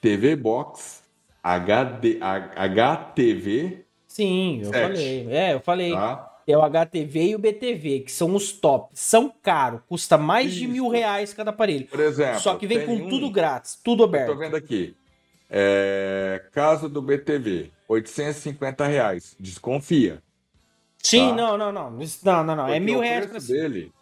[0.00, 1.02] TV Box
[1.42, 3.84] HD, HTV.
[4.06, 5.28] Sim, eu 7, falei.
[5.30, 5.92] É, eu falei.
[5.92, 6.27] Tá?
[6.52, 8.98] É o HTV e o BTV, que são os tops.
[8.98, 10.60] São caros, custa mais Isso.
[10.60, 11.86] de mil reais cada aparelho.
[11.86, 12.40] Por exemplo.
[12.40, 13.06] Só que vem com um...
[13.08, 14.30] tudo grátis, tudo aberto.
[14.30, 14.96] Estou vendo aqui.
[15.50, 16.42] É...
[16.52, 19.36] Caso do BTV, 850 reais.
[19.38, 20.22] Desconfia.
[21.02, 21.34] Sim, tá?
[21.34, 21.90] não, não, não.
[21.90, 22.68] Não, não, não.
[22.68, 23.26] é mil reais.
[23.26, 23.92] O preço, dele,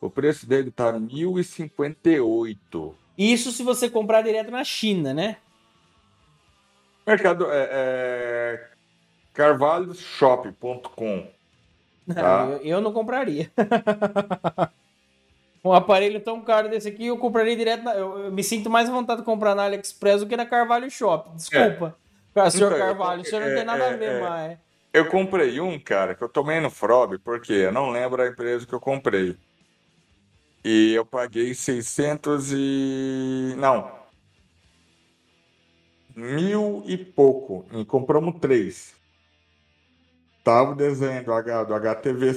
[0.00, 2.94] o preço dele tá 1.058.
[3.18, 5.38] Isso se você comprar direto na China, né?
[7.04, 8.64] Mercado é, é
[9.32, 11.34] carvalhoshop.com
[12.12, 12.48] Tá?
[12.50, 13.50] Eu, eu, não compraria.
[15.64, 17.82] um aparelho tão caro desse aqui, eu compraria direto.
[17.82, 20.46] Na, eu, eu, me sinto mais à vontade de comprar na AliExpress do que na
[20.46, 21.30] Carvalho Shop.
[21.34, 21.96] Desculpa.
[22.34, 22.50] É.
[22.50, 24.20] Senhor então, Carvalho, o senhor não é, tem nada é, a ver é.
[24.20, 24.58] mais.
[24.92, 28.66] Eu comprei um, cara, que eu tomei no Frob, porque eu não lembro a empresa
[28.66, 29.36] que eu comprei.
[30.64, 33.54] E eu paguei 600 e...
[33.56, 33.90] Não.
[36.14, 37.66] Mil e pouco.
[37.72, 38.95] E compramos três.
[40.46, 42.32] Tava o desenho do, H, do HTV...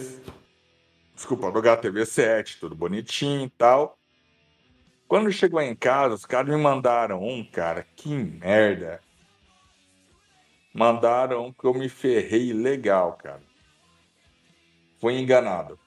[1.13, 3.99] Desculpa, do HTV7, tudo bonitinho e tal.
[5.07, 8.99] Quando chegou em casa, os caras me mandaram um, cara, que merda.
[10.73, 13.43] Mandaram que eu me ferrei legal, cara.
[14.99, 15.77] Fui enganado.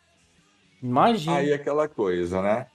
[0.81, 1.39] Imagina.
[1.39, 2.69] Aí aquela coisa, né?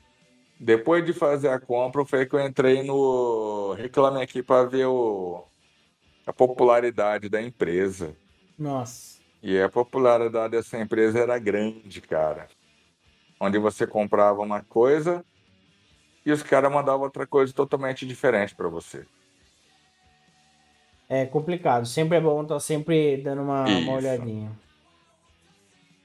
[0.59, 5.45] Depois de fazer a compra, foi que eu entrei no Reclame Aqui para ver o...
[6.25, 8.13] a popularidade da empresa.
[8.59, 9.16] Nossa.
[9.47, 12.49] E a popularidade dessa empresa era grande, cara.
[13.39, 15.23] Onde você comprava uma coisa
[16.25, 19.05] e os caras mandavam outra coisa totalmente diferente para você.
[21.07, 21.85] É complicado.
[21.85, 24.51] Sempre é bom estar tá sempre dando uma, uma olhadinha.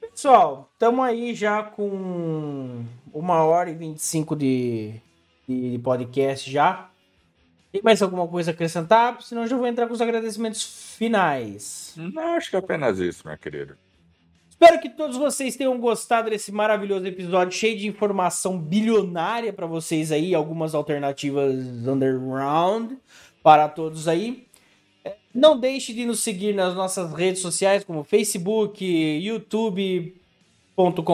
[0.01, 5.01] Pessoal, estamos aí já com uma hora e 25 de,
[5.49, 6.92] de, de podcast já.
[7.73, 9.23] Tem mais alguma coisa a acrescentar?
[9.23, 10.63] Senão já vou entrar com os agradecimentos
[10.97, 11.95] finais.
[11.97, 13.79] Não, acho que é apenas isso, meu querido.
[14.51, 20.13] Espero que todos vocês tenham gostado desse maravilhoso episódio, cheio de informação bilionária para vocês
[20.13, 21.55] aí, algumas alternativas
[21.89, 22.93] underground
[23.43, 24.47] para todos aí.
[25.35, 30.15] Não deixe de nos seguir nas nossas redes sociais, como Facebook, youtube.com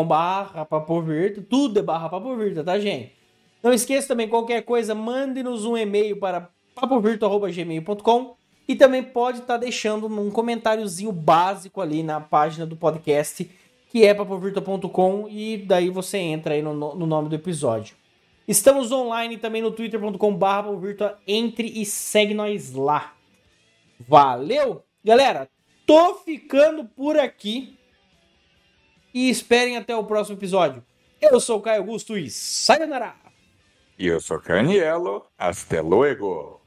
[0.05, 3.18] barra papovirta, tudo é barra papovirta, tá, gente?
[3.63, 8.37] Não esqueça também, qualquer coisa, mande-nos um e-mail para papovirto.gmail.com
[8.69, 13.51] e também pode estar tá deixando um comentáriozinho básico ali na página do podcast,
[13.91, 17.97] que é papovirta.com, e daí você entra aí no, no nome do episódio.
[18.47, 20.71] Estamos online também no twitter.com barra
[21.27, 23.15] entre e segue nós lá.
[24.01, 24.85] Valeu?
[25.05, 25.51] Galera,
[25.87, 27.77] tô ficando por aqui.
[29.13, 30.85] E esperem até o próximo episódio.
[31.21, 33.28] Eu sou o Caio Augusto e sayonara!
[33.99, 35.27] E eu sou Carnielo.
[35.37, 36.58] Hasta luego!